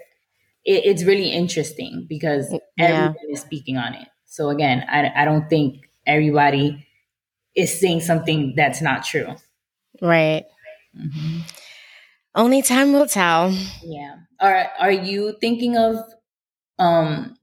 It, 0.63 0.85
it's 0.85 1.03
really 1.03 1.31
interesting 1.31 2.05
because 2.07 2.51
yeah. 2.77 2.85
everyone 2.85 3.15
is 3.29 3.41
speaking 3.41 3.77
on 3.77 3.93
it. 3.95 4.07
So 4.25 4.49
again, 4.49 4.85
I, 4.89 5.11
I 5.15 5.25
don't 5.25 5.49
think 5.49 5.89
everybody 6.05 6.85
is 7.55 7.79
saying 7.79 8.01
something 8.01 8.53
that's 8.55 8.81
not 8.81 9.03
true. 9.03 9.35
Right. 10.01 10.45
Mm-hmm. 10.97 11.39
Only 12.35 12.61
time 12.61 12.93
will 12.93 13.07
tell. 13.07 13.51
Yeah. 13.83 14.15
Are 14.39 14.69
Are 14.79 14.91
you 14.91 15.37
thinking 15.39 15.77
of 15.77 15.97
um 16.77 17.37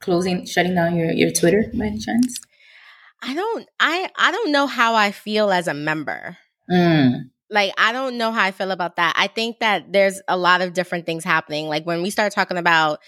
closing, 0.00 0.46
shutting 0.46 0.74
down 0.74 0.96
your 0.96 1.10
your 1.10 1.30
Twitter 1.30 1.64
by 1.74 1.86
any 1.86 1.98
chance? 1.98 2.38
I 3.22 3.34
don't. 3.34 3.66
I 3.80 4.10
I 4.16 4.30
don't 4.30 4.52
know 4.52 4.66
how 4.66 4.94
I 4.94 5.10
feel 5.10 5.50
as 5.50 5.66
a 5.66 5.74
member. 5.74 6.36
Mm. 6.70 7.30
Like 7.50 7.72
I 7.76 7.92
don't 7.92 8.18
know 8.18 8.30
how 8.30 8.44
I 8.44 8.50
feel 8.50 8.70
about 8.70 8.96
that. 8.96 9.14
I 9.16 9.26
think 9.26 9.58
that 9.60 9.92
there's 9.92 10.20
a 10.28 10.36
lot 10.36 10.60
of 10.60 10.74
different 10.74 11.06
things 11.06 11.24
happening. 11.24 11.68
Like 11.68 11.84
when 11.84 12.02
we 12.02 12.10
start 12.10 12.32
talking 12.32 12.56
about 12.56 13.00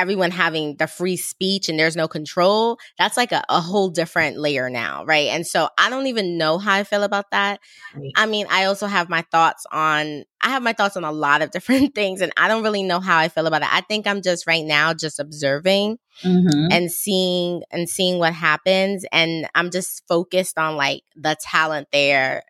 everyone 0.00 0.30
having 0.30 0.76
the 0.76 0.86
free 0.86 1.16
speech 1.16 1.68
and 1.68 1.78
there's 1.78 1.94
no 1.94 2.08
control, 2.08 2.78
that's 2.98 3.16
like 3.18 3.32
a, 3.32 3.44
a, 3.50 3.60
whole 3.60 3.90
different 3.90 4.38
layer 4.38 4.70
now, 4.70 5.04
right? 5.04 5.28
And 5.28 5.46
so 5.46 5.68
I 5.76 5.90
don't 5.90 6.06
even 6.06 6.38
know 6.38 6.56
how 6.56 6.74
I 6.74 6.84
feel 6.84 7.02
about 7.02 7.30
that. 7.32 7.60
Right. 7.94 8.10
I 8.16 8.24
mean, 8.24 8.46
I 8.50 8.64
also 8.64 8.86
have 8.86 9.10
my 9.10 9.22
thoughts 9.30 9.66
on, 9.70 10.24
I 10.40 10.48
have 10.48 10.62
my 10.62 10.72
thoughts 10.72 10.96
on 10.96 11.04
a 11.04 11.12
lot 11.12 11.42
of 11.42 11.50
different 11.52 11.94
things 11.94 12.22
and 12.22 12.32
I 12.38 12.48
don't 12.48 12.62
really 12.62 12.82
know 12.82 12.98
how 12.98 13.18
I 13.18 13.28
feel 13.28 13.46
about 13.46 13.60
it. 13.60 13.68
I 13.70 13.82
think 13.82 14.06
I'm 14.06 14.22
just 14.22 14.46
right 14.46 14.64
now 14.64 14.94
just 14.94 15.20
observing 15.20 15.98
mm-hmm. 16.24 16.72
and 16.72 16.90
seeing 16.90 17.62
and 17.70 17.86
seeing 17.86 18.18
what 18.18 18.32
happens. 18.32 19.04
And 19.12 19.48
I'm 19.54 19.70
just 19.70 20.02
focused 20.08 20.56
on 20.56 20.76
like 20.76 21.02
the 21.14 21.36
talent 21.42 21.88
there 21.92 22.42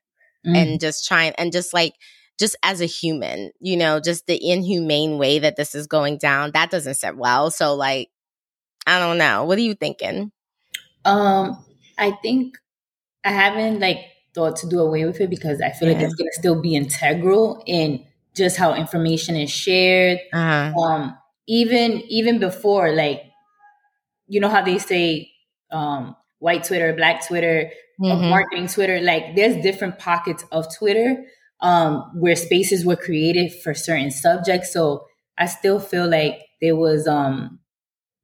mm-hmm. 0.46 0.54
and 0.54 0.80
just 0.80 1.08
trying 1.08 1.32
and 1.32 1.52
just 1.52 1.74
like, 1.74 1.94
just 2.40 2.56
as 2.62 2.80
a 2.80 2.86
human, 2.86 3.50
you 3.60 3.76
know, 3.76 4.00
just 4.00 4.26
the 4.26 4.50
inhumane 4.50 5.18
way 5.18 5.38
that 5.38 5.56
this 5.56 5.74
is 5.74 5.86
going 5.86 6.16
down, 6.16 6.52
that 6.54 6.70
doesn't 6.70 6.94
sit 6.94 7.16
well. 7.16 7.50
So 7.50 7.74
like, 7.74 8.08
I 8.86 8.98
don't 8.98 9.18
know. 9.18 9.44
What 9.44 9.58
are 9.58 9.62
you 9.62 9.74
thinking? 9.74 10.32
Um, 11.04 11.62
I 11.98 12.12
think 12.22 12.56
I 13.24 13.30
haven't 13.30 13.78
like 13.78 13.98
thought 14.34 14.56
to 14.56 14.68
do 14.68 14.80
away 14.80 15.04
with 15.04 15.20
it 15.20 15.28
because 15.28 15.60
I 15.60 15.70
feel 15.70 15.88
yeah. 15.88 15.96
like 15.96 16.04
it's 16.04 16.14
gonna 16.14 16.32
still 16.32 16.60
be 16.60 16.74
integral 16.74 17.62
in 17.66 18.06
just 18.34 18.56
how 18.56 18.74
information 18.74 19.36
is 19.36 19.50
shared. 19.50 20.18
Uh-huh. 20.32 20.80
Um, 20.80 21.18
even 21.46 22.02
even 22.08 22.38
before, 22.38 22.92
like, 22.92 23.22
you 24.28 24.40
know 24.40 24.48
how 24.48 24.62
they 24.62 24.78
say 24.78 25.30
um 25.70 26.16
white 26.38 26.64
Twitter, 26.64 26.94
black 26.94 27.26
Twitter, 27.26 27.70
mm-hmm. 28.00 28.30
marketing 28.30 28.66
Twitter, 28.66 28.98
like 29.02 29.36
there's 29.36 29.62
different 29.62 29.98
pockets 29.98 30.42
of 30.50 30.74
Twitter 30.74 31.26
um, 31.62 32.10
where 32.14 32.36
spaces 32.36 32.84
were 32.84 32.96
created 32.96 33.52
for 33.62 33.74
certain 33.74 34.10
subjects. 34.10 34.72
So 34.72 35.06
I 35.38 35.46
still 35.46 35.80
feel 35.80 36.08
like 36.08 36.40
there 36.60 36.76
was 36.76 37.06
um, 37.06 37.58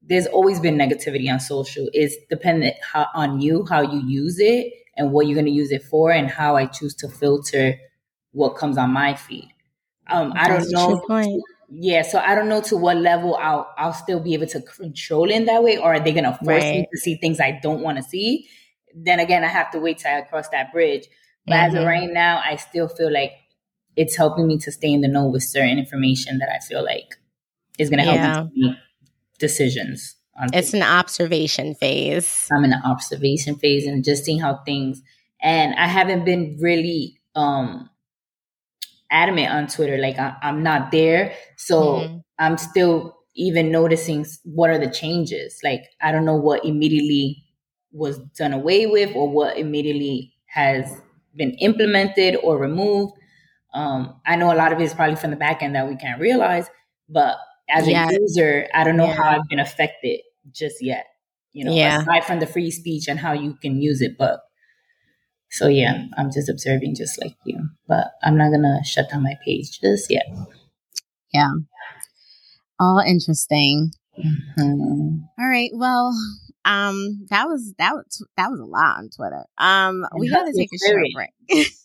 there's 0.03 0.27
always 0.27 0.61
been 0.61 0.77
negativity 0.77 1.31
on 1.33 1.41
social. 1.41 1.89
It's 1.93 2.17
dependent 2.31 2.77
how, 2.83 3.07
on 3.15 3.41
you 3.41 3.65
how 3.67 3.83
you 3.83 4.03
use 4.07 4.39
it 4.39 4.73
and 4.97 5.13
what 5.13 5.27
you're 5.27 5.35
going 5.35 5.47
to 5.47 5.53
use 5.53 5.73
it 5.73 5.83
for, 5.83 6.11
and 6.11 6.29
how 6.29 6.57
I 6.57 6.67
choose 6.67 6.95
to 6.97 7.09
filter 7.09 7.79
what 8.33 8.57
comes 8.57 8.79
on 8.79 8.91
my 8.91 9.15
feed. 9.15 9.51
Um, 10.09 10.33
I 10.37 10.49
don't 10.49 10.71
know. 10.71 11.43
Yeah, 11.69 12.03
so 12.03 12.21
I 12.21 12.37
don't 12.37 12.49
know 12.49 12.61
to 12.63 12.77
what 12.77 12.97
level 12.97 13.35
I'll 13.35 13.69
I'll 13.77 13.93
still 13.93 14.21
be 14.21 14.35
able 14.35 14.47
to 14.49 14.61
control 14.61 15.31
in 15.31 15.47
that 15.47 15.63
way, 15.63 15.79
or 15.79 15.95
are 15.95 16.01
they 16.01 16.13
going 16.13 16.25
to 16.25 16.33
force 16.33 16.63
right. 16.63 16.81
me 16.81 16.89
to 16.93 16.99
see 16.99 17.17
things 17.17 17.41
I 17.41 17.59
don't 17.61 17.81
want 17.81 17.99
to 17.99 18.05
see? 18.05 18.47
Then 18.95 19.19
again, 19.19 19.43
I 19.43 19.49
have 19.49 19.73
to 19.73 19.81
wait 19.81 19.99
till 19.99 20.15
I 20.15 20.21
cross 20.23 20.49
that 20.51 20.73
bridge. 20.73 21.09
But 21.47 21.55
mm-hmm. 21.55 21.67
as 21.67 21.75
of 21.75 21.79
mm-hmm. 21.81 21.89
right 21.89 22.11
now, 22.13 22.43
I 22.45 22.57
still 22.57 22.89
feel 22.89 23.13
like 23.13 23.33
it's 23.97 24.17
helping 24.17 24.47
me 24.47 24.59
to 24.59 24.73
stay 24.73 24.93
in 24.93 25.01
the 25.01 25.09
know 25.09 25.27
with 25.27 25.43
certain 25.43 25.79
information 25.79 26.39
that 26.39 26.49
I 26.51 26.59
feel 26.59 26.85
like 26.85 27.17
is 27.79 27.91
going 27.91 28.05
to 28.05 28.11
help 28.11 28.17
yeah. 28.17 28.43
me 28.43 28.69
make 28.69 28.77
decisions. 29.39 30.17
it's 30.53 30.75
an 30.75 30.83
observation 30.83 31.75
phase. 31.75 32.49
I'm 32.53 32.65
in 32.65 32.73
an 32.73 32.83
observation 32.85 33.57
phase 33.57 33.87
and 33.87 34.05
just 34.05 34.25
seeing 34.25 34.41
how 34.41 34.61
things. 34.65 35.03
And 35.43 35.75
I 35.75 35.87
haven't 35.87 36.25
been 36.25 36.59
really 36.61 37.21
um 37.35 37.91
adamant 39.11 39.53
on 39.53 39.67
Twitter. 39.67 39.99
Like 39.99 40.19
I, 40.19 40.37
am 40.43 40.63
not 40.63 40.91
there, 40.91 41.35
so 41.57 41.83
mm-hmm. 41.83 42.17
I'm 42.39 42.59
still 42.59 43.17
even 43.35 43.71
noticing 43.71 44.27
what 44.45 44.71
are 44.71 44.79
the 44.79 44.91
changes. 44.91 45.61
Like 45.63 45.85
I 46.01 46.13
don't 46.13 46.25
know 46.25 46.37
what 46.37 46.65
immediately 46.65 47.45
was 47.93 48.19
done 48.37 48.53
away 48.53 48.87
with 48.87 49.15
or 49.15 49.29
what 49.29 49.59
immediately 49.59 50.35
has 50.47 51.01
been 51.37 51.53
implemented 51.61 52.37
or 52.43 52.59
removed. 52.59 53.15
Um, 53.75 54.21
I 54.27 54.37
know 54.37 54.53
a 54.53 54.57
lot 54.57 54.73
of 54.73 54.81
it 54.81 54.85
is 54.85 54.95
probably 54.95 55.17
from 55.17 55.31
the 55.31 55.37
back 55.37 55.63
end 55.63 55.75
that 55.75 55.89
we 55.89 55.97
can't 55.97 56.21
realize, 56.21 56.69
but 57.09 57.37
as 57.69 57.87
yeah. 57.87 58.09
a 58.09 58.13
user, 58.13 58.69
I 58.75 58.85
don't 58.85 58.97
know 58.97 59.07
yeah. 59.07 59.15
how 59.15 59.31
I've 59.31 59.49
been 59.49 59.59
affected 59.59 60.21
just 60.53 60.83
yet. 60.83 61.07
You 61.53 61.65
know, 61.65 61.75
yeah. 61.75 62.01
aside 62.01 62.25
from 62.25 62.41
the 62.41 62.47
free 62.47 62.71
speech 62.71 63.09
and 63.09 63.19
how 63.19 63.33
you 63.33 63.55
can 63.61 63.81
use 63.81 64.03
it, 64.03 64.17
but 64.19 64.41
so 65.51 65.69
yeah, 65.69 66.05
I'm 66.17 66.31
just 66.31 66.49
observing 66.49 66.97
just 66.97 67.21
like 67.23 67.37
you, 67.45 67.69
but 67.89 68.09
I'm 68.23 68.37
not 68.37 68.51
gonna 68.51 68.85
shut 68.85 69.11
down 69.11 69.23
my 69.23 69.37
page 69.45 69.81
just 69.81 70.11
yet. 70.11 70.27
Yeah. 71.33 71.53
All 72.79 72.99
interesting. 72.99 73.93
Mm-hmm. 74.19 75.19
All 75.39 75.49
right. 75.49 75.71
Well, 75.73 76.15
um, 76.67 77.25
that 77.31 77.47
was 77.47 77.73
that 77.79 77.95
was 77.95 78.27
that 78.37 78.51
was 78.51 78.59
a 78.59 78.65
lot 78.65 78.99
on 78.99 79.09
Twitter. 79.09 79.45
Um, 79.57 80.05
we 80.19 80.29
got 80.29 80.45
to 80.45 80.53
take 80.53 80.71
a 80.75 80.79
short 80.87 81.07
break. 81.15 81.31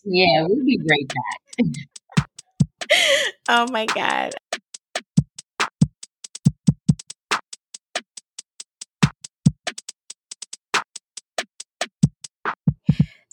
yeah, 0.04 0.44
we'll 0.44 0.64
be 0.64 0.80
right 0.90 1.08
back. 1.08 2.98
oh 3.48 3.70
my 3.70 3.86
god. 3.86 4.32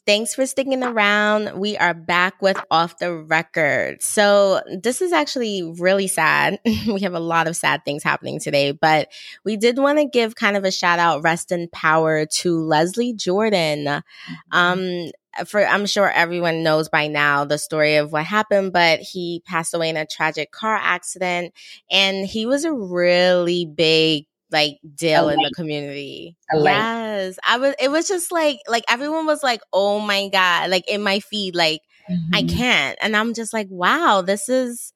Thanks 0.09 0.33
for 0.33 0.47
sticking 0.47 0.83
around. 0.83 1.59
We 1.59 1.77
are 1.77 1.93
back 1.93 2.41
with 2.41 2.59
Off 2.71 2.97
the 2.97 3.13
Record. 3.13 4.01
So, 4.01 4.59
this 4.81 5.03
is 5.03 5.11
actually 5.11 5.61
really 5.77 6.07
sad. 6.07 6.59
we 6.65 7.01
have 7.01 7.13
a 7.13 7.19
lot 7.19 7.47
of 7.47 7.55
sad 7.55 7.85
things 7.85 8.01
happening 8.01 8.39
today, 8.39 8.71
but 8.71 9.11
we 9.45 9.55
did 9.55 9.77
want 9.77 9.99
to 9.99 10.05
give 10.05 10.33
kind 10.33 10.57
of 10.57 10.63
a 10.63 10.71
shout 10.71 10.97
out, 10.97 11.21
rest 11.21 11.51
in 11.51 11.69
power 11.71 12.25
to 12.25 12.59
Leslie 12.59 13.13
Jordan. 13.13 13.85
Mm-hmm. 13.85 14.33
Um, 14.51 15.11
for 15.45 15.63
I'm 15.63 15.85
sure 15.85 16.09
everyone 16.09 16.63
knows 16.63 16.89
by 16.89 17.05
now 17.05 17.45
the 17.45 17.59
story 17.59 17.97
of 17.97 18.11
what 18.11 18.25
happened, 18.25 18.73
but 18.73 19.01
he 19.01 19.43
passed 19.45 19.75
away 19.75 19.89
in 19.89 19.97
a 19.97 20.07
tragic 20.07 20.51
car 20.51 20.75
accident 20.75 21.53
and 21.91 22.25
he 22.25 22.47
was 22.47 22.65
a 22.65 22.73
really 22.73 23.67
big 23.67 24.25
like 24.51 24.79
deal 24.95 25.29
in 25.29 25.37
the 25.37 25.51
community. 25.55 26.37
Yes. 26.53 27.37
I 27.47 27.57
was 27.57 27.75
it 27.79 27.91
was 27.91 28.07
just 28.07 28.31
like 28.31 28.59
like 28.67 28.83
everyone 28.89 29.25
was 29.25 29.43
like, 29.43 29.61
"Oh 29.73 29.99
my 29.99 30.29
god," 30.29 30.69
like 30.69 30.89
in 30.89 31.01
my 31.01 31.19
feed 31.19 31.55
like 31.55 31.81
mm-hmm. 32.09 32.35
I 32.35 32.43
can't. 32.43 32.97
And 33.01 33.15
I'm 33.15 33.33
just 33.33 33.53
like, 33.53 33.67
"Wow, 33.69 34.21
this 34.21 34.49
is 34.49 34.93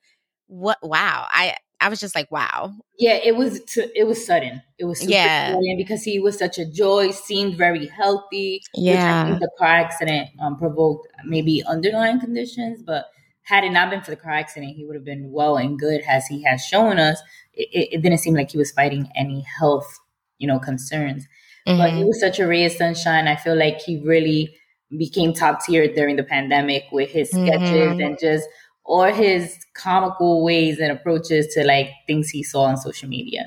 what 0.47 0.77
wow." 0.81 1.27
I 1.29 1.55
I 1.79 1.89
was 1.89 1.99
just 1.99 2.15
like, 2.15 2.31
"Wow." 2.31 2.73
Yeah, 2.97 3.15
it 3.15 3.35
was 3.35 3.61
t- 3.65 3.91
it 3.95 4.05
was 4.05 4.25
sudden. 4.25 4.61
It 4.79 4.85
was 4.85 5.05
yeah. 5.05 5.51
sudden 5.51 5.75
because 5.77 6.03
he 6.03 6.19
was 6.19 6.37
such 6.37 6.57
a 6.57 6.65
joy, 6.65 7.11
seemed 7.11 7.57
very 7.57 7.87
healthy. 7.87 8.61
Yeah. 8.73 9.37
the 9.39 9.49
car 9.57 9.67
accident 9.67 10.29
um, 10.41 10.57
provoked 10.57 11.07
maybe 11.25 11.63
underlying 11.65 12.19
conditions, 12.19 12.81
but 12.81 13.05
had 13.43 13.63
it 13.63 13.71
not 13.71 13.89
been 13.89 14.01
for 14.01 14.11
the 14.11 14.17
car 14.17 14.31
accident, 14.31 14.75
he 14.75 14.85
would 14.85 14.95
have 14.95 15.05
been 15.05 15.31
well 15.31 15.57
and 15.57 15.77
good 15.77 16.01
as 16.07 16.25
he 16.27 16.43
has 16.43 16.63
shown 16.63 16.97
us 16.97 17.21
it, 17.53 17.89
it 17.93 18.01
didn't 18.01 18.19
seem 18.19 18.33
like 18.33 18.51
he 18.51 18.57
was 18.57 18.71
fighting 18.71 19.09
any 19.15 19.45
health, 19.59 19.99
you 20.37 20.47
know, 20.47 20.59
concerns. 20.59 21.27
Mm-hmm. 21.67 21.77
But 21.77 21.93
he 21.93 22.03
was 22.03 22.19
such 22.19 22.39
a 22.39 22.47
ray 22.47 22.65
of 22.65 22.71
sunshine. 22.71 23.27
I 23.27 23.35
feel 23.35 23.57
like 23.57 23.79
he 23.79 24.01
really 24.01 24.55
became 24.97 25.33
top 25.33 25.63
tier 25.63 25.91
during 25.93 26.17
the 26.17 26.23
pandemic 26.23 26.83
with 26.91 27.09
his 27.09 27.29
sketches 27.29 27.69
mm-hmm. 27.69 28.01
and 28.01 28.17
just 28.19 28.47
or 28.85 29.11
his 29.11 29.57
comical 29.75 30.43
ways 30.43 30.79
and 30.79 30.91
approaches 30.91 31.47
to 31.53 31.63
like 31.63 31.89
things 32.05 32.29
he 32.29 32.43
saw 32.43 32.63
on 32.63 32.77
social 32.77 33.07
media. 33.07 33.45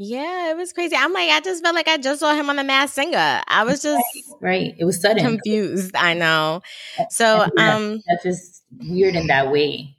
Yeah, 0.00 0.52
it 0.52 0.56
was 0.56 0.72
crazy. 0.72 0.94
I'm 0.96 1.12
like, 1.12 1.28
I 1.28 1.40
just 1.40 1.62
felt 1.62 1.74
like 1.74 1.88
I 1.88 1.98
just 1.98 2.20
saw 2.20 2.32
him 2.32 2.48
on 2.48 2.54
the 2.54 2.62
Masked 2.62 2.94
Singer. 2.94 3.42
I 3.48 3.64
was 3.64 3.82
just 3.82 4.04
right. 4.40 4.48
right. 4.48 4.74
It 4.78 4.84
was 4.84 5.02
sudden, 5.02 5.24
confused. 5.24 5.96
I 5.96 6.14
know. 6.14 6.62
So, 7.10 7.48
um, 7.58 8.00
that's 8.08 8.22
just 8.22 8.62
weird 8.78 9.16
in 9.16 9.26
that 9.26 9.50
way. 9.50 9.96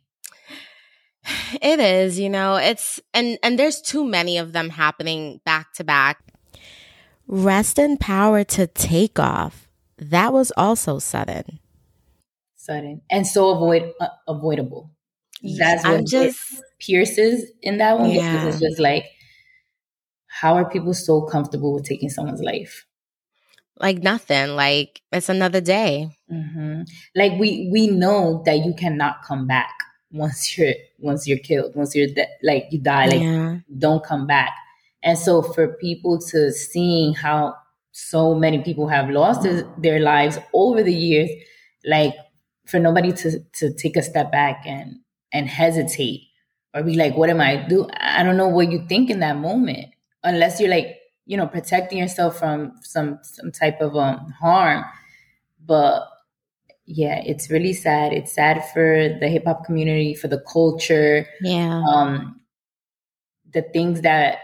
It 1.61 1.79
is, 1.79 2.17
you 2.17 2.29
know, 2.29 2.55
it's 2.55 2.99
and 3.13 3.37
and 3.43 3.59
there's 3.59 3.81
too 3.81 4.05
many 4.05 4.37
of 4.37 4.53
them 4.53 4.69
happening 4.69 5.41
back 5.45 5.73
to 5.73 5.83
back. 5.83 6.23
Rest 7.27 7.77
in 7.77 7.97
power 7.97 8.43
to 8.45 8.67
Takeoff. 8.67 9.67
That 9.97 10.33
was 10.33 10.51
also 10.55 10.97
sudden. 10.97 11.59
Sudden 12.55 13.01
and 13.11 13.27
so 13.27 13.49
avoid 13.49 13.93
uh, 13.99 14.07
avoidable. 14.27 14.91
That's 15.57 15.83
what 15.83 15.93
I'm 15.93 16.05
just 16.05 16.39
pierces 16.79 17.51
in 17.61 17.77
that 17.77 17.99
one 17.99 18.11
yeah. 18.11 18.31
because 18.31 18.55
it's 18.55 18.63
just 18.63 18.79
like 18.79 19.05
how 20.39 20.55
are 20.55 20.69
people 20.69 20.93
so 20.93 21.21
comfortable 21.21 21.73
with 21.73 21.85
taking 21.85 22.09
someone's 22.09 22.41
life? 22.41 22.85
Like 23.77 24.03
nothing. 24.03 24.49
Like 24.55 25.01
it's 25.11 25.29
another 25.29 25.61
day. 25.61 26.09
Mm-hmm. 26.31 26.81
Like 27.15 27.39
we 27.39 27.69
we 27.71 27.87
know 27.87 28.41
that 28.45 28.65
you 28.65 28.73
cannot 28.73 29.23
come 29.23 29.47
back 29.47 29.73
once 30.11 30.57
you're 30.57 30.73
once 30.99 31.27
you're 31.27 31.39
killed 31.39 31.75
once 31.75 31.95
you're 31.95 32.07
de- 32.07 32.27
like 32.43 32.65
you 32.71 32.79
die 32.79 33.07
like 33.07 33.21
yeah. 33.21 33.57
don't 33.77 34.03
come 34.03 34.25
back 34.25 34.53
and 35.03 35.17
so 35.17 35.41
for 35.41 35.67
people 35.75 36.19
to 36.19 36.51
seeing 36.51 37.13
how 37.13 37.55
so 37.91 38.35
many 38.35 38.61
people 38.63 38.87
have 38.87 39.09
lost 39.09 39.47
their 39.77 39.99
lives 39.99 40.39
over 40.53 40.83
the 40.83 40.93
years 40.93 41.29
like 41.85 42.13
for 42.65 42.79
nobody 42.79 43.11
to 43.11 43.39
to 43.53 43.73
take 43.73 43.95
a 43.95 44.01
step 44.01 44.31
back 44.31 44.63
and 44.65 44.95
and 45.31 45.47
hesitate 45.47 46.21
or 46.73 46.83
be 46.83 46.95
like 46.95 47.15
what 47.15 47.29
am 47.29 47.41
i 47.41 47.55
do 47.67 47.87
i 47.99 48.23
don't 48.23 48.37
know 48.37 48.47
what 48.47 48.71
you 48.71 48.85
think 48.87 49.09
in 49.09 49.19
that 49.19 49.37
moment 49.37 49.87
unless 50.23 50.59
you're 50.59 50.69
like 50.69 50.97
you 51.25 51.37
know 51.37 51.47
protecting 51.47 51.97
yourself 51.97 52.37
from 52.37 52.73
some 52.81 53.19
some 53.21 53.51
type 53.51 53.79
of 53.81 53.95
um 53.95 54.33
harm 54.39 54.83
but 55.65 56.07
yeah, 56.91 57.21
it's 57.23 57.51
really 57.51 57.73
sad. 57.73 58.13
It's 58.13 58.33
sad 58.33 58.65
for 58.73 59.15
the 59.21 59.27
hip 59.27 59.45
hop 59.45 59.63
community, 59.63 60.15
for 60.15 60.27
the 60.27 60.43
culture. 60.51 61.27
Yeah. 61.41 61.83
Um, 61.87 62.41
the 63.53 63.61
things 63.61 64.01
that 64.01 64.39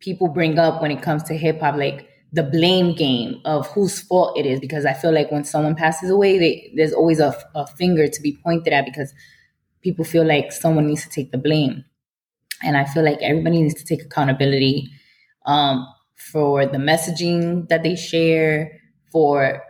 people 0.00 0.26
bring 0.26 0.58
up 0.58 0.82
when 0.82 0.90
it 0.90 1.00
comes 1.00 1.22
to 1.24 1.36
hip 1.36 1.60
hop, 1.60 1.76
like 1.76 2.08
the 2.32 2.42
blame 2.42 2.96
game 2.96 3.40
of 3.44 3.68
whose 3.68 4.00
fault 4.00 4.36
it 4.36 4.46
is. 4.46 4.58
Because 4.58 4.84
I 4.84 4.94
feel 4.94 5.12
like 5.12 5.30
when 5.30 5.44
someone 5.44 5.76
passes 5.76 6.10
away, 6.10 6.38
they, 6.40 6.72
there's 6.74 6.92
always 6.92 7.20
a, 7.20 7.36
a 7.54 7.68
finger 7.68 8.08
to 8.08 8.20
be 8.20 8.36
pointed 8.42 8.72
at 8.72 8.84
because 8.84 9.14
people 9.80 10.04
feel 10.04 10.26
like 10.26 10.50
someone 10.50 10.88
needs 10.88 11.04
to 11.04 11.10
take 11.10 11.30
the 11.30 11.38
blame. 11.38 11.84
And 12.64 12.76
I 12.76 12.84
feel 12.84 13.04
like 13.04 13.22
everybody 13.22 13.62
needs 13.62 13.74
to 13.74 13.84
take 13.84 14.02
accountability 14.02 14.90
um, 15.46 15.86
for 16.14 16.66
the 16.66 16.78
messaging 16.78 17.68
that 17.68 17.82
they 17.82 17.96
share, 17.96 18.80
for 19.12 19.62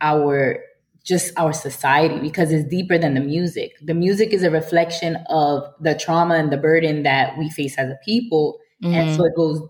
our 0.00 0.62
just 1.04 1.32
our 1.38 1.52
society 1.52 2.20
because 2.20 2.52
it's 2.52 2.68
deeper 2.68 2.98
than 2.98 3.14
the 3.14 3.20
music. 3.20 3.72
The 3.82 3.94
music 3.94 4.32
is 4.32 4.42
a 4.42 4.50
reflection 4.50 5.16
of 5.28 5.64
the 5.80 5.94
trauma 5.94 6.34
and 6.34 6.52
the 6.52 6.58
burden 6.58 7.02
that 7.04 7.38
we 7.38 7.48
face 7.50 7.78
as 7.78 7.88
a 7.88 7.98
people. 8.04 8.58
Mm-hmm. 8.84 8.94
And 8.94 9.16
so 9.16 9.24
it 9.24 9.34
goes 9.34 9.62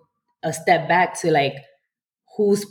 a 0.43 0.53
step 0.53 0.89
back 0.89 1.19
to 1.21 1.31
like 1.31 1.55
who's 2.37 2.67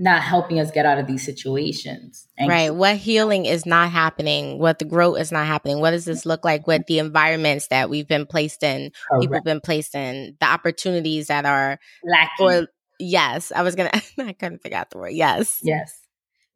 not 0.00 0.22
helping 0.22 0.58
us 0.58 0.70
get 0.70 0.86
out 0.86 0.98
of 0.98 1.06
these 1.06 1.22
situations. 1.22 2.26
Right. 2.40 2.74
What 2.74 2.96
healing 2.96 3.44
is 3.44 3.66
not 3.66 3.90
happening? 3.90 4.58
What 4.58 4.78
the 4.78 4.86
growth 4.86 5.20
is 5.20 5.30
not 5.30 5.46
happening? 5.46 5.80
What 5.80 5.90
does 5.90 6.06
this 6.06 6.24
look 6.24 6.42
like 6.42 6.66
with 6.66 6.86
the 6.86 6.98
environments 6.98 7.68
that 7.68 7.90
we've 7.90 8.08
been 8.08 8.24
placed 8.24 8.62
in, 8.62 8.92
Correct. 9.08 9.20
people 9.20 9.36
have 9.36 9.44
been 9.44 9.60
placed 9.60 9.94
in, 9.94 10.38
the 10.40 10.46
opportunities 10.46 11.26
that 11.26 11.44
are 11.44 11.78
lacking? 12.02 12.46
Or, 12.46 12.66
yes, 12.98 13.52
I 13.54 13.60
was 13.60 13.74
gonna. 13.74 13.90
I 14.18 14.32
couldn't 14.32 14.62
figure 14.62 14.78
out 14.78 14.88
the 14.88 14.96
word. 14.96 15.12
Yes. 15.12 15.60
Yes. 15.62 15.94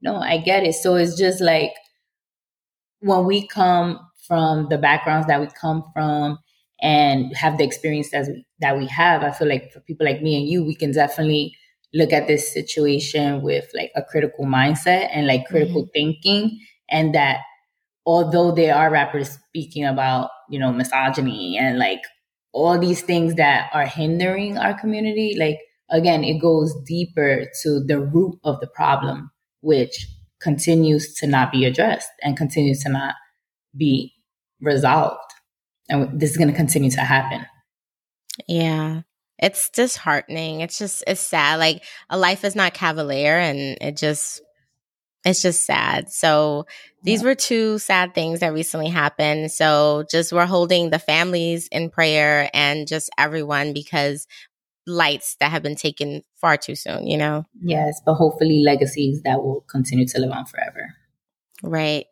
No, 0.00 0.16
I 0.16 0.38
get 0.38 0.64
it. 0.64 0.74
So 0.74 0.94
it's 0.94 1.16
just 1.18 1.42
like 1.42 1.72
when 3.00 3.26
we 3.26 3.46
come 3.46 4.00
from 4.26 4.68
the 4.70 4.78
backgrounds 4.78 5.26
that 5.26 5.42
we 5.42 5.48
come 5.48 5.84
from 5.92 6.38
and 6.80 7.36
have 7.36 7.58
the 7.58 7.64
experience 7.64 8.14
as 8.14 8.28
we, 8.28 8.46
that 8.60 8.78
we 8.78 8.86
have, 8.86 9.22
I 9.22 9.32
feel 9.32 9.48
like 9.48 9.70
for 9.70 9.80
people 9.80 10.06
like 10.06 10.22
me 10.22 10.38
and 10.38 10.48
you, 10.48 10.64
we 10.64 10.74
can 10.74 10.92
definitely 10.92 11.54
look 11.94 12.12
at 12.12 12.26
this 12.26 12.52
situation 12.52 13.40
with 13.40 13.70
like 13.74 13.90
a 13.94 14.02
critical 14.02 14.44
mindset 14.44 15.08
and 15.12 15.26
like 15.26 15.46
critical 15.46 15.82
mm-hmm. 15.82 15.92
thinking 15.92 16.60
and 16.90 17.14
that 17.14 17.38
although 18.04 18.52
there 18.52 18.74
are 18.74 18.90
rappers 18.90 19.38
speaking 19.48 19.84
about 19.84 20.28
you 20.50 20.58
know 20.58 20.72
misogyny 20.72 21.56
and 21.56 21.78
like 21.78 22.02
all 22.52 22.78
these 22.78 23.02
things 23.02 23.34
that 23.36 23.70
are 23.72 23.86
hindering 23.86 24.58
our 24.58 24.78
community 24.78 25.34
like 25.38 25.58
again 25.90 26.22
it 26.22 26.40
goes 26.40 26.74
deeper 26.86 27.46
to 27.62 27.80
the 27.84 28.00
root 28.00 28.38
of 28.44 28.60
the 28.60 28.66
problem 28.66 29.30
which 29.60 30.06
continues 30.44 31.14
to 31.14 31.26
not 31.26 31.50
be 31.50 31.64
addressed 31.64 32.10
and 32.22 32.36
continues 32.36 32.82
to 32.82 32.90
not 32.90 33.14
be 33.76 34.12
resolved. 34.60 35.18
And 35.88 36.20
this 36.20 36.30
is 36.30 36.36
going 36.36 36.50
to 36.50 36.56
continue 36.56 36.90
to 36.90 37.00
happen. 37.00 37.46
Yeah. 38.46 39.02
It's 39.38 39.68
disheartening. 39.70 40.60
It's 40.60 40.78
just, 40.78 41.04
it's 41.06 41.20
sad. 41.20 41.58
Like 41.58 41.84
a 42.08 42.18
life 42.18 42.44
is 42.44 42.54
not 42.54 42.74
cavalier 42.74 43.38
and 43.38 43.78
it 43.80 43.96
just, 43.96 44.42
it's 45.24 45.42
just 45.42 45.64
sad. 45.64 46.10
So 46.10 46.66
these 47.02 47.22
yeah. 47.22 47.28
were 47.28 47.34
two 47.34 47.78
sad 47.78 48.14
things 48.14 48.40
that 48.40 48.52
recently 48.52 48.88
happened. 48.88 49.50
So 49.50 50.04
just 50.10 50.32
we're 50.32 50.46
holding 50.46 50.90
the 50.90 50.98
families 50.98 51.68
in 51.72 51.90
prayer 51.90 52.50
and 52.52 52.86
just 52.86 53.10
everyone 53.18 53.72
because 53.72 54.26
lights 54.86 55.36
that 55.40 55.50
have 55.50 55.62
been 55.62 55.76
taken 55.76 56.22
far 56.36 56.56
too 56.56 56.74
soon, 56.74 57.06
you 57.06 57.16
know? 57.16 57.44
Yes, 57.62 58.02
but 58.04 58.14
hopefully 58.14 58.62
legacies 58.62 59.22
that 59.22 59.42
will 59.42 59.62
continue 59.62 60.06
to 60.06 60.20
live 60.20 60.30
on 60.30 60.44
forever. 60.44 60.94
Right. 61.62 62.06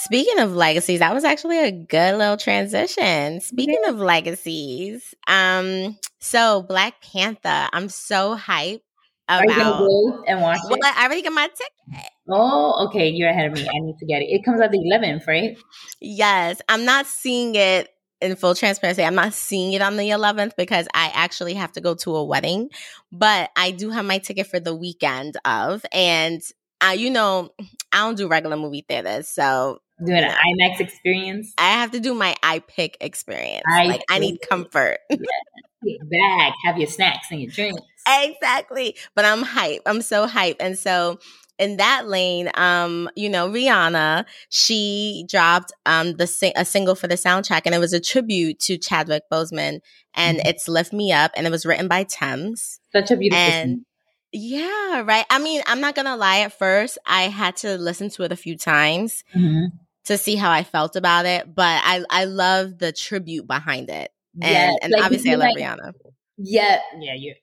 Speaking 0.00 0.38
of 0.38 0.54
legacies, 0.54 1.00
that 1.00 1.12
was 1.14 1.24
actually 1.24 1.58
a 1.58 1.70
good 1.70 2.16
little 2.16 2.36
transition. 2.36 3.40
Speaking 3.40 3.82
of 3.86 3.98
legacies, 3.98 5.14
um, 5.28 5.98
so 6.20 6.62
Black 6.62 7.02
Panther, 7.02 7.68
I'm 7.72 7.88
so 7.90 8.34
hyped 8.36 8.80
about. 9.28 9.40
Are 9.40 9.44
you 9.44 9.56
gonna 9.56 9.78
go 9.78 10.24
and 10.26 10.40
watch 10.40 10.60
well, 10.64 10.78
it? 10.78 10.84
I 10.84 11.04
already 11.04 11.22
got 11.22 11.32
my 11.32 11.48
ticket. 11.48 12.10
Oh, 12.30 12.86
okay. 12.86 13.08
You're 13.08 13.28
ahead 13.28 13.46
of 13.46 13.52
me. 13.52 13.68
I 13.68 13.78
need 13.80 13.98
to 13.98 14.06
get 14.06 14.22
it. 14.22 14.26
It 14.26 14.44
comes 14.44 14.60
out 14.60 14.70
the 14.70 14.78
11th, 14.78 15.26
right? 15.26 15.58
Yes, 16.00 16.62
I'm 16.68 16.84
not 16.84 17.06
seeing 17.06 17.54
it 17.54 17.90
in 18.20 18.36
full 18.36 18.54
transparency, 18.54 19.02
I'm 19.02 19.14
not 19.14 19.32
seeing 19.32 19.72
it 19.72 19.82
on 19.82 19.96
the 19.96 20.10
11th 20.10 20.52
because 20.56 20.86
I 20.94 21.10
actually 21.14 21.54
have 21.54 21.72
to 21.72 21.80
go 21.80 21.94
to 21.96 22.16
a 22.16 22.24
wedding, 22.24 22.68
but 23.10 23.50
I 23.56 23.70
do 23.70 23.90
have 23.90 24.04
my 24.04 24.18
ticket 24.18 24.46
for 24.46 24.60
the 24.60 24.74
weekend 24.74 25.36
of, 25.44 25.84
and 25.92 26.42
uh, 26.82 26.90
you 26.90 27.10
know, 27.10 27.50
I 27.92 27.98
don't 27.98 28.16
do 28.16 28.28
regular 28.28 28.56
movie 28.56 28.84
theaters, 28.86 29.28
so 29.28 29.80
doing 30.04 30.24
an 30.24 30.30
IMAX 30.30 30.80
experience. 30.80 31.52
I 31.58 31.70
have 31.72 31.90
to 31.92 32.00
do 32.00 32.14
my 32.14 32.34
iPic 32.42 32.94
experience. 33.00 33.64
I 33.68 33.84
like 33.84 34.02
I 34.10 34.18
need 34.18 34.38
comfort. 34.48 34.98
Yeah. 35.10 35.96
Bag, 36.10 36.52
have 36.66 36.76
your 36.76 36.86
snacks 36.86 37.28
and 37.30 37.40
your 37.40 37.50
drinks. 37.50 37.80
Exactly. 38.06 38.96
But 39.14 39.24
I'm 39.24 39.42
hype. 39.42 39.80
I'm 39.86 40.02
so 40.02 40.26
hype. 40.26 40.56
And 40.60 40.78
so 40.78 41.18
in 41.60 41.76
that 41.76 42.08
lane, 42.08 42.50
um, 42.54 43.08
you 43.14 43.28
know, 43.28 43.48
Rihanna, 43.48 44.24
she 44.48 45.26
dropped 45.28 45.72
um 45.86 46.14
the 46.14 46.26
sing- 46.26 46.54
a 46.56 46.64
single 46.64 46.94
for 46.94 47.06
the 47.06 47.14
soundtrack, 47.14 47.62
and 47.66 47.74
it 47.74 47.78
was 47.78 47.92
a 47.92 48.00
tribute 48.00 48.58
to 48.60 48.78
Chadwick 48.78 49.24
Boseman, 49.30 49.80
and 50.14 50.38
mm-hmm. 50.38 50.48
it's 50.48 50.68
"Lift 50.68 50.92
Me 50.92 51.12
Up," 51.12 51.32
and 51.36 51.46
it 51.46 51.50
was 51.50 51.66
written 51.66 51.86
by 51.86 52.04
Tems. 52.04 52.80
Such 52.92 53.10
a 53.10 53.16
beautiful. 53.16 53.42
And 53.42 53.84
yeah, 54.32 55.02
right. 55.04 55.26
I 55.28 55.38
mean, 55.38 55.62
I'm 55.66 55.80
not 55.80 55.94
gonna 55.94 56.16
lie. 56.16 56.38
At 56.40 56.58
first, 56.58 56.96
I 57.06 57.24
had 57.24 57.56
to 57.58 57.76
listen 57.76 58.08
to 58.10 58.22
it 58.22 58.32
a 58.32 58.36
few 58.36 58.56
times 58.56 59.22
mm-hmm. 59.34 59.76
To 60.10 60.18
see 60.18 60.34
how 60.34 60.50
I 60.50 60.64
felt 60.64 60.96
about 60.96 61.24
it, 61.24 61.54
but 61.54 61.80
I 61.84 62.04
I 62.10 62.24
love 62.24 62.78
the 62.78 62.92
tribute 62.92 63.46
behind 63.46 63.90
it, 63.90 64.10
and 64.42 64.52
yeah, 64.52 64.72
and 64.82 64.92
like, 64.92 65.04
obviously 65.04 65.30
I 65.30 65.36
love 65.36 65.50
like, 65.54 65.56
Rihanna. 65.56 65.92
Yeah, 66.36 66.80
yeah, 66.98 67.14
you. 67.14 67.34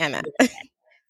I 0.00 0.22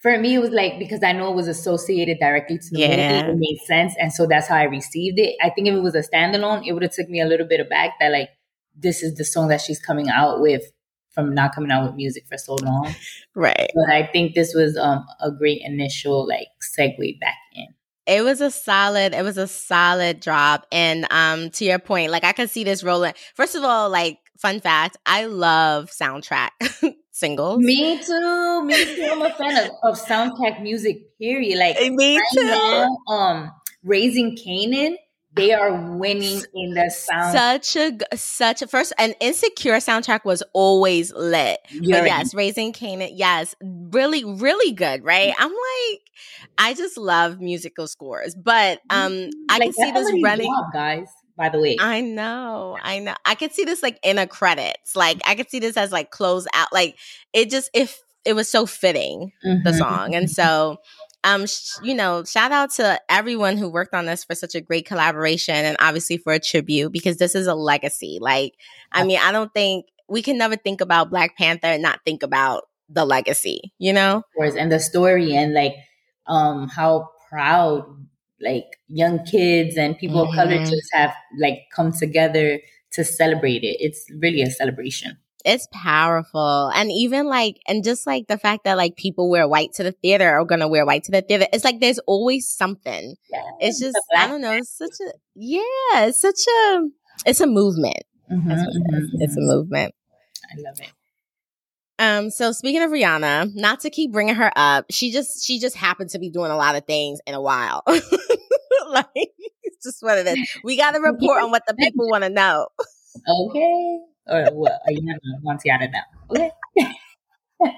for 0.01 0.19
me, 0.19 0.35
it 0.35 0.41
was 0.41 0.51
like 0.51 0.79
because 0.81 1.05
I 1.05 1.13
know 1.13 1.31
it 1.31 1.37
was 1.37 1.47
associated 1.47 2.19
directly 2.19 2.59
to 2.59 2.71
the 2.73 2.81
yeah. 2.81 3.23
movie, 3.23 3.33
it 3.33 3.37
made 3.39 3.59
sense, 3.65 3.95
and 3.99 4.13
so 4.13 4.27
that's 4.27 4.49
how 4.49 4.57
I 4.57 4.65
received 4.65 5.21
it. 5.21 5.37
I 5.41 5.51
think 5.51 5.69
if 5.69 5.75
it 5.75 5.81
was 5.83 5.95
a 5.95 6.03
standalone, 6.03 6.67
it 6.67 6.73
would 6.73 6.83
have 6.83 6.93
took 6.93 7.09
me 7.09 7.21
a 7.21 7.27
little 7.27 7.47
bit 7.47 7.61
of 7.61 7.69
back 7.69 7.93
that 8.01 8.11
like 8.11 8.31
this 8.77 9.03
is 9.05 9.15
the 9.15 9.25
song 9.25 9.49
that 9.49 9.61
she's 9.61 9.79
coming 9.79 10.09
out 10.09 10.41
with 10.41 10.65
from 11.13 11.33
not 11.33 11.55
coming 11.55 11.71
out 11.71 11.87
with 11.87 11.95
music 11.95 12.25
for 12.29 12.37
so 12.37 12.57
long, 12.57 12.93
right? 13.37 13.71
But 13.73 13.95
I 13.95 14.09
think 14.13 14.35
this 14.35 14.53
was 14.53 14.77
um, 14.77 15.07
a 15.21 15.31
great 15.31 15.63
initial 15.65 16.27
like 16.27 16.49
segue 16.77 17.21
back 17.21 17.37
in. 17.55 17.69
It 18.07 18.23
was 18.23 18.41
a 18.41 18.51
solid, 18.51 19.15
it 19.15 19.23
was 19.23 19.39
a 19.39 19.47
solid 19.47 20.21
drop. 20.21 20.67
And 20.71 21.07
um 21.11 21.51
to 21.51 21.65
your 21.65 21.79
point, 21.79 22.11
like 22.11 22.25
I 22.25 22.33
could 22.33 22.51
see 22.51 22.65
this 22.65 22.85
rolling. 22.85 23.15
First 23.35 23.55
of 23.55 23.65
all, 23.65 23.91
like 23.91 24.19
fun 24.39 24.61
fact, 24.61 24.97
I 25.07 25.27
love 25.27 25.91
soundtrack 25.91 26.51
singles. 27.11 27.59
Me 27.61 27.99
too. 28.03 28.65
Me 28.65 28.85
too. 28.97 29.09
I'm 29.11 29.23
a 29.23 29.31
fan 29.31 29.57
of, 29.57 29.71
of 29.83 30.01
soundtrack 30.01 30.63
music, 30.63 31.19
period. 31.19 31.59
Like 31.59 31.93
me 31.93 32.17
right 32.19 32.27
too. 32.35 32.45
Now, 32.45 32.97
um 33.09 33.53
Raising 33.83 34.37
Kanan 34.37 34.97
they 35.35 35.53
are 35.53 35.97
winning 35.97 36.43
in 36.55 36.75
the 36.75 36.91
sound. 36.91 37.33
Such 37.33 37.77
a 37.77 38.17
such 38.17 38.63
a 38.63 38.69
first 38.69 38.93
an 38.99 39.15
insecure 39.21 39.75
soundtrack 39.79 40.25
was 40.25 40.43
always 40.53 41.13
lit. 41.13 41.59
You're 41.71 42.01
but 42.01 42.07
yes, 42.07 42.35
Raising 42.35 42.73
Kanan. 42.73 43.11
yes, 43.15 43.55
really, 43.61 44.25
really 44.25 44.73
good, 44.73 45.05
right? 45.05 45.35
I'm 45.37 45.51
like, 45.51 46.01
I 46.59 46.75
just 46.75 46.97
love 46.97 47.41
musical 47.41 47.87
scores. 47.87 48.35
But 48.35 48.81
um. 48.91 49.31
I 49.49 49.59
like, 49.59 49.63
can 49.63 49.73
see 49.73 49.91
this 49.93 50.23
running 50.23 50.51
job, 50.51 50.73
guys 50.73 51.09
by 51.37 51.49
the 51.49 51.61
way. 51.61 51.77
I 51.81 52.01
know. 52.01 52.79
I 52.81 52.99
know. 53.01 53.15
I 53.25 53.35
could 53.35 53.53
see 53.53 53.65
this 53.65 53.83
like 53.83 53.99
in 54.03 54.19
a 54.19 54.27
credits. 54.27 54.95
Like 54.97 55.21
I 55.27 55.35
could 55.35 55.51
see 55.51 55.59
this 55.59 55.77
as 55.77 55.93
like 55.93 56.11
close 56.11 56.47
out. 56.55 56.73
Like 56.73 56.97
it 57.33 57.51
just 57.51 57.71
if 57.75 58.01
it 58.25 58.35
was 58.35 58.49
so 58.49 58.67
fitting 58.67 59.33
mm-hmm. 59.45 59.63
the 59.65 59.75
song. 59.75 60.15
And 60.15 60.31
so 60.31 60.79
um 61.25 61.47
sh- 61.47 61.77
you 61.83 61.95
know, 61.95 62.25
shout 62.25 62.53
out 62.53 62.71
to 62.73 63.01
everyone 63.09 63.57
who 63.57 63.69
worked 63.69 63.95
on 63.95 64.07
this 64.07 64.25
for 64.25 64.35
such 64.35 64.55
a 64.55 64.61
great 64.61 64.87
collaboration 64.87 65.55
and 65.55 65.77
obviously 65.81 66.19
for 66.19 66.33
a 66.33 66.41
tribute 66.41 66.93
because 66.93 67.17
this 67.17 67.35
is 67.35 67.47
a 67.47 67.55
legacy. 67.55 68.19
Like 68.21 68.55
I 68.93 69.05
mean, 69.05 69.19
I 69.21 69.33
don't 69.33 69.53
think 69.53 69.87
we 70.09 70.23
can 70.23 70.39
never 70.39 70.57
think 70.57 70.81
about 70.81 71.11
Black 71.11 71.37
Panther 71.37 71.69
and 71.69 71.83
not 71.83 72.01
think 72.05 72.23
about 72.23 72.65
the 72.91 73.05
legacy, 73.07 73.73
you 73.79 73.93
know? 73.93 74.23
And 74.39 74.71
the 74.71 74.79
story 74.79 75.35
and 75.35 75.55
like 75.55 75.73
um 76.27 76.69
how 76.69 77.11
proud 77.29 77.85
like 78.41 78.65
young 78.89 79.25
kids 79.25 79.77
and 79.77 79.99
people 79.99 80.23
mm-hmm. 80.23 80.31
of 80.31 80.35
color 80.35 80.57
mm-hmm. 80.57 80.71
just 80.71 80.89
have 80.93 81.15
like 81.41 81.61
come 81.75 81.93
together 81.93 82.61
to 82.93 83.05
celebrate 83.05 83.65
it. 83.65 83.77
It's 83.81 84.05
really 84.21 84.43
a 84.43 84.51
celebration. 84.51 85.19
It's 85.45 85.69
powerful. 85.73 86.71
And 86.75 86.91
even 86.91 87.27
like, 87.27 87.57
and 87.69 87.85
just 87.85 88.07
like 88.07 88.29
the 88.29 88.39
fact 88.39 88.65
that 88.65 88.79
like 88.79 88.97
people 88.97 89.29
wear 89.29 89.47
white 89.47 89.75
to 89.75 89.83
the 89.83 89.93
theater 89.93 90.29
are 90.29 90.45
going 90.45 90.61
to 90.61 90.69
wear 90.69 90.87
white 90.87 91.05
to 91.05 91.13
the 91.13 91.21
theater. 91.21 91.47
It's 91.53 91.65
like 91.65 91.81
there's 91.81 91.99
always 92.07 92.49
something. 92.49 93.17
Yeah, 93.31 93.43
it's 93.61 93.79
just, 93.79 93.97
I 94.17 94.27
don't 94.27 94.41
know. 94.41 94.53
It's 94.53 94.71
such 94.71 94.95
a, 95.07 95.13
yeah, 95.35 96.07
it's 96.07 96.21
such 96.21 96.41
a, 96.49 96.89
it's 97.27 97.41
a 97.41 97.47
movement. 97.47 98.05
Mm-hmm, 98.33 98.51
mm-hmm, 98.51 99.21
it's 99.21 99.37
a 99.37 99.41
mm-hmm. 99.41 99.49
movement. 99.49 99.95
I 100.51 100.61
love 100.63 100.81
it. 100.81 100.93
Um, 101.99 102.31
so 102.31 102.53
speaking 102.53 102.83
of 102.83 102.91
Rihanna, 102.91 103.55
not 103.55 103.81
to 103.81 103.91
keep 103.91 104.13
bringing 104.13 104.35
her 104.35 104.51
up, 104.57 104.87
she 104.91 105.13
just 105.13 105.45
she 105.45 105.61
just 105.61 105.77
happened 105.77 106.11
to 106.11 106.19
be 106.19 106.29
doing 106.29 106.51
a 106.51 106.57
lot 106.57 106.75
of 106.75 106.85
things 106.87 107.21
in 107.27 107.35
a 107.35 107.41
while. 107.41 107.83
like 108.89 109.07
it's 109.63 109.85
just 109.85 110.03
what 110.03 110.19
it 110.19 110.27
is. 110.27 110.39
We 110.65 110.77
got 110.77 110.93
to 110.93 111.01
report 111.01 111.43
on 111.43 111.51
what 111.51 111.63
the 111.67 111.75
people 111.75 112.09
want 112.09 112.25
to 112.25 112.31
know. 112.31 112.69
Okay. 113.29 113.99
Or 114.27 114.45
what? 114.53 114.73
Are 114.87 114.93
you 114.93 115.01
want 115.43 115.61
to 115.61 115.89
know? 115.89 116.01
Okay. 116.31 116.51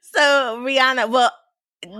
so 0.00 0.58
Rihanna, 0.60 1.10
well, 1.10 1.32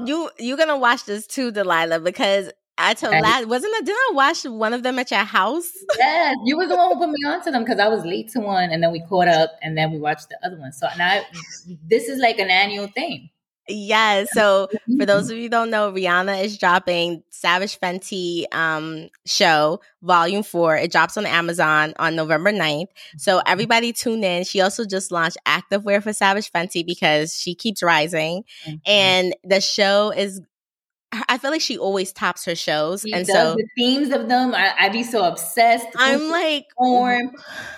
you 0.04 0.30
you're 0.38 0.56
gonna 0.56 0.78
watch 0.78 1.04
this 1.04 1.26
too, 1.26 1.52
Delilah, 1.52 2.00
because 2.00 2.50
I 2.78 2.94
told 2.94 3.12
right. 3.12 3.22
last 3.22 3.48
wasn't 3.48 3.74
I 3.76 3.80
didn't 3.80 3.98
I 4.10 4.12
watch 4.14 4.44
one 4.44 4.72
of 4.72 4.82
them 4.82 4.98
at 4.98 5.10
your 5.10 5.20
house? 5.20 5.70
Yes, 5.98 6.36
you 6.44 6.56
was 6.56 6.68
the 6.68 6.76
one 6.76 6.92
who 6.92 6.98
put 6.98 7.10
me 7.10 7.18
onto 7.26 7.50
them 7.50 7.64
because 7.64 7.80
I 7.80 7.88
was 7.88 8.04
late 8.04 8.30
to 8.32 8.40
one 8.40 8.70
and 8.70 8.82
then 8.82 8.92
we 8.92 9.02
caught 9.08 9.28
up 9.28 9.50
and 9.62 9.76
then 9.76 9.90
we 9.90 9.98
watched 9.98 10.28
the 10.28 10.38
other 10.44 10.56
one. 10.56 10.72
So 10.72 10.86
now 10.96 11.22
this 11.90 12.08
is 12.08 12.20
like 12.20 12.38
an 12.38 12.50
annual 12.50 12.86
thing. 12.86 13.30
Yes. 13.68 14.28
So 14.32 14.68
for 14.98 15.06
those 15.06 15.30
of 15.30 15.36
you 15.36 15.48
don't 15.48 15.70
know, 15.70 15.92
Rihanna 15.92 16.44
is 16.44 16.56
dropping 16.56 17.22
Savage 17.30 17.78
Fenty 17.78 18.44
um, 18.52 19.08
show 19.26 19.80
volume 20.02 20.42
four. 20.42 20.76
It 20.76 20.90
drops 20.90 21.16
on 21.16 21.26
Amazon 21.26 21.94
on 21.98 22.16
November 22.16 22.52
9th. 22.52 22.88
So 23.18 23.38
mm-hmm. 23.38 23.52
everybody 23.52 23.92
tune 23.92 24.24
in. 24.24 24.44
She 24.44 24.60
also 24.60 24.84
just 24.86 25.12
launched 25.12 25.36
activewear 25.46 26.02
for 26.02 26.12
Savage 26.12 26.50
Fenty 26.50 26.84
because 26.84 27.34
she 27.34 27.54
keeps 27.54 27.82
rising. 27.82 28.44
Mm-hmm. 28.66 28.76
And 28.86 29.36
the 29.44 29.60
show 29.60 30.12
is 30.16 30.40
I 31.10 31.38
feel 31.38 31.50
like 31.50 31.60
she 31.60 31.78
always 31.78 32.12
tops 32.12 32.44
her 32.44 32.54
shows, 32.54 33.02
she 33.02 33.12
and 33.12 33.26
so 33.26 33.54
the 33.54 33.66
themes 33.76 34.12
of 34.12 34.28
them, 34.28 34.54
I, 34.54 34.74
I 34.78 34.88
be 34.90 35.02
so 35.02 35.24
obsessed. 35.24 35.86
I'm 35.96 36.28
like, 36.28 36.66
form. 36.76 37.30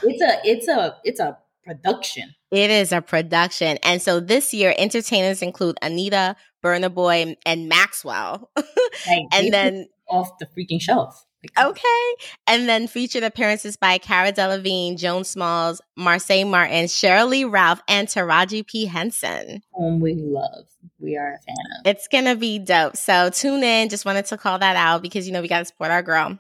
It's 0.02 0.22
a, 0.22 0.40
it's 0.44 0.68
a, 0.68 0.96
it's 1.04 1.20
a 1.20 1.38
production. 1.64 2.34
It 2.50 2.70
is 2.70 2.90
a 2.90 3.00
production. 3.00 3.78
And 3.84 4.02
so 4.02 4.18
this 4.18 4.52
year, 4.52 4.74
entertainers 4.76 5.42
include 5.42 5.76
Anitta, 5.82 6.34
Burna 6.64 6.92
Boy, 6.92 7.36
and 7.46 7.68
Maxwell. 7.68 8.50
Like, 9.06 9.22
and 9.32 9.54
then 9.54 9.88
off 10.08 10.36
the 10.38 10.46
freaking 10.46 10.80
shelf. 10.80 11.24
Okay. 11.58 12.14
And 12.46 12.68
then 12.68 12.86
featured 12.86 13.22
appearances 13.22 13.76
by 13.76 13.98
Cara 13.98 14.32
Delevingne, 14.32 14.98
Joan 14.98 15.24
Smalls, 15.24 15.80
Marsai 15.98 16.46
Martin, 16.48 16.84
Sheryl 16.84 17.28
Lee 17.28 17.44
Ralph, 17.44 17.80
and 17.88 18.08
Taraji 18.08 18.66
P. 18.66 18.86
Henson. 18.86 19.62
Whom 19.74 20.00
we 20.00 20.14
love. 20.14 20.66
We 20.98 21.16
are 21.16 21.34
a 21.34 21.38
fan 21.38 21.56
of. 21.78 21.86
It's 21.86 22.08
going 22.08 22.26
to 22.26 22.36
be 22.36 22.58
dope. 22.58 22.96
So 22.96 23.30
tune 23.30 23.64
in. 23.64 23.88
Just 23.88 24.04
wanted 24.04 24.26
to 24.26 24.36
call 24.36 24.58
that 24.58 24.76
out 24.76 25.02
because, 25.02 25.26
you 25.26 25.32
know, 25.32 25.40
we 25.40 25.48
got 25.48 25.60
to 25.60 25.64
support 25.64 25.90
our 25.90 26.02
girl. 26.02 26.38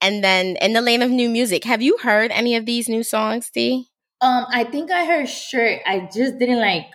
And 0.00 0.22
then 0.22 0.56
in 0.56 0.72
the 0.72 0.82
lane 0.82 1.02
of 1.02 1.10
new 1.10 1.28
music, 1.28 1.64
have 1.64 1.82
you 1.82 1.98
heard 1.98 2.30
any 2.30 2.54
of 2.54 2.66
these 2.66 2.88
new 2.88 3.02
songs, 3.02 3.50
Dee? 3.50 3.88
Um, 4.20 4.46
I 4.48 4.64
think 4.64 4.90
I 4.90 5.04
heard 5.04 5.28
shirt. 5.28 5.80
I 5.86 6.08
just 6.12 6.38
didn't 6.38 6.60
like 6.60 6.86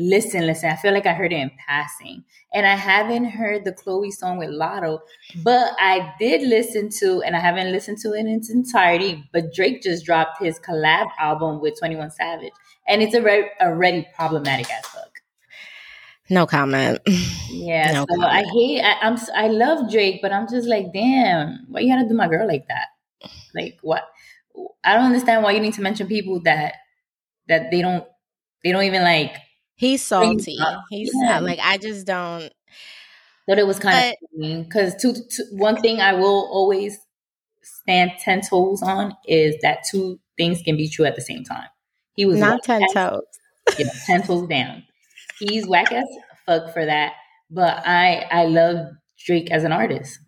listen, 0.00 0.46
listen. 0.46 0.70
I 0.70 0.76
feel 0.76 0.92
like 0.92 1.06
I 1.06 1.12
heard 1.12 1.32
it 1.32 1.36
in 1.36 1.50
passing. 1.66 2.24
And 2.52 2.66
I 2.66 2.74
haven't 2.74 3.26
heard 3.26 3.64
the 3.64 3.72
Chloe 3.72 4.10
song 4.10 4.38
with 4.38 4.48
Latto, 4.48 5.00
but 5.44 5.72
I 5.78 6.12
did 6.18 6.42
listen 6.42 6.88
to, 6.98 7.22
and 7.22 7.36
I 7.36 7.40
haven't 7.40 7.70
listened 7.70 7.98
to 7.98 8.12
it 8.14 8.20
in 8.20 8.28
its 8.28 8.50
entirety, 8.50 9.28
but 9.32 9.54
Drake 9.54 9.82
just 9.82 10.04
dropped 10.04 10.42
his 10.42 10.58
collab 10.58 11.08
album 11.18 11.60
with 11.60 11.78
21 11.78 12.10
Savage. 12.10 12.52
And 12.88 13.02
it's 13.02 13.14
already, 13.14 13.46
already 13.60 14.08
problematic 14.16 14.68
as 14.72 14.84
fuck. 14.86 15.20
No 16.28 16.46
comment. 16.46 17.00
Yeah, 17.50 17.92
no 17.92 18.00
so 18.02 18.06
comment. 18.06 18.32
I 18.32 18.44
hate. 18.52 18.80
I, 18.82 18.94
I'm. 19.02 19.18
I 19.34 19.48
love 19.48 19.90
Drake, 19.90 20.20
but 20.22 20.32
I'm 20.32 20.48
just 20.48 20.68
like, 20.68 20.92
damn, 20.92 21.66
why 21.68 21.80
you 21.80 21.92
gotta 21.92 22.08
do 22.08 22.14
my 22.14 22.28
girl 22.28 22.46
like 22.46 22.66
that? 22.68 22.86
Like 23.54 23.78
what? 23.82 24.04
I 24.84 24.94
don't 24.94 25.06
understand 25.06 25.42
why 25.42 25.50
you 25.52 25.60
need 25.60 25.74
to 25.74 25.82
mention 25.82 26.06
people 26.06 26.40
that 26.42 26.74
that 27.48 27.72
they 27.72 27.82
don't 27.82 28.06
they 28.62 28.70
don't 28.70 28.84
even 28.84 29.02
like. 29.02 29.36
He's 29.80 30.02
salty. 30.02 30.58
He's 30.90 31.10
yeah. 31.22 31.38
like 31.38 31.58
I 31.58 31.78
just 31.78 32.06
don't. 32.06 32.52
Thought 33.48 33.58
it 33.58 33.66
was 33.66 33.78
kind 33.78 34.14
but, 34.20 34.46
of 34.46 34.68
because 34.68 34.94
two, 35.00 35.14
two, 35.14 35.44
one 35.52 35.80
thing 35.80 36.02
I 36.02 36.12
will 36.12 36.50
always 36.52 36.98
stand 37.62 38.10
ten 38.22 38.42
toes 38.42 38.82
on 38.82 39.16
is 39.26 39.56
that 39.62 39.78
two 39.90 40.20
things 40.36 40.60
can 40.60 40.76
be 40.76 40.86
true 40.86 41.06
at 41.06 41.16
the 41.16 41.22
same 41.22 41.44
time. 41.44 41.64
He 42.12 42.26
was 42.26 42.38
not 42.38 42.62
ten 42.62 42.82
toes. 42.92 43.22
You 43.78 43.86
know, 43.86 43.90
ten 44.04 44.22
toes 44.22 44.46
down. 44.48 44.82
He's 45.38 45.66
whack 45.66 45.90
as 45.92 46.04
fuck 46.44 46.74
for 46.74 46.84
that, 46.84 47.14
but 47.50 47.82
I 47.86 48.26
I 48.30 48.44
love 48.44 48.86
Drake 49.24 49.50
as 49.50 49.64
an 49.64 49.72
artist. 49.72 50.18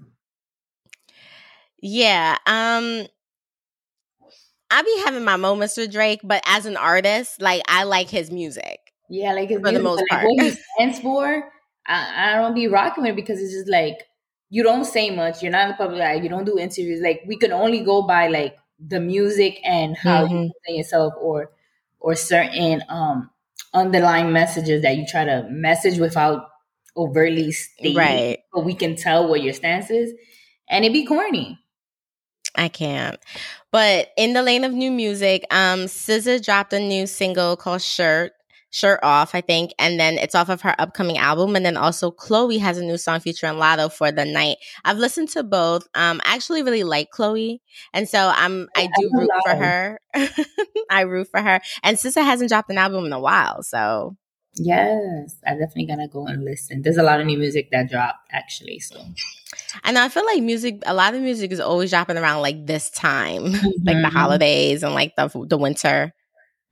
Yeah. 1.83 2.39
Um 2.47 3.07
I 4.71 4.81
be 4.83 5.03
having 5.05 5.25
my 5.25 5.37
moments 5.37 5.77
with 5.77 5.93
Drake, 5.93 6.21
but 6.25 6.43
as 6.47 6.65
an 6.65 6.79
artist, 6.79 7.43
like 7.43 7.61
I 7.69 7.85
like 7.85 8.09
his 8.09 8.31
music. 8.31 8.79
Yeah, 9.09 9.33
like 9.33 9.51
for 9.51 9.73
the 9.73 9.81
most 9.81 10.03
part. 10.09 10.25
Like 10.25 10.37
what 10.37 10.45
he 10.47 10.59
stands 10.77 11.01
for, 11.01 11.51
I, 11.87 12.33
I 12.33 12.35
don't 12.37 12.55
be 12.55 12.69
rocking 12.69 13.05
with 13.05 13.13
it 13.13 13.17
because 13.17 13.41
it's 13.41 13.53
just 13.53 13.69
like 13.69 13.99
you 14.49 14.63
don't 14.63 14.85
say 14.85 15.11
much. 15.11 15.43
You're 15.43 15.53
not 15.53 15.65
in 15.65 15.69
the 15.71 15.75
public 15.77 16.01
eye. 16.01 16.15
You 16.15 16.29
don't 16.29 16.45
do 16.45 16.59
interviews. 16.59 17.01
Like 17.01 17.23
we 17.27 17.37
can 17.37 17.53
only 17.53 17.81
go 17.81 18.03
by 18.03 18.29
like 18.29 18.57
the 18.79 19.01
music 19.01 19.59
and 19.65 19.97
how 19.97 20.25
mm-hmm. 20.25 20.35
you 20.35 20.53
present 20.65 20.79
yourself, 20.79 21.15
or 21.19 21.51
or 22.01 22.15
certain 22.15 22.83
um 22.89 23.31
underlying 23.75 24.33
messages 24.33 24.83
that 24.83 24.97
you 24.97 25.07
try 25.07 25.25
to 25.25 25.47
message 25.51 25.99
without 25.99 26.49
overtly 26.97 27.53
stating, 27.53 27.97
right? 27.97 28.39
But 28.53 28.65
we 28.65 28.75
can 28.75 28.97
tell 28.97 29.29
what 29.29 29.43
your 29.43 29.53
stance 29.53 29.91
is, 29.91 30.13
and 30.69 30.85
it 30.85 30.93
be 30.93 31.07
corny. 31.07 31.59
I 32.55 32.69
can't. 32.69 33.19
But 33.71 34.11
in 34.19 34.35
the 34.35 34.43
lane 34.43 34.65
of 34.65 34.73
new 34.73 34.91
music, 34.91 35.47
um, 35.51 35.87
SZA 35.87 36.45
dropped 36.45 36.75
a 36.75 36.81
new 36.81 37.07
single 37.07 37.57
called 37.57 37.81
Shirt, 37.81 38.33
Shirt 38.73 39.01
Off, 39.03 39.35
I 39.35 39.41
think, 39.41 39.73
and 39.79 40.01
then 40.01 40.19
it's 40.19 40.35
off 40.35 40.49
of 40.49 40.63
her 40.63 40.75
upcoming 40.79 41.19
album. 41.19 41.55
And 41.55 41.65
then 41.65 41.77
also 41.77 42.11
Chloe 42.11 42.59
has 42.59 42.79
a 42.79 42.85
new 42.85 42.97
song 42.97 43.21
featuring 43.21 43.55
Latto 43.55 43.93
for 43.93 44.11
the 44.11 44.25
night. 44.25 44.57
I've 44.85 44.99
listened 44.99 45.29
to 45.31 45.43
both. 45.43 45.87
Um, 45.95 46.21
I 46.25 46.35
actually 46.35 46.63
really 46.63 46.83
like 46.83 47.11
Chloe, 47.11 47.63
and 47.93 48.09
so 48.09 48.33
I'm 48.35 48.69
I 48.75 48.89
do 48.99 49.11
I 49.15 49.19
root 49.19 49.31
for 49.45 49.55
her. 49.55 50.01
I 50.91 51.01
root 51.03 51.29
for 51.31 51.41
her. 51.41 51.61
And 51.83 51.97
SZA 51.97 52.25
hasn't 52.25 52.51
dropped 52.51 52.71
an 52.71 52.79
album 52.79 53.05
in 53.05 53.13
a 53.13 53.21
while, 53.21 53.63
so 53.63 54.17
Yes, 54.55 55.37
I 55.47 55.53
definitely 55.53 55.87
gonna 55.87 56.09
go 56.09 56.27
and 56.27 56.45
listen. 56.45 56.83
There's 56.83 56.99
a 56.99 57.03
lot 57.03 57.21
of 57.21 57.27
new 57.27 57.39
music 57.39 57.71
that 57.73 57.89
dropped 57.91 58.29
actually, 58.31 58.81
so 58.81 59.03
and 59.85 59.97
I 59.97 60.09
feel 60.09 60.27
like 60.27 60.43
music, 60.43 60.83
a 60.85 60.93
lot 60.93 61.15
of 61.15 61.23
music 61.23 61.53
is 61.53 61.61
always 61.61 61.91
dropping 61.91 62.19
around 62.19 62.43
like 62.43 62.67
this 62.67 62.91
time, 62.91 63.45
mm-hmm. 63.45 63.67
like 63.85 63.85
the 63.85 63.93
mm-hmm. 63.93 64.17
holidays 64.17 64.83
and 64.83 64.95
like 64.95 65.17
the 65.17 65.29
the 65.49 65.57
winter. 65.57 66.13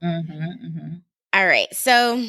Mm-hmm, 0.03 0.31
mm-hmm. 0.31 0.95
All 1.33 1.45
right, 1.45 1.73
so 1.73 2.25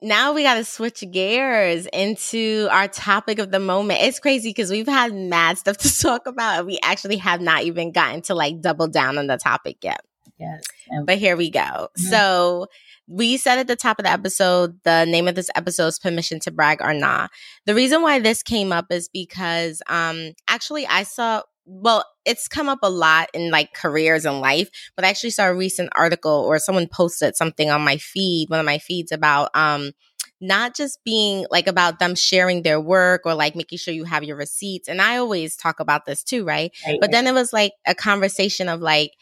now 0.00 0.32
we 0.32 0.42
got 0.42 0.54
to 0.54 0.64
switch 0.64 1.04
gears 1.10 1.86
into 1.92 2.68
our 2.70 2.88
topic 2.88 3.38
of 3.38 3.50
the 3.50 3.60
moment. 3.60 4.00
It's 4.02 4.18
crazy 4.18 4.50
because 4.50 4.70
we've 4.70 4.86
had 4.86 5.14
mad 5.14 5.58
stuff 5.58 5.76
to 5.78 5.98
talk 5.98 6.26
about, 6.26 6.58
and 6.58 6.66
we 6.66 6.78
actually 6.82 7.18
have 7.18 7.40
not 7.40 7.64
even 7.64 7.92
gotten 7.92 8.22
to 8.22 8.34
like 8.34 8.60
double 8.60 8.88
down 8.88 9.18
on 9.18 9.26
the 9.26 9.36
topic 9.36 9.78
yet. 9.82 10.00
Yes, 10.38 10.64
but 11.04 11.18
here 11.18 11.36
we 11.36 11.50
go. 11.50 11.60
Mm-hmm. 11.60 12.02
So 12.04 12.66
we 13.08 13.36
said 13.36 13.58
at 13.58 13.66
the 13.66 13.76
top 13.76 13.98
of 13.98 14.04
the 14.04 14.10
episode, 14.10 14.78
the 14.84 15.04
name 15.04 15.28
of 15.28 15.34
this 15.34 15.50
episode 15.54 15.88
is 15.88 15.98
Permission 15.98 16.40
to 16.40 16.50
Brag 16.50 16.82
or 16.82 16.92
Not. 16.92 17.30
The 17.64 17.74
reason 17.74 18.02
why 18.02 18.18
this 18.18 18.42
came 18.42 18.72
up 18.72 18.86
is 18.90 19.08
because 19.08 19.82
um 19.88 20.32
actually 20.48 20.86
I 20.86 21.04
saw 21.04 21.42
well, 21.66 22.04
it's 22.24 22.48
come 22.48 22.68
up 22.68 22.78
a 22.82 22.90
lot 22.90 23.28
in 23.34 23.50
like 23.50 23.74
careers 23.74 24.24
and 24.24 24.40
life, 24.40 24.70
but 24.94 25.04
I 25.04 25.08
actually 25.08 25.30
saw 25.30 25.48
a 25.48 25.54
recent 25.54 25.90
article 25.94 26.32
or 26.32 26.58
someone 26.58 26.86
posted 26.86 27.36
something 27.36 27.70
on 27.70 27.82
my 27.82 27.96
feed, 27.96 28.48
one 28.48 28.60
of 28.60 28.66
my 28.66 28.78
feeds 28.78 29.12
about 29.12 29.50
um 29.54 29.92
not 30.40 30.76
just 30.76 30.98
being 31.04 31.46
like 31.50 31.66
about 31.66 31.98
them 31.98 32.14
sharing 32.14 32.62
their 32.62 32.80
work 32.80 33.22
or 33.24 33.34
like 33.34 33.56
making 33.56 33.78
sure 33.78 33.94
you 33.94 34.04
have 34.04 34.22
your 34.22 34.36
receipts. 34.36 34.88
And 34.88 35.00
I 35.00 35.16
always 35.16 35.56
talk 35.56 35.80
about 35.80 36.04
this 36.04 36.22
too, 36.22 36.44
right? 36.44 36.72
right. 36.86 36.98
But 37.00 37.10
then 37.10 37.26
it 37.26 37.32
was 37.32 37.52
like 37.52 37.72
a 37.86 37.94
conversation 37.94 38.68
of 38.68 38.80
like, 38.80 39.12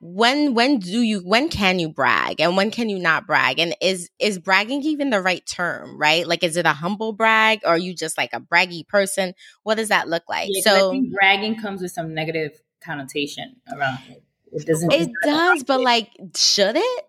when 0.00 0.54
when 0.54 0.78
do 0.78 1.02
you 1.02 1.20
when 1.20 1.50
can 1.50 1.78
you 1.78 1.88
brag 1.90 2.40
and 2.40 2.56
when 2.56 2.70
can 2.70 2.88
you 2.88 2.98
not 2.98 3.26
brag? 3.26 3.58
And 3.58 3.76
is 3.82 4.08
is 4.18 4.38
bragging 4.38 4.82
even 4.82 5.10
the 5.10 5.20
right 5.20 5.44
term 5.44 5.98
right? 5.98 6.26
Like 6.26 6.42
is 6.42 6.56
it 6.56 6.64
a 6.64 6.72
humble 6.72 7.12
brag 7.12 7.60
or 7.64 7.70
are 7.70 7.78
you 7.78 7.94
just 7.94 8.16
like 8.16 8.30
a 8.32 8.40
braggy 8.40 8.86
person? 8.86 9.34
What 9.62 9.74
does 9.74 9.88
that 9.88 10.08
look 10.08 10.22
like? 10.28 10.48
Yeah, 10.50 10.62
so 10.62 11.02
bragging 11.12 11.60
comes 11.60 11.82
with 11.82 11.92
some 11.92 12.14
negative 12.14 12.52
connotation 12.82 13.56
around 13.70 13.98
it. 14.08 14.22
It 14.52 14.66
doesn't 14.66 14.90
it 14.90 15.10
does 15.22 15.64
but 15.64 15.82
like 15.82 16.10
should 16.34 16.76
it? 16.76 17.04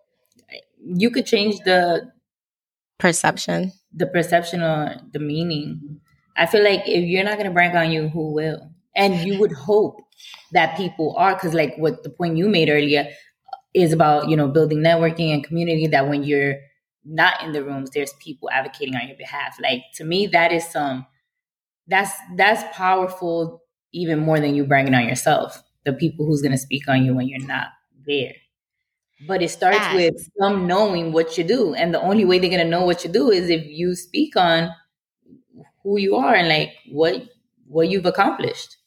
You 0.83 1.11
could 1.11 1.25
change 1.25 1.59
the 1.59 2.11
perception. 2.97 3.71
the 3.93 4.05
perception 4.05 4.61
or 4.61 4.97
the 5.13 5.19
meaning. 5.19 6.01
I 6.35 6.45
feel 6.45 6.63
like 6.63 6.81
if 6.85 7.05
you're 7.05 7.23
not 7.23 7.35
going 7.35 7.45
to 7.45 7.53
brag 7.53 7.75
on 7.75 7.91
you 7.91 8.09
who 8.09 8.33
will 8.33 8.71
and 8.95 9.15
you 9.27 9.39
would 9.39 9.51
hope 9.53 9.97
that 10.51 10.77
people 10.77 11.15
are 11.17 11.33
because 11.33 11.53
like 11.53 11.75
what 11.77 12.03
the 12.03 12.09
point 12.09 12.37
you 12.37 12.49
made 12.49 12.69
earlier 12.69 13.07
is 13.73 13.93
about 13.93 14.29
you 14.29 14.35
know 14.35 14.47
building 14.47 14.79
networking 14.79 15.33
and 15.33 15.43
community 15.43 15.87
that 15.87 16.07
when 16.09 16.23
you're 16.23 16.55
not 17.05 17.41
in 17.43 17.51
the 17.51 17.63
rooms 17.63 17.89
there's 17.91 18.13
people 18.19 18.49
advocating 18.51 18.95
on 18.95 19.07
your 19.07 19.17
behalf. 19.17 19.57
Like 19.61 19.83
to 19.95 20.03
me 20.03 20.27
that 20.27 20.51
is 20.51 20.67
some 20.69 21.05
that's 21.87 22.11
that's 22.37 22.63
powerful 22.75 23.63
even 23.93 24.19
more 24.19 24.39
than 24.39 24.55
you 24.55 24.65
bragging 24.65 24.95
on 24.95 25.07
yourself 25.07 25.63
the 25.85 25.93
people 25.93 26.25
who's 26.25 26.41
going 26.41 26.51
to 26.51 26.57
speak 26.57 26.87
on 26.87 27.05
you 27.05 27.15
when 27.15 27.27
you're 27.27 27.45
not 27.47 27.67
there. 28.05 28.33
But 29.27 29.41
it 29.43 29.49
starts 29.49 29.87
with 29.93 30.15
them 30.37 30.67
knowing 30.67 31.11
what 31.13 31.37
you 31.37 31.43
do 31.43 31.73
and 31.75 31.93
the 31.93 32.01
only 32.01 32.25
way 32.25 32.39
they're 32.39 32.49
going 32.49 32.63
to 32.63 32.69
know 32.69 32.85
what 32.85 33.03
you 33.03 33.11
do 33.11 33.29
is 33.31 33.49
if 33.49 33.65
you 33.65 33.95
speak 33.95 34.35
on 34.35 34.71
who 35.83 35.97
you 35.99 36.15
are 36.15 36.33
and 36.35 36.47
like 36.47 36.73
what 36.89 37.23
what 37.67 37.89
you've 37.89 38.05
accomplished 38.05 38.77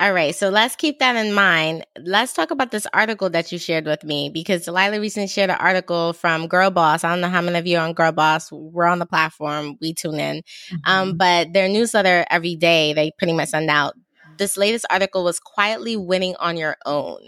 All 0.00 0.14
right, 0.14 0.34
so 0.34 0.48
let's 0.48 0.76
keep 0.76 0.98
that 1.00 1.14
in 1.14 1.34
mind. 1.34 1.84
Let's 2.02 2.32
talk 2.32 2.50
about 2.50 2.70
this 2.70 2.86
article 2.94 3.28
that 3.28 3.52
you 3.52 3.58
shared 3.58 3.84
with 3.84 4.02
me 4.02 4.30
because 4.30 4.64
Delilah 4.64 4.98
recently 4.98 5.28
shared 5.28 5.50
an 5.50 5.58
article 5.60 6.14
from 6.14 6.48
Girl 6.48 6.70
Boss. 6.70 7.04
I 7.04 7.10
don't 7.10 7.20
know 7.20 7.28
how 7.28 7.42
many 7.42 7.58
of 7.58 7.66
you 7.66 7.76
are 7.76 7.86
on 7.86 7.92
Girl 7.92 8.10
Boss. 8.10 8.50
We're 8.50 8.86
on 8.86 8.98
the 8.98 9.04
platform, 9.04 9.76
we 9.78 9.92
tune 9.92 10.18
in. 10.18 10.36
Um, 10.36 10.42
mm-hmm. 10.42 10.90
Um, 10.90 11.16
but 11.18 11.52
their 11.52 11.68
newsletter 11.68 12.24
every 12.30 12.56
day, 12.56 12.94
they 12.94 13.12
pretty 13.18 13.34
much 13.34 13.50
send 13.50 13.68
out. 13.68 13.92
This 14.38 14.56
latest 14.56 14.86
article 14.88 15.22
was 15.22 15.38
quietly 15.38 15.98
winning 15.98 16.34
on 16.36 16.56
your 16.56 16.78
own. 16.86 17.20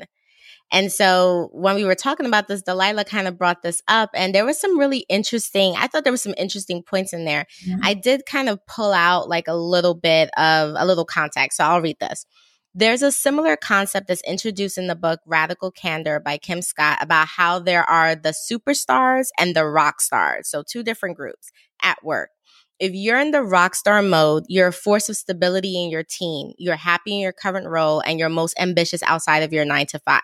And 0.73 0.91
so 0.91 1.51
when 1.53 1.75
we 1.75 1.85
were 1.85 1.95
talking 1.95 2.25
about 2.25 2.49
this, 2.49 2.63
Delilah 2.63 3.05
kind 3.05 3.29
of 3.29 3.37
brought 3.37 3.61
this 3.63 3.83
up, 3.87 4.09
and 4.15 4.35
there 4.35 4.47
was 4.47 4.59
some 4.59 4.79
really 4.79 5.05
interesting, 5.11 5.75
I 5.77 5.89
thought 5.89 6.05
there 6.05 6.13
was 6.13 6.23
some 6.23 6.35
interesting 6.39 6.83
points 6.83 7.13
in 7.13 7.27
there. 7.27 7.45
Mm-hmm. 7.69 7.81
I 7.83 7.93
did 7.93 8.25
kind 8.25 8.49
of 8.49 8.67
pull 8.67 8.95
out 8.95 9.29
like 9.29 9.47
a 9.47 9.55
little 9.55 9.95
bit 9.95 10.31
of 10.39 10.75
a 10.75 10.87
little 10.87 11.05
context. 11.05 11.59
So 11.59 11.65
I'll 11.65 11.83
read 11.83 11.99
this. 12.01 12.25
There's 12.75 13.03
a 13.03 13.13
similar 13.13 13.57
concept 13.57 14.09
that's 14.09 14.23
introduced 14.23 14.79
in 14.79 14.87
the 14.87 14.95
book 14.95 15.21
Radical 15.27 15.71
Candor 15.71 16.21
by 16.21 16.39
Kim 16.39 16.63
Scott 16.63 16.99
about 17.03 17.29
how 17.29 17.59
there 17.59 17.85
are 17.85 18.15
the 18.15 18.31
superstars 18.31 19.27
and 19.39 19.55
the 19.55 19.67
rock 19.67 20.01
stars. 20.01 20.49
So, 20.49 20.63
two 20.67 20.83
different 20.83 21.17
groups 21.17 21.51
at 21.83 22.03
work. 22.03 22.31
If 22.79 22.93
you're 22.95 23.21
in 23.21 23.31
the 23.31 23.43
rock 23.43 23.75
star 23.75 24.03
mode, 24.03 24.45
you're 24.49 24.69
a 24.69 24.73
force 24.73 25.11
of 25.11 25.17
stability 25.17 25.83
in 25.83 25.91
your 25.91 26.03
team. 26.03 26.53
You're 26.57 26.77
happy 26.77 27.13
in 27.13 27.21
your 27.21 27.33
current 27.33 27.69
role 27.69 28.01
and 28.01 28.19
you're 28.19 28.31
most 28.31 28.55
ambitious 28.59 29.03
outside 29.03 29.43
of 29.43 29.53
your 29.53 29.67
nine 29.67 29.87
to 29.89 29.99
five. 29.99 30.23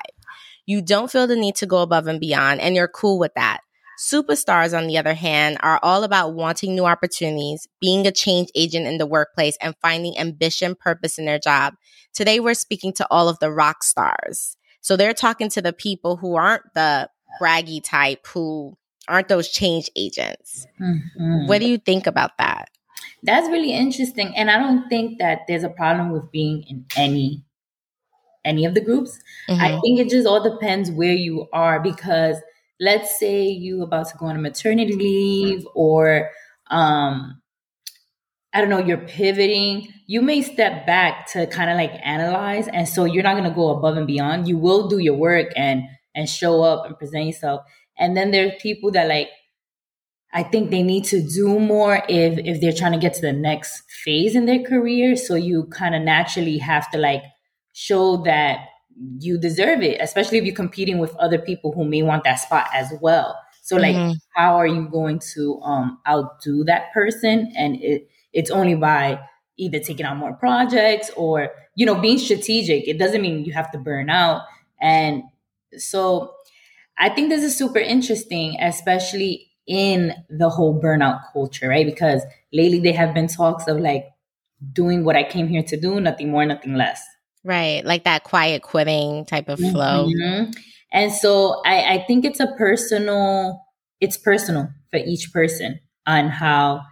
You 0.64 0.80
don't 0.80 1.11
feel 1.11 1.26
the 1.26 1.36
need 1.36 1.57
to 1.57 1.66
go 1.66 1.82
above 1.82 2.07
and 2.07 2.18
beyond, 2.20 2.61
and 2.61 2.74
you're 2.74 2.88
cool 2.88 3.18
with 3.18 3.34
that. 3.34 3.61
Superstars, 3.99 4.76
on 4.76 4.86
the 4.86 4.96
other 4.96 5.14
hand, 5.14 5.59
are 5.61 5.80
all 5.82 6.05
about 6.05 6.34
wanting 6.34 6.74
new 6.74 6.84
opportunities, 6.84 7.66
being 7.80 8.07
a 8.07 8.12
change 8.12 8.49
agent 8.55 8.86
in 8.86 8.99
the 8.99 9.07
workplace, 9.07 9.57
and 9.61 9.74
finding 9.82 10.16
ambition, 10.16 10.76
purpose 10.76 11.18
in 11.18 11.24
their 11.24 11.40
job. 11.40 11.74
Today, 12.14 12.38
we're 12.38 12.55
speaking 12.55 12.92
to 12.94 13.07
all 13.11 13.28
of 13.28 13.38
the 13.40 13.51
rock 13.51 13.82
stars. 13.82 14.57
So 14.80 14.96
they're 14.96 15.14
talking 15.14 15.49
to 15.51 15.62
the 15.62 15.72
people 15.72 16.16
who 16.16 16.36
aren't 16.36 16.62
the 16.74 17.11
braggy 17.40 17.82
type, 17.82 18.26
who 18.28 18.76
aren't 19.09 19.28
those 19.28 19.49
change 19.49 19.90
agents. 19.96 20.66
Mm-hmm. 20.80 21.46
What 21.49 21.61
do 21.61 21.68
you 21.68 21.78
think 21.78 22.07
about 22.07 22.38
that? 22.38 22.68
That's 23.22 23.49
really 23.49 23.72
interesting. 23.72 24.32
And 24.36 24.51
I 24.51 24.59
don't 24.59 24.88
think 24.88 25.18
that 25.18 25.40
there's 25.49 25.64
a 25.64 25.68
problem 25.68 26.11
with 26.11 26.30
being 26.30 26.62
in 26.68 26.86
any 26.96 27.42
any 28.44 28.64
of 28.64 28.74
the 28.74 28.80
groups. 28.80 29.18
Mm-hmm. 29.49 29.61
I 29.61 29.80
think 29.80 30.01
it 30.01 30.09
just 30.09 30.26
all 30.26 30.42
depends 30.42 30.90
where 30.90 31.12
you 31.12 31.49
are 31.53 31.80
because 31.80 32.36
let's 32.81 33.18
say 33.18 33.45
you 33.47 33.83
about 33.83 34.09
to 34.09 34.16
go 34.16 34.26
on 34.26 34.37
a 34.37 34.41
maternity 34.41 34.95
leave 34.95 35.66
or 35.74 36.31
um 36.70 37.41
I 38.53 38.61
don't 38.62 38.70
know, 38.70 38.79
you're 38.79 38.97
pivoting, 38.97 39.93
you 40.07 40.22
may 40.22 40.41
step 40.41 40.87
back 40.87 41.26
to 41.33 41.47
kind 41.47 41.70
of 41.70 41.76
like 41.76 41.93
analyze. 42.03 42.66
And 42.66 42.89
so 42.89 43.05
you're 43.05 43.22
not 43.22 43.37
gonna 43.37 43.55
go 43.55 43.70
above 43.70 43.97
and 43.97 44.07
beyond. 44.07 44.49
You 44.49 44.57
will 44.57 44.89
do 44.89 44.99
your 44.99 45.14
work 45.14 45.53
and 45.57 45.83
and 46.14 46.29
show 46.29 46.62
up 46.62 46.87
and 46.87 46.99
present 46.99 47.26
yourself. 47.26 47.62
And 47.99 48.16
then 48.16 48.31
there's 48.31 48.53
people 48.61 48.91
that 48.93 49.09
like 49.09 49.29
I 50.33 50.43
think 50.43 50.70
they 50.70 50.83
need 50.83 51.05
to 51.07 51.22
do 51.22 51.59
more 51.59 52.03
if 52.09 52.39
if 52.39 52.61
they're 52.61 52.72
trying 52.72 52.93
to 52.93 52.99
get 52.99 53.14
to 53.14 53.20
the 53.20 53.33
next 53.33 53.83
phase 54.05 54.35
in 54.35 54.47
their 54.47 54.62
career. 54.62 55.16
So 55.16 55.35
you 55.35 55.66
kind 55.66 55.95
of 55.95 56.03
naturally 56.03 56.59
have 56.59 56.91
to 56.91 56.99
like 56.99 57.22
show 57.72 58.18
that 58.24 58.61
you 59.20 59.38
deserve 59.38 59.82
it, 59.82 60.01
especially 60.01 60.38
if 60.38 60.44
you're 60.44 60.55
competing 60.55 60.99
with 60.99 61.14
other 61.16 61.38
people 61.38 61.72
who 61.72 61.84
may 61.84 62.03
want 62.03 62.24
that 62.24 62.36
spot 62.36 62.68
as 62.74 62.92
well. 63.01 63.38
So 63.62 63.76
like 63.76 63.94
mm-hmm. 63.94 64.12
how 64.34 64.57
are 64.57 64.66
you 64.66 64.88
going 64.88 65.20
to 65.34 65.61
um 65.62 65.99
outdo 66.09 66.64
that 66.64 66.92
person? 66.92 67.53
And 67.57 67.76
it 67.82 68.09
it's 68.32 68.51
only 68.51 68.74
by 68.74 69.20
either 69.57 69.80
taking 69.80 70.07
on 70.07 70.16
more 70.16 70.32
projects 70.34 71.11
or, 71.16 71.51
you 71.74 71.84
know, 71.84 71.96
being 71.96 72.18
strategic. 72.18 72.86
It 72.86 72.99
doesn't 72.99 73.20
mean 73.20 73.44
you 73.44 73.53
have 73.53 73.70
to 73.72 73.78
burn 73.78 74.09
out. 74.09 74.42
And 74.80 75.24
so 75.76 76.34
I 76.99 77.09
think 77.09 77.28
this 77.28 77.42
is 77.42 77.57
super 77.57 77.78
interesting, 77.78 78.57
especially 78.61 79.51
in 79.66 80.14
the 80.30 80.49
whole 80.49 80.80
burnout 80.80 81.20
culture, 81.32 81.68
right? 81.68 81.86
Because 81.86 82.22
lately 82.53 82.80
there 82.80 82.94
have 82.94 83.14
been 83.14 83.28
talks 83.28 83.66
of 83.68 83.78
like 83.78 84.07
doing 84.72 85.05
what 85.05 85.16
I 85.16 85.24
came 85.24 85.49
here 85.49 85.62
to 85.64 85.76
do, 85.76 86.01
nothing 86.01 86.30
more, 86.30 86.44
nothing 86.46 86.74
less. 86.74 87.03
Right. 87.45 87.84
Like 87.84 88.05
that 88.05 88.24
quiet 88.24 88.62
quitting 88.62 89.24
type 89.26 89.49
of 89.49 89.59
flow. 89.59 90.09
Mm-hmm. 90.09 90.51
And 90.93 91.12
so 91.12 91.62
I, 91.64 91.95
I 91.95 92.05
think 92.07 92.24
it's 92.24 92.41
a 92.41 92.49
personal, 92.59 93.62
it's 94.01 94.16
personal 94.16 94.68
for 94.91 94.99
each 94.99 95.32
person 95.32 95.78
on 96.07 96.28
how 96.28 96.82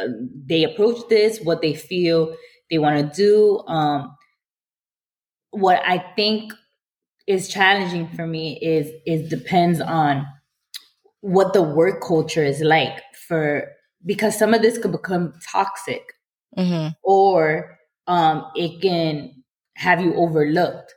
uh, 0.00 0.06
they 0.46 0.64
approach 0.64 1.08
this, 1.08 1.40
what 1.40 1.62
they 1.62 1.74
feel 1.74 2.34
they 2.70 2.78
want 2.78 2.96
to 2.98 3.16
do. 3.16 3.60
Um, 3.66 4.14
what 5.50 5.80
I 5.84 5.98
think 6.14 6.52
is 7.26 7.48
challenging 7.48 8.08
for 8.08 8.26
me 8.26 8.58
is 8.60 8.90
is 9.06 9.28
depends 9.28 9.80
on 9.80 10.26
what 11.20 11.52
the 11.52 11.62
work 11.62 12.02
culture 12.02 12.44
is 12.44 12.60
like 12.60 13.02
for 13.26 13.70
because 14.06 14.38
some 14.38 14.54
of 14.54 14.62
this 14.62 14.78
could 14.78 14.92
become 14.92 15.32
toxic 15.52 16.14
mm-hmm. 16.56 16.88
or 17.02 17.76
um, 18.06 18.46
it 18.54 18.80
can 18.80 19.37
have 19.78 20.00
you 20.00 20.12
overlooked, 20.14 20.92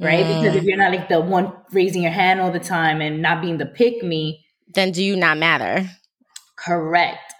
right? 0.00 0.24
Mm. 0.24 0.42
Because 0.42 0.56
if 0.56 0.64
you're 0.64 0.78
not 0.78 0.90
like 0.90 1.08
the 1.08 1.20
one 1.20 1.52
raising 1.72 2.02
your 2.02 2.12
hand 2.12 2.40
all 2.40 2.50
the 2.50 2.58
time 2.58 3.02
and 3.02 3.20
not 3.20 3.42
being 3.42 3.58
the 3.58 3.66
pick 3.66 4.02
me, 4.02 4.44
then 4.74 4.90
do 4.90 5.04
you 5.04 5.16
not 5.16 5.36
matter? 5.36 5.88
Correct. 6.56 7.34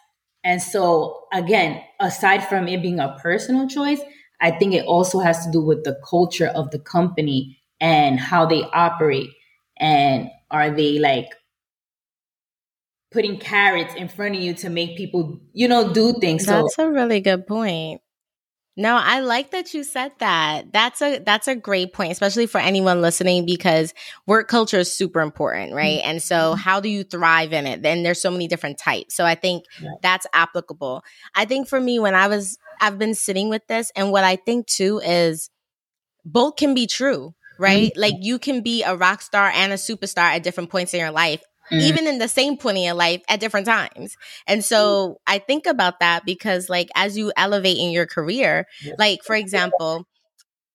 And 0.45 0.61
so, 0.61 1.25
again, 1.33 1.83
aside 1.99 2.47
from 2.47 2.69
it 2.69 2.83
being 2.83 3.01
a 3.01 3.17
personal 3.23 3.67
choice, 3.67 4.01
I 4.41 4.51
think 4.51 4.75
it 4.75 4.85
also 4.85 5.19
has 5.21 5.45
to 5.47 5.51
do 5.51 5.63
with 5.63 5.83
the 5.85 5.99
culture 6.09 6.49
of 6.49 6.71
the 6.71 6.79
company 6.79 7.59
and 7.81 8.21
how 8.21 8.45
they 8.45 8.63
operate. 8.75 9.31
And 9.79 10.29
are 10.51 10.71
they 10.71 10.99
like 10.99 11.31
putting 13.11 13.39
carrots 13.39 13.95
in 13.95 14.09
front 14.09 14.37
of 14.37 14.43
you 14.43 14.53
to 14.55 14.69
make 14.69 14.99
people, 14.99 15.41
you 15.55 15.69
know, 15.69 15.93
do 15.93 16.13
things? 16.21 16.45
That's 16.45 16.77
so, 16.77 16.87
a 16.87 16.93
really 16.93 17.21
good 17.21 17.47
point. 17.47 18.03
No, 18.79 18.95
I 18.95 19.21
like 19.21 19.53
that 19.53 19.73
you 19.73 19.85
said 19.85 20.13
that. 20.19 20.71
That's 20.71 21.01
a 21.01 21.19
that's 21.21 21.49
a 21.49 21.57
great 21.57 21.95
point, 21.95 22.13
especially 22.13 22.47
for 22.47 22.59
anyone 22.59 23.01
listening 23.01 23.47
because 23.47 23.95
work 24.27 24.49
culture 24.49 24.81
is 24.81 24.93
super 24.93 25.23
important, 25.23 25.73
right? 25.73 25.99
Mm-hmm. 25.99 26.11
And 26.11 26.23
so 26.23 26.55
how 26.55 26.81
do 26.81 26.91
you 26.91 27.03
thrive 27.03 27.55
in 27.55 27.67
it? 27.67 27.81
Then 27.81 28.03
there's 28.03 28.21
so 28.21 28.31
many 28.31 28.49
different 28.49 28.79
types. 28.79 29.15
So 29.15 29.25
I 29.25 29.35
think 29.35 29.65
that's 30.03 30.27
applicable. 30.35 31.03
I 31.35 31.47
think 31.47 31.69
for 31.69 31.81
me 31.81 31.99
when 31.99 32.15
I 32.15 32.29
was 32.29 32.59
I've 32.79 32.99
been 32.99 33.15
sitting 33.15 33.49
with 33.49 33.67
this 33.67 33.91
and 33.97 34.13
what 34.13 34.25
I 34.25 34.37
think 34.37 34.67
too 34.67 35.01
is 35.03 35.49
both 36.27 36.57
can 36.57 36.75
be 36.75 36.87
true, 36.87 37.35
right? 37.59 37.93
Mm-hmm. 37.93 38.01
Like 38.01 38.15
you 38.21 38.39
can 38.39 38.61
be 38.61 38.83
a 38.83 38.95
rock 38.95 39.23
star 39.23 39.49
and 39.49 39.73
a 39.73 39.77
superstar 39.77 40.35
at 40.35 40.43
different 40.43 40.69
points 40.69 40.93
in 40.93 41.01
your 41.01 41.13
life 41.13 41.43
mm. 41.71 41.81
even 41.81 42.07
in 42.07 42.19
the 42.19 42.29
same 42.29 42.57
point 42.57 42.79
in 42.79 42.85
your 42.85 42.95
life 42.95 43.23
at 43.29 43.41
different 43.41 43.67
times. 43.67 44.17
And 44.47 44.65
so 44.65 45.09
mm. 45.09 45.15
I 45.27 45.39
think 45.39 45.67
about 45.67 46.01
that 46.01 46.25
because, 46.25 46.69
like, 46.69 46.89
as 46.95 47.17
you 47.17 47.33
elevate 47.37 47.79
in 47.79 47.91
your 47.91 48.07
career, 48.07 48.67
like, 48.99 49.21
for 49.25 49.37
example, 49.37 50.07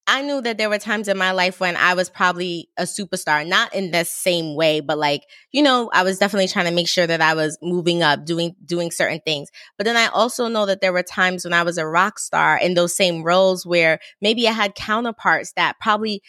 I 0.07 0.23
knew 0.23 0.41
that 0.41 0.57
there 0.57 0.69
were 0.69 0.79
times 0.79 1.07
in 1.07 1.17
my 1.17 1.31
life 1.31 1.59
when 1.59 1.77
I 1.77 1.93
was 1.93 2.09
probably 2.09 2.69
a 2.75 2.83
superstar, 2.83 3.47
not 3.47 3.73
in 3.73 3.91
the 3.91 4.03
same 4.03 4.55
way, 4.55 4.79
but 4.79 4.97
like, 4.97 5.21
you 5.51 5.61
know, 5.61 5.89
I 5.93 6.03
was 6.03 6.17
definitely 6.17 6.47
trying 6.47 6.65
to 6.65 6.73
make 6.73 6.87
sure 6.87 7.05
that 7.05 7.21
I 7.21 7.35
was 7.35 7.57
moving 7.61 8.01
up, 8.01 8.25
doing 8.25 8.55
doing 8.65 8.89
certain 8.91 9.21
things. 9.23 9.49
But 9.77 9.85
then 9.85 9.95
I 9.95 10.07
also 10.07 10.47
know 10.47 10.65
that 10.65 10.81
there 10.81 10.91
were 10.91 11.03
times 11.03 11.45
when 11.45 11.53
I 11.53 11.63
was 11.63 11.77
a 11.77 11.87
rock 11.87 12.17
star 12.17 12.57
in 12.57 12.73
those 12.73 12.95
same 12.95 13.23
roles 13.23 13.65
where 13.65 13.99
maybe 14.21 14.47
I 14.47 14.53
had 14.53 14.75
counterparts 14.75 15.53
that 15.53 15.79
probably 15.79 16.21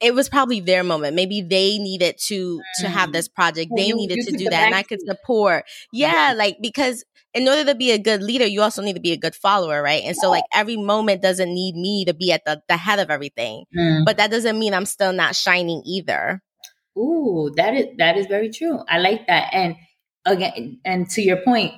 it 0.00 0.14
was 0.14 0.28
probably 0.28 0.60
their 0.60 0.84
moment. 0.84 1.16
Maybe 1.16 1.40
they 1.40 1.78
needed 1.78 2.16
to 2.26 2.60
to 2.80 2.88
have 2.88 3.10
mm. 3.10 3.12
this 3.12 3.28
project. 3.28 3.70
They 3.74 3.86
you, 3.86 3.96
needed 3.96 4.18
you 4.18 4.24
to 4.24 4.36
do 4.36 4.44
that, 4.50 4.66
and 4.66 4.74
I 4.74 4.82
could 4.82 5.00
support. 5.00 5.64
Yeah, 5.92 6.34
like 6.36 6.58
because 6.60 7.04
in 7.32 7.48
order 7.48 7.64
to 7.64 7.74
be 7.74 7.90
a 7.92 7.98
good 7.98 8.22
leader, 8.22 8.46
you 8.46 8.62
also 8.62 8.82
need 8.82 8.94
to 8.94 9.00
be 9.00 9.12
a 9.12 9.16
good 9.16 9.34
follower, 9.34 9.82
right? 9.82 10.02
And 10.04 10.16
so, 10.16 10.30
like 10.30 10.44
every 10.52 10.76
moment 10.76 11.22
doesn't 11.22 11.52
need 11.52 11.74
me 11.76 12.04
to 12.04 12.14
be 12.14 12.32
at 12.32 12.44
the 12.44 12.62
the 12.68 12.76
head 12.76 12.98
of 12.98 13.10
everything, 13.10 13.64
mm. 13.76 14.04
but 14.04 14.18
that 14.18 14.30
doesn't 14.30 14.58
mean 14.58 14.74
I'm 14.74 14.86
still 14.86 15.12
not 15.12 15.34
shining 15.34 15.82
either. 15.86 16.42
Ooh, 16.98 17.52
that 17.56 17.74
is 17.74 17.86
that 17.98 18.16
is 18.16 18.26
very 18.26 18.50
true. 18.50 18.80
I 18.88 18.98
like 18.98 19.26
that, 19.26 19.48
and 19.52 19.76
again, 20.24 20.80
and 20.84 21.08
to 21.10 21.22
your 21.22 21.38
point, 21.38 21.72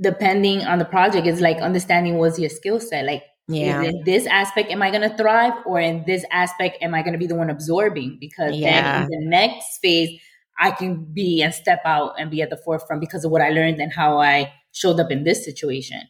depending 0.00 0.62
on 0.62 0.78
the 0.78 0.84
project, 0.84 1.26
is 1.26 1.40
like 1.40 1.58
understanding 1.58 2.18
what's 2.18 2.38
your 2.38 2.50
skill 2.50 2.80
set, 2.80 3.04
like 3.04 3.22
yeah. 3.54 3.82
in 3.82 4.02
this 4.04 4.26
aspect 4.26 4.70
am 4.70 4.82
I 4.82 4.90
going 4.90 5.08
to 5.08 5.16
thrive 5.16 5.54
or 5.66 5.80
in 5.80 6.04
this 6.06 6.24
aspect 6.30 6.78
am 6.82 6.94
I 6.94 7.02
going 7.02 7.12
to 7.12 7.18
be 7.18 7.26
the 7.26 7.34
one 7.34 7.50
absorbing? 7.50 8.18
Because 8.20 8.56
yeah. 8.56 9.00
then 9.00 9.02
in 9.02 9.08
the 9.08 9.26
next 9.26 9.78
phase, 9.78 10.20
I 10.58 10.70
can 10.70 11.04
be 11.04 11.42
and 11.42 11.54
step 11.54 11.80
out 11.84 12.14
and 12.18 12.30
be 12.30 12.42
at 12.42 12.50
the 12.50 12.56
forefront 12.56 13.00
because 13.00 13.24
of 13.24 13.30
what 13.30 13.42
I 13.42 13.50
learned 13.50 13.80
and 13.80 13.92
how 13.92 14.18
I 14.18 14.52
showed 14.72 15.00
up 15.00 15.10
in 15.10 15.24
this 15.24 15.44
situation. 15.44 16.02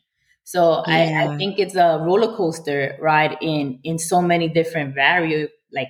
So 0.44 0.82
yeah. 0.86 1.26
I, 1.28 1.34
I, 1.34 1.36
think 1.36 1.58
it's 1.58 1.76
a 1.76 2.02
roller 2.04 2.36
coaster 2.36 2.96
ride 3.00 3.36
in 3.40 3.78
in 3.84 3.98
so 3.98 4.20
many 4.20 4.48
different 4.48 4.96
vari- 4.96 5.48
like 5.72 5.88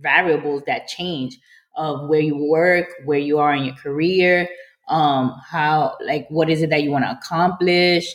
variables 0.00 0.64
that 0.66 0.88
change 0.88 1.38
of 1.76 2.08
where 2.08 2.20
you 2.20 2.36
work, 2.36 2.88
where 3.04 3.18
you 3.18 3.38
are 3.38 3.54
in 3.54 3.64
your 3.64 3.76
career, 3.76 4.48
um, 4.88 5.34
how 5.48 5.96
like 6.04 6.26
what 6.28 6.50
is 6.50 6.62
it 6.62 6.70
that 6.70 6.82
you 6.82 6.90
want 6.90 7.04
to 7.04 7.12
accomplish, 7.12 8.12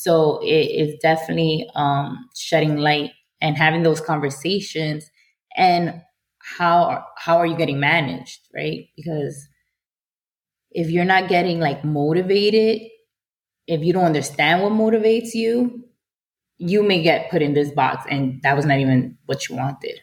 so 0.00 0.40
it 0.42 0.46
is 0.70 0.94
definitely 1.02 1.68
um, 1.74 2.26
shedding 2.34 2.78
light 2.78 3.10
and 3.42 3.56
having 3.58 3.82
those 3.82 4.00
conversations 4.00 5.10
and 5.56 6.00
how 6.58 7.04
how 7.18 7.36
are 7.36 7.46
you 7.46 7.56
getting 7.56 7.80
managed 7.80 8.40
right? 8.54 8.86
Because 8.96 9.46
if 10.70 10.90
you're 10.90 11.04
not 11.04 11.28
getting 11.28 11.60
like 11.60 11.84
motivated 11.84 12.82
if 13.66 13.82
you 13.82 13.92
don't 13.92 14.04
understand 14.04 14.62
what 14.62 14.72
motivates 14.72 15.34
you 15.34 15.84
you 16.58 16.82
may 16.82 17.02
get 17.02 17.30
put 17.30 17.42
in 17.42 17.54
this 17.54 17.72
box 17.72 18.04
and 18.10 18.40
that 18.42 18.56
was 18.56 18.66
not 18.66 18.78
even 18.78 19.16
what 19.26 19.48
you 19.48 19.56
wanted 19.56 20.00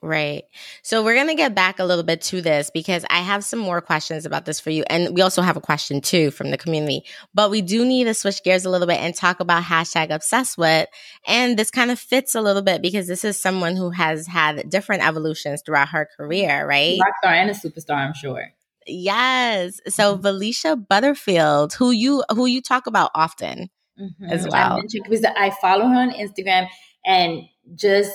Right. 0.00 0.44
So 0.82 1.02
we're 1.02 1.16
going 1.16 1.28
to 1.28 1.34
get 1.34 1.56
back 1.56 1.80
a 1.80 1.84
little 1.84 2.04
bit 2.04 2.20
to 2.22 2.40
this 2.40 2.70
because 2.72 3.04
I 3.10 3.18
have 3.18 3.44
some 3.44 3.58
more 3.58 3.80
questions 3.80 4.26
about 4.26 4.44
this 4.44 4.60
for 4.60 4.70
you. 4.70 4.84
And 4.88 5.14
we 5.14 5.22
also 5.22 5.42
have 5.42 5.56
a 5.56 5.60
question 5.60 6.00
too 6.00 6.30
from 6.30 6.52
the 6.52 6.56
community. 6.56 7.04
But 7.34 7.50
we 7.50 7.62
do 7.62 7.84
need 7.84 8.04
to 8.04 8.14
switch 8.14 8.44
gears 8.44 8.64
a 8.64 8.70
little 8.70 8.86
bit 8.86 9.00
and 9.00 9.12
talk 9.12 9.40
about 9.40 9.64
hashtag 9.64 10.10
obsessed 10.10 10.56
with. 10.56 10.86
And 11.26 11.58
this 11.58 11.72
kind 11.72 11.90
of 11.90 11.98
fits 11.98 12.36
a 12.36 12.40
little 12.40 12.62
bit 12.62 12.80
because 12.80 13.08
this 13.08 13.24
is 13.24 13.36
someone 13.40 13.74
who 13.74 13.90
has 13.90 14.28
had 14.28 14.70
different 14.70 15.04
evolutions 15.04 15.62
throughout 15.66 15.88
her 15.88 16.08
career, 16.16 16.64
right? 16.64 16.98
Rock 17.00 17.14
star 17.20 17.34
and 17.34 17.50
a 17.50 17.54
superstar, 17.54 17.96
I'm 17.96 18.14
sure. 18.14 18.52
Yes. 18.86 19.80
So 19.88 20.16
mm-hmm. 20.16 20.82
Butterfield, 20.88 21.72
who 21.74 21.90
you 21.90 22.22
who 22.30 22.46
you 22.46 22.62
talk 22.62 22.86
about 22.86 23.10
often 23.16 23.68
mm-hmm. 24.00 24.24
as 24.24 24.46
well. 24.46 24.80
I, 24.80 25.46
I 25.46 25.50
follow 25.60 25.86
her 25.88 25.96
on 25.96 26.12
Instagram 26.12 26.68
and 27.04 27.42
just 27.74 28.12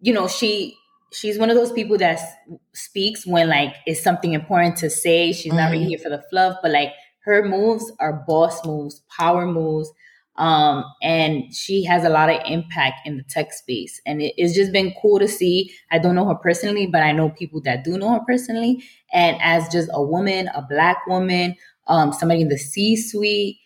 you 0.00 0.12
know 0.12 0.28
she 0.28 0.76
she's 1.16 1.38
one 1.38 1.50
of 1.50 1.56
those 1.56 1.72
people 1.72 1.96
that 1.98 2.20
speaks 2.74 3.26
when 3.26 3.48
like 3.48 3.74
it's 3.86 4.02
something 4.02 4.34
important 4.34 4.76
to 4.76 4.90
say. 4.90 5.32
She's 5.32 5.46
mm-hmm. 5.46 5.56
not 5.56 5.70
really 5.70 5.84
mm-hmm. 5.84 5.88
here 5.90 5.98
for 5.98 6.10
the 6.10 6.22
fluff, 6.30 6.58
but 6.62 6.70
like 6.70 6.92
her 7.24 7.44
moves 7.44 7.90
are 7.98 8.24
boss 8.26 8.64
moves, 8.64 9.02
power 9.16 9.46
moves. 9.46 9.90
Um, 10.36 10.84
and 11.02 11.52
she 11.54 11.82
has 11.84 12.04
a 12.04 12.10
lot 12.10 12.28
of 12.28 12.38
impact 12.44 13.06
in 13.06 13.16
the 13.16 13.22
tech 13.22 13.54
space. 13.54 14.00
And 14.04 14.20
it, 14.20 14.34
it's 14.36 14.54
just 14.54 14.70
been 14.70 14.92
cool 15.00 15.18
to 15.18 15.26
see. 15.26 15.72
I 15.90 15.98
don't 15.98 16.14
know 16.14 16.28
her 16.28 16.34
personally, 16.34 16.86
but 16.86 17.02
I 17.02 17.12
know 17.12 17.30
people 17.30 17.62
that 17.62 17.84
do 17.84 17.96
know 17.96 18.12
her 18.12 18.24
personally. 18.26 18.84
And 19.14 19.38
as 19.40 19.68
just 19.70 19.88
a 19.94 20.02
woman, 20.02 20.48
a 20.48 20.60
black 20.68 21.06
woman, 21.06 21.56
um, 21.86 22.12
somebody 22.12 22.42
in 22.42 22.48
the 22.48 22.58
C 22.58 22.96
suite, 22.96 23.56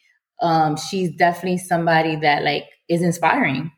um, 0.40 0.76
she's 0.76 1.10
definitely 1.16 1.58
somebody 1.58 2.14
that 2.16 2.44
like 2.44 2.66
is 2.88 3.02
inspiring. 3.02 3.72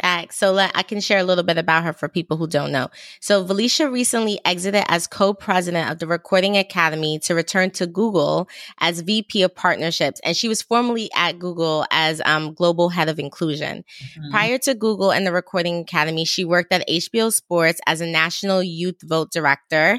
Facts. 0.00 0.36
So 0.36 0.52
let, 0.52 0.72
I 0.74 0.82
can 0.82 1.00
share 1.00 1.18
a 1.18 1.24
little 1.24 1.44
bit 1.44 1.58
about 1.58 1.84
her 1.84 1.92
for 1.92 2.08
people 2.08 2.36
who 2.36 2.46
don't 2.46 2.72
know. 2.72 2.88
So 3.20 3.44
Valeisha 3.44 3.90
recently 3.90 4.40
exited 4.44 4.84
as 4.88 5.06
co-president 5.06 5.90
of 5.90 5.98
the 5.98 6.06
Recording 6.06 6.56
Academy 6.56 7.18
to 7.20 7.34
return 7.34 7.70
to 7.72 7.86
Google 7.86 8.48
as 8.78 9.00
VP 9.00 9.42
of 9.42 9.54
Partnerships, 9.54 10.20
and 10.24 10.36
she 10.36 10.48
was 10.48 10.62
formerly 10.62 11.10
at 11.14 11.38
Google 11.38 11.84
as 11.90 12.20
um, 12.24 12.54
global 12.54 12.88
head 12.88 13.08
of 13.08 13.18
inclusion. 13.18 13.84
Mm-hmm. 14.02 14.30
Prior 14.30 14.58
to 14.58 14.74
Google 14.74 15.12
and 15.12 15.26
the 15.26 15.32
Recording 15.32 15.80
Academy, 15.80 16.24
she 16.24 16.44
worked 16.44 16.72
at 16.72 16.86
HBO 16.88 17.32
Sports 17.32 17.80
as 17.86 18.00
a 18.00 18.06
national 18.06 18.62
youth 18.62 19.00
vote 19.02 19.30
director 19.30 19.98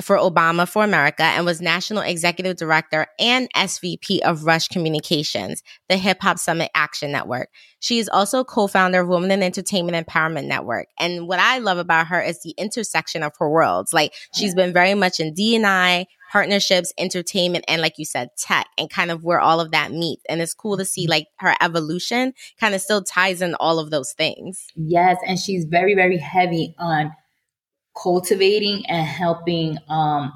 for 0.00 0.16
Obama 0.16 0.68
for 0.68 0.84
America 0.84 1.22
and 1.22 1.44
was 1.44 1.60
National 1.60 2.02
Executive 2.02 2.56
Director 2.56 3.06
and 3.18 3.52
SVP 3.54 4.20
of 4.20 4.44
Rush 4.44 4.68
Communications, 4.68 5.62
the 5.88 5.96
Hip 5.96 6.18
Hop 6.22 6.38
Summit 6.38 6.70
Action 6.74 7.12
Network. 7.12 7.50
She 7.80 7.98
is 7.98 8.08
also 8.08 8.44
co-founder 8.44 9.00
of 9.00 9.08
Women 9.08 9.30
in 9.30 9.42
Entertainment 9.42 10.06
Empowerment 10.06 10.46
Network. 10.46 10.86
And 10.98 11.28
what 11.28 11.38
I 11.38 11.58
love 11.58 11.78
about 11.78 12.06
her 12.08 12.20
is 12.20 12.42
the 12.42 12.54
intersection 12.56 13.22
of 13.22 13.32
her 13.38 13.48
worlds. 13.48 13.92
Like 13.92 14.14
she's 14.34 14.54
been 14.54 14.72
very 14.72 14.94
much 14.94 15.20
in 15.20 15.34
D&I, 15.34 16.06
partnerships, 16.32 16.92
entertainment, 16.96 17.64
and 17.68 17.82
like 17.82 17.98
you 17.98 18.06
said, 18.06 18.30
tech 18.38 18.66
and 18.78 18.88
kind 18.88 19.10
of 19.10 19.22
where 19.22 19.40
all 19.40 19.60
of 19.60 19.70
that 19.72 19.92
meets. 19.92 20.22
And 20.28 20.40
it's 20.40 20.54
cool 20.54 20.78
to 20.78 20.84
see 20.84 21.06
like 21.06 21.26
her 21.40 21.54
evolution 21.60 22.32
kind 22.58 22.74
of 22.74 22.80
still 22.80 23.02
ties 23.02 23.42
in 23.42 23.54
all 23.56 23.78
of 23.78 23.90
those 23.90 24.12
things. 24.12 24.66
Yes. 24.74 25.18
And 25.26 25.38
she's 25.38 25.66
very, 25.66 25.94
very 25.94 26.16
heavy 26.16 26.74
on 26.78 27.12
cultivating 28.00 28.84
and 28.86 29.06
helping 29.06 29.78
um, 29.88 30.32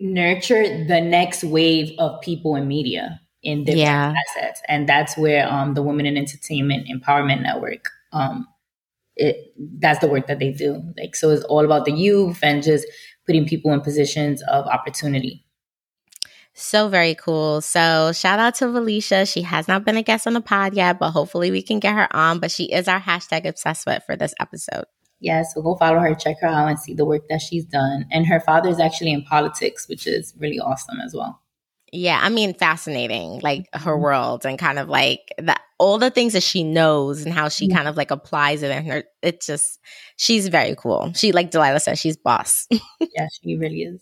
nurture 0.00 0.62
the 0.86 1.00
next 1.00 1.44
wave 1.44 1.92
of 1.98 2.20
people 2.20 2.56
in 2.56 2.66
media 2.66 3.20
in 3.42 3.64
different 3.64 3.86
yeah. 3.86 4.14
assets. 4.36 4.60
And 4.68 4.88
that's 4.88 5.16
where 5.16 5.50
um, 5.50 5.74
the 5.74 5.82
Women 5.82 6.06
in 6.06 6.16
Entertainment 6.16 6.88
Empowerment 6.88 7.42
Network, 7.42 7.90
um, 8.12 8.46
it, 9.16 9.52
that's 9.78 10.00
the 10.00 10.08
work 10.08 10.26
that 10.26 10.38
they 10.38 10.52
do. 10.52 10.82
Like, 10.98 11.14
so 11.14 11.30
it's 11.30 11.44
all 11.44 11.64
about 11.64 11.84
the 11.84 11.92
youth 11.92 12.38
and 12.42 12.62
just 12.62 12.86
putting 13.26 13.46
people 13.46 13.72
in 13.72 13.80
positions 13.80 14.42
of 14.42 14.66
opportunity. 14.66 15.44
So 16.54 16.88
very 16.88 17.14
cool. 17.14 17.60
So 17.60 18.12
shout 18.12 18.38
out 18.38 18.56
to 18.56 18.66
Valeisha. 18.66 19.30
She 19.30 19.42
has 19.42 19.68
not 19.68 19.84
been 19.84 19.96
a 19.96 20.02
guest 20.02 20.26
on 20.26 20.34
the 20.34 20.40
pod 20.40 20.74
yet, 20.74 20.98
but 20.98 21.12
hopefully 21.12 21.50
we 21.50 21.62
can 21.62 21.78
get 21.78 21.94
her 21.94 22.14
on. 22.14 22.40
But 22.40 22.50
she 22.50 22.64
is 22.64 22.88
our 22.88 23.00
hashtag 23.00 23.46
obsessed 23.46 23.86
with 23.86 24.02
for 24.04 24.16
this 24.16 24.34
episode. 24.40 24.84
Yeah, 25.20 25.42
so 25.42 25.60
go 25.60 25.76
follow 25.76 25.98
her, 25.98 26.14
check 26.14 26.36
her 26.40 26.46
out, 26.46 26.68
and 26.68 26.78
see 26.78 26.94
the 26.94 27.04
work 27.04 27.28
that 27.28 27.42
she's 27.42 27.64
done. 27.64 28.06
And 28.10 28.26
her 28.26 28.40
father 28.40 28.70
is 28.70 28.80
actually 28.80 29.12
in 29.12 29.22
politics, 29.22 29.88
which 29.88 30.06
is 30.06 30.34
really 30.38 30.58
awesome 30.58 30.98
as 31.00 31.14
well. 31.14 31.40
Yeah, 31.92 32.20
I 32.22 32.28
mean, 32.28 32.54
fascinating, 32.54 33.40
like 33.40 33.68
her 33.74 33.92
mm-hmm. 33.92 34.02
world 34.02 34.46
and 34.46 34.58
kind 34.58 34.78
of 34.78 34.88
like 34.88 35.32
that, 35.38 35.60
all 35.78 35.98
the 35.98 36.10
things 36.10 36.34
that 36.34 36.42
she 36.42 36.62
knows 36.62 37.24
and 37.24 37.34
how 37.34 37.48
she 37.48 37.66
mm-hmm. 37.66 37.76
kind 37.76 37.88
of 37.88 37.96
like 37.96 38.10
applies 38.10 38.62
it 38.62 38.70
in 38.70 38.84
her. 38.86 39.04
It's 39.22 39.46
just, 39.46 39.80
she's 40.16 40.48
very 40.48 40.76
cool. 40.76 41.12
She, 41.14 41.32
like 41.32 41.50
Delilah 41.50 41.80
said, 41.80 41.98
she's 41.98 42.16
boss. 42.16 42.68
yeah, 42.70 43.26
she 43.42 43.56
really 43.56 43.82
is. 43.82 44.00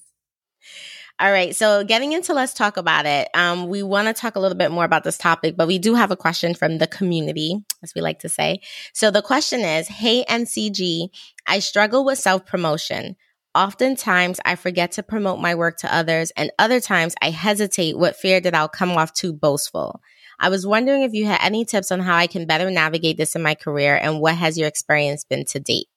All 1.20 1.32
right. 1.32 1.54
So 1.54 1.82
getting 1.82 2.12
into 2.12 2.32
let's 2.32 2.54
talk 2.54 2.76
about 2.76 3.04
it. 3.04 3.28
Um, 3.34 3.66
we 3.66 3.82
want 3.82 4.06
to 4.06 4.14
talk 4.14 4.36
a 4.36 4.40
little 4.40 4.56
bit 4.56 4.70
more 4.70 4.84
about 4.84 5.02
this 5.02 5.18
topic, 5.18 5.56
but 5.56 5.66
we 5.66 5.80
do 5.80 5.94
have 5.94 6.12
a 6.12 6.16
question 6.16 6.54
from 6.54 6.78
the 6.78 6.86
community, 6.86 7.56
as 7.82 7.92
we 7.94 8.02
like 8.02 8.20
to 8.20 8.28
say. 8.28 8.60
So 8.92 9.10
the 9.10 9.22
question 9.22 9.60
is, 9.60 9.88
Hey 9.88 10.24
MCG, 10.28 11.08
I 11.46 11.58
struggle 11.58 12.04
with 12.04 12.18
self 12.18 12.46
promotion. 12.46 13.16
Oftentimes 13.52 14.38
I 14.44 14.54
forget 14.54 14.92
to 14.92 15.02
promote 15.02 15.40
my 15.40 15.56
work 15.56 15.78
to 15.78 15.92
others 15.92 16.30
and 16.36 16.52
other 16.56 16.78
times 16.80 17.16
I 17.20 17.30
hesitate 17.30 17.98
with 17.98 18.14
fear 18.14 18.40
that 18.40 18.54
I'll 18.54 18.68
come 18.68 18.92
off 18.92 19.12
too 19.12 19.32
boastful. 19.32 20.00
I 20.38 20.50
was 20.50 20.64
wondering 20.64 21.02
if 21.02 21.14
you 21.14 21.26
had 21.26 21.40
any 21.42 21.64
tips 21.64 21.90
on 21.90 21.98
how 21.98 22.14
I 22.14 22.28
can 22.28 22.46
better 22.46 22.70
navigate 22.70 23.16
this 23.16 23.34
in 23.34 23.42
my 23.42 23.56
career 23.56 23.98
and 24.00 24.20
what 24.20 24.36
has 24.36 24.56
your 24.56 24.68
experience 24.68 25.24
been 25.24 25.44
to 25.46 25.58
date? 25.58 25.88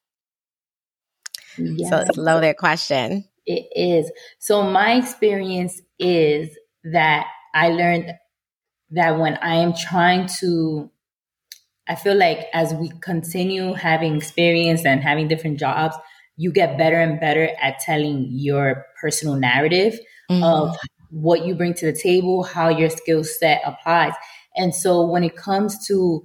Yes. 1.57 1.89
So 1.91 1.97
it's 1.97 2.17
a 2.17 2.22
loaded 2.22 2.57
question. 2.57 3.26
It 3.45 3.67
is. 3.75 4.11
So 4.39 4.63
my 4.63 4.93
experience 4.93 5.81
is 5.99 6.57
that 6.83 7.27
I 7.53 7.69
learned 7.69 8.13
that 8.91 9.17
when 9.17 9.37
I 9.37 9.55
am 9.55 9.73
trying 9.73 10.27
to, 10.39 10.89
I 11.87 11.95
feel 11.95 12.15
like 12.15 12.47
as 12.53 12.73
we 12.73 12.91
continue 13.01 13.73
having 13.73 14.15
experience 14.15 14.85
and 14.85 15.01
having 15.01 15.27
different 15.27 15.59
jobs, 15.59 15.95
you 16.37 16.51
get 16.51 16.77
better 16.77 16.99
and 16.99 17.19
better 17.19 17.49
at 17.61 17.79
telling 17.79 18.27
your 18.29 18.85
personal 18.99 19.35
narrative 19.35 19.99
mm-hmm. 20.29 20.43
of 20.43 20.75
what 21.09 21.45
you 21.45 21.55
bring 21.55 21.73
to 21.75 21.91
the 21.91 21.97
table, 21.97 22.43
how 22.43 22.69
your 22.69 22.89
skill 22.89 23.23
set 23.23 23.61
applies. 23.65 24.13
And 24.55 24.73
so 24.73 25.05
when 25.05 25.23
it 25.23 25.35
comes 25.35 25.85
to, 25.87 26.23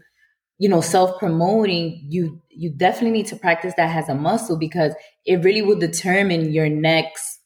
you 0.59 0.69
know, 0.69 0.81
self 0.81 1.19
promoting, 1.19 2.03
you 2.09 2.41
you 2.49 2.71
definitely 2.71 3.11
need 3.11 3.27
to 3.27 3.37
practice 3.37 3.75
that 3.77 3.95
as 3.95 4.09
a 4.09 4.15
muscle 4.15 4.59
because 4.59 4.95
it 5.25 5.45
really 5.45 5.63
will 5.63 5.79
determine 5.79 6.53
your 6.53 6.69
next 6.69 7.41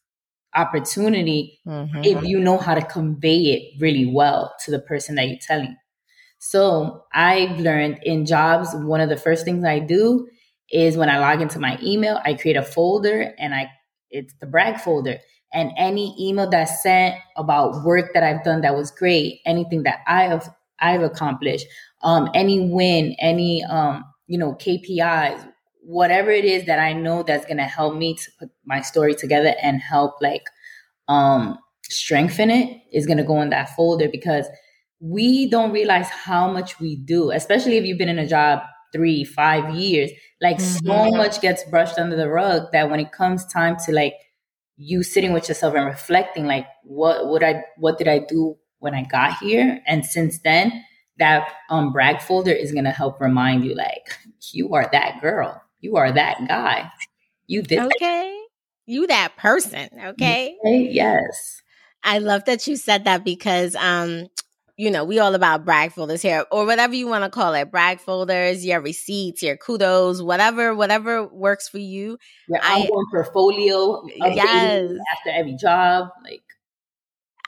opportunity 0.54 1.60
mm-hmm. 1.66 2.02
if 2.04 2.22
you 2.24 2.38
know 2.38 2.58
how 2.58 2.74
to 2.74 2.82
convey 2.82 3.36
it 3.36 3.80
really 3.80 4.06
well 4.06 4.54
to 4.64 4.70
the 4.70 4.80
person 4.80 5.16
that 5.16 5.28
you're 5.28 5.38
telling. 5.40 5.76
So 6.38 7.04
I've 7.12 7.60
learned 7.60 8.00
in 8.02 8.26
jobs, 8.26 8.70
one 8.74 9.00
of 9.00 9.08
the 9.08 9.16
first 9.16 9.44
things 9.44 9.64
I 9.64 9.78
do 9.78 10.28
is 10.70 10.96
when 10.96 11.10
I 11.10 11.18
log 11.18 11.42
into 11.42 11.58
my 11.58 11.78
email, 11.82 12.20
I 12.24 12.34
create 12.34 12.56
a 12.56 12.62
folder 12.62 13.34
and 13.38 13.54
I 13.54 13.70
it's 14.10 14.34
the 14.40 14.46
brag 14.46 14.80
folder. 14.80 15.18
And 15.52 15.72
any 15.76 16.14
email 16.18 16.48
that's 16.48 16.82
sent 16.82 17.16
about 17.36 17.84
work 17.84 18.12
that 18.14 18.22
I've 18.22 18.44
done 18.44 18.60
that 18.60 18.76
was 18.76 18.90
great, 18.90 19.40
anything 19.44 19.82
that 19.82 20.00
I 20.06 20.24
have 20.24 20.48
I've 20.80 21.02
accomplished, 21.02 21.66
um, 22.02 22.30
any 22.34 22.60
win, 22.60 23.14
any 23.18 23.64
um, 23.64 24.04
you 24.26 24.38
know, 24.38 24.54
KPIs, 24.54 25.46
whatever 25.82 26.30
it 26.30 26.44
is 26.44 26.66
that 26.66 26.78
I 26.78 26.92
know 26.92 27.22
that's 27.22 27.44
going 27.44 27.56
to 27.56 27.64
help 27.64 27.96
me 27.96 28.14
to 28.14 28.30
put 28.38 28.50
my 28.64 28.80
story 28.80 29.14
together 29.14 29.54
and 29.62 29.80
help 29.80 30.14
like 30.20 30.44
um 31.08 31.58
strengthen 31.82 32.50
it 32.50 32.80
is 32.92 33.06
going 33.06 33.18
to 33.18 33.24
go 33.24 33.42
in 33.42 33.50
that 33.50 33.74
folder 33.74 34.08
because 34.08 34.46
we 35.00 35.48
don't 35.48 35.72
realize 35.72 36.08
how 36.08 36.50
much 36.50 36.78
we 36.78 36.96
do, 36.96 37.30
especially 37.30 37.78
if 37.78 37.84
you've 37.84 37.98
been 37.98 38.08
in 38.08 38.18
a 38.18 38.28
job 38.28 38.60
three, 38.92 39.24
five 39.24 39.74
years. 39.74 40.10
Like 40.40 40.58
mm-hmm. 40.58 40.86
so 40.86 41.10
much 41.10 41.40
gets 41.40 41.64
brushed 41.64 41.98
under 41.98 42.16
the 42.16 42.28
rug 42.28 42.70
that 42.72 42.90
when 42.90 43.00
it 43.00 43.12
comes 43.12 43.44
time 43.46 43.76
to 43.86 43.92
like 43.92 44.14
you 44.76 45.02
sitting 45.02 45.32
with 45.32 45.48
yourself 45.48 45.74
and 45.74 45.86
reflecting, 45.86 46.46
like 46.46 46.66
what 46.84 47.28
would 47.28 47.42
I, 47.42 47.64
what 47.78 47.98
did 47.98 48.08
I 48.08 48.20
do 48.20 48.56
when 48.78 48.94
I 48.94 49.04
got 49.04 49.38
here? 49.38 49.80
And 49.86 50.04
since 50.04 50.38
then, 50.40 50.84
that 51.20 51.48
um, 51.68 51.92
brag 51.92 52.20
folder 52.20 52.52
is 52.52 52.72
going 52.72 52.84
to 52.84 52.90
help 52.90 53.20
remind 53.20 53.64
you 53.64 53.74
like 53.74 54.18
you 54.52 54.74
are 54.74 54.88
that 54.90 55.20
girl 55.20 55.62
you 55.80 55.96
are 55.96 56.10
that 56.10 56.36
guy 56.48 56.90
you 57.46 57.62
did 57.62 57.78
okay 57.78 58.36
you 58.86 59.06
that 59.06 59.36
person 59.36 59.88
okay? 60.06 60.56
yes 60.64 61.62
i 62.02 62.18
love 62.18 62.44
that 62.46 62.66
you 62.66 62.74
said 62.74 63.04
that 63.04 63.24
because 63.24 63.76
um 63.76 64.26
you 64.80 64.90
know, 64.90 65.04
we 65.04 65.18
all 65.18 65.34
about 65.34 65.66
brag 65.66 65.92
folders 65.92 66.22
here 66.22 66.46
or 66.50 66.64
whatever 66.64 66.94
you 66.94 67.06
want 67.06 67.22
to 67.22 67.28
call 67.28 67.52
it. 67.52 67.70
Brag 67.70 68.00
folders, 68.00 68.64
your 68.64 68.80
receipts, 68.80 69.42
your 69.42 69.58
kudos, 69.58 70.22
whatever, 70.22 70.74
whatever 70.74 71.26
works 71.26 71.68
for 71.68 71.76
you. 71.76 72.16
Your 72.48 72.64
ongoing 72.64 73.04
portfolio. 73.12 74.02
Yes. 74.16 74.90
After 75.12 75.30
every 75.34 75.54
job. 75.60 76.08
Like 76.24 76.42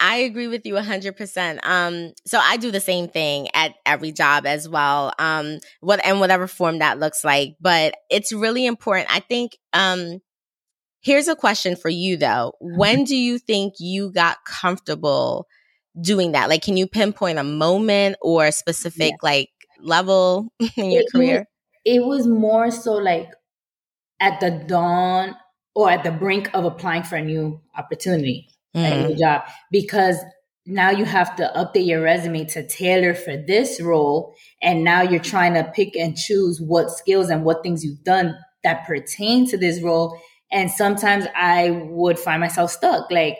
I 0.04 0.16
agree 0.16 0.48
with 0.48 0.66
you 0.66 0.74
100%. 0.74 1.60
Um, 1.62 2.12
so 2.26 2.38
I 2.38 2.56
do 2.56 2.72
the 2.72 2.80
same 2.80 3.06
thing 3.06 3.48
at 3.54 3.76
every 3.86 4.10
job 4.10 4.46
as 4.46 4.68
well. 4.68 5.12
Um, 5.16 5.60
what, 5.80 6.04
and 6.04 6.18
whatever 6.18 6.48
form 6.48 6.80
that 6.80 6.98
looks 6.98 7.22
like, 7.22 7.54
but 7.60 7.94
it's 8.10 8.32
really 8.32 8.66
important. 8.66 9.14
I 9.14 9.20
think, 9.20 9.56
um, 9.72 10.18
here's 11.02 11.28
a 11.28 11.36
question 11.36 11.76
for 11.76 11.88
you 11.88 12.16
though. 12.16 12.54
Mm-hmm. 12.60 12.78
When 12.78 13.04
do 13.04 13.14
you 13.16 13.38
think 13.38 13.74
you 13.78 14.10
got 14.10 14.38
comfortable 14.44 15.46
doing 16.00 16.32
that? 16.32 16.48
Like, 16.48 16.62
can 16.62 16.76
you 16.76 16.88
pinpoint 16.88 17.38
a 17.38 17.44
moment 17.44 18.16
or 18.20 18.46
a 18.46 18.52
specific 18.52 19.12
yeah. 19.12 19.16
like 19.22 19.50
level 19.80 20.52
in 20.76 20.90
your 20.90 21.02
it, 21.02 21.12
career? 21.12 21.46
It 21.84 22.04
was 22.04 22.26
more 22.26 22.72
so 22.72 22.94
like 22.94 23.30
at 24.18 24.40
the 24.40 24.50
dawn 24.50 25.36
or 25.76 25.90
at 25.90 26.02
the 26.02 26.10
brink 26.10 26.50
of 26.54 26.64
applying 26.64 27.04
for 27.04 27.16
a 27.16 27.22
new 27.22 27.60
opportunity, 27.76 28.48
mm. 28.74 28.92
a 28.92 29.08
new 29.08 29.16
job, 29.16 29.42
because 29.70 30.16
now 30.64 30.90
you 30.90 31.04
have 31.04 31.34
to 31.36 31.50
update 31.56 31.86
your 31.86 32.00
resume 32.00 32.44
to 32.44 32.66
tailor 32.68 33.14
for 33.14 33.36
this 33.36 33.80
role. 33.80 34.34
And 34.62 34.84
now 34.84 35.02
you're 35.02 35.20
trying 35.20 35.54
to 35.54 35.64
pick 35.74 35.96
and 35.96 36.16
choose 36.16 36.60
what 36.60 36.90
skills 36.90 37.30
and 37.30 37.44
what 37.44 37.62
things 37.62 37.84
you've 37.84 38.04
done 38.04 38.36
that 38.62 38.86
pertain 38.86 39.48
to 39.50 39.58
this 39.58 39.82
role. 39.82 40.16
And 40.52 40.70
sometimes 40.70 41.26
I 41.34 41.70
would 41.90 42.18
find 42.18 42.40
myself 42.40 42.70
stuck. 42.70 43.10
Like, 43.10 43.38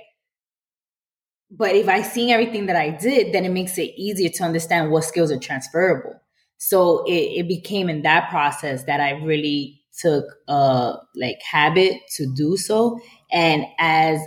but 1.48 1.76
if 1.76 1.88
I 1.88 2.02
see 2.02 2.32
everything 2.32 2.66
that 2.66 2.76
I 2.76 2.90
did, 2.90 3.32
then 3.32 3.44
it 3.44 3.50
makes 3.50 3.78
it 3.78 3.92
easier 3.96 4.30
to 4.30 4.42
understand 4.42 4.90
what 4.90 5.04
skills 5.04 5.30
are 5.30 5.38
transferable. 5.38 6.14
So 6.58 7.04
it, 7.04 7.40
it 7.40 7.48
became 7.48 7.88
in 7.88 8.02
that 8.02 8.30
process 8.30 8.84
that 8.84 9.00
I 9.00 9.10
really 9.10 9.80
took 10.00 10.24
a 10.48 10.94
like 11.14 11.36
habit 11.48 11.98
to 12.16 12.32
do 12.34 12.56
so. 12.56 12.98
And 13.30 13.64
as 13.78 14.20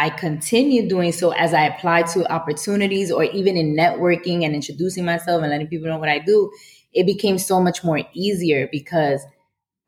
I 0.00 0.08
continue 0.08 0.88
doing 0.88 1.12
so, 1.12 1.32
as 1.32 1.52
I 1.52 1.64
apply 1.64 2.04
to 2.14 2.32
opportunities 2.32 3.12
or 3.12 3.24
even 3.24 3.58
in 3.58 3.76
networking 3.76 4.46
and 4.46 4.54
introducing 4.54 5.04
myself 5.04 5.42
and 5.42 5.50
letting 5.50 5.66
people 5.66 5.88
know 5.88 5.98
what 5.98 6.08
I 6.08 6.20
do, 6.20 6.50
it 6.94 7.04
became 7.04 7.36
so 7.36 7.60
much 7.60 7.84
more 7.84 8.00
easier 8.14 8.66
because 8.72 9.20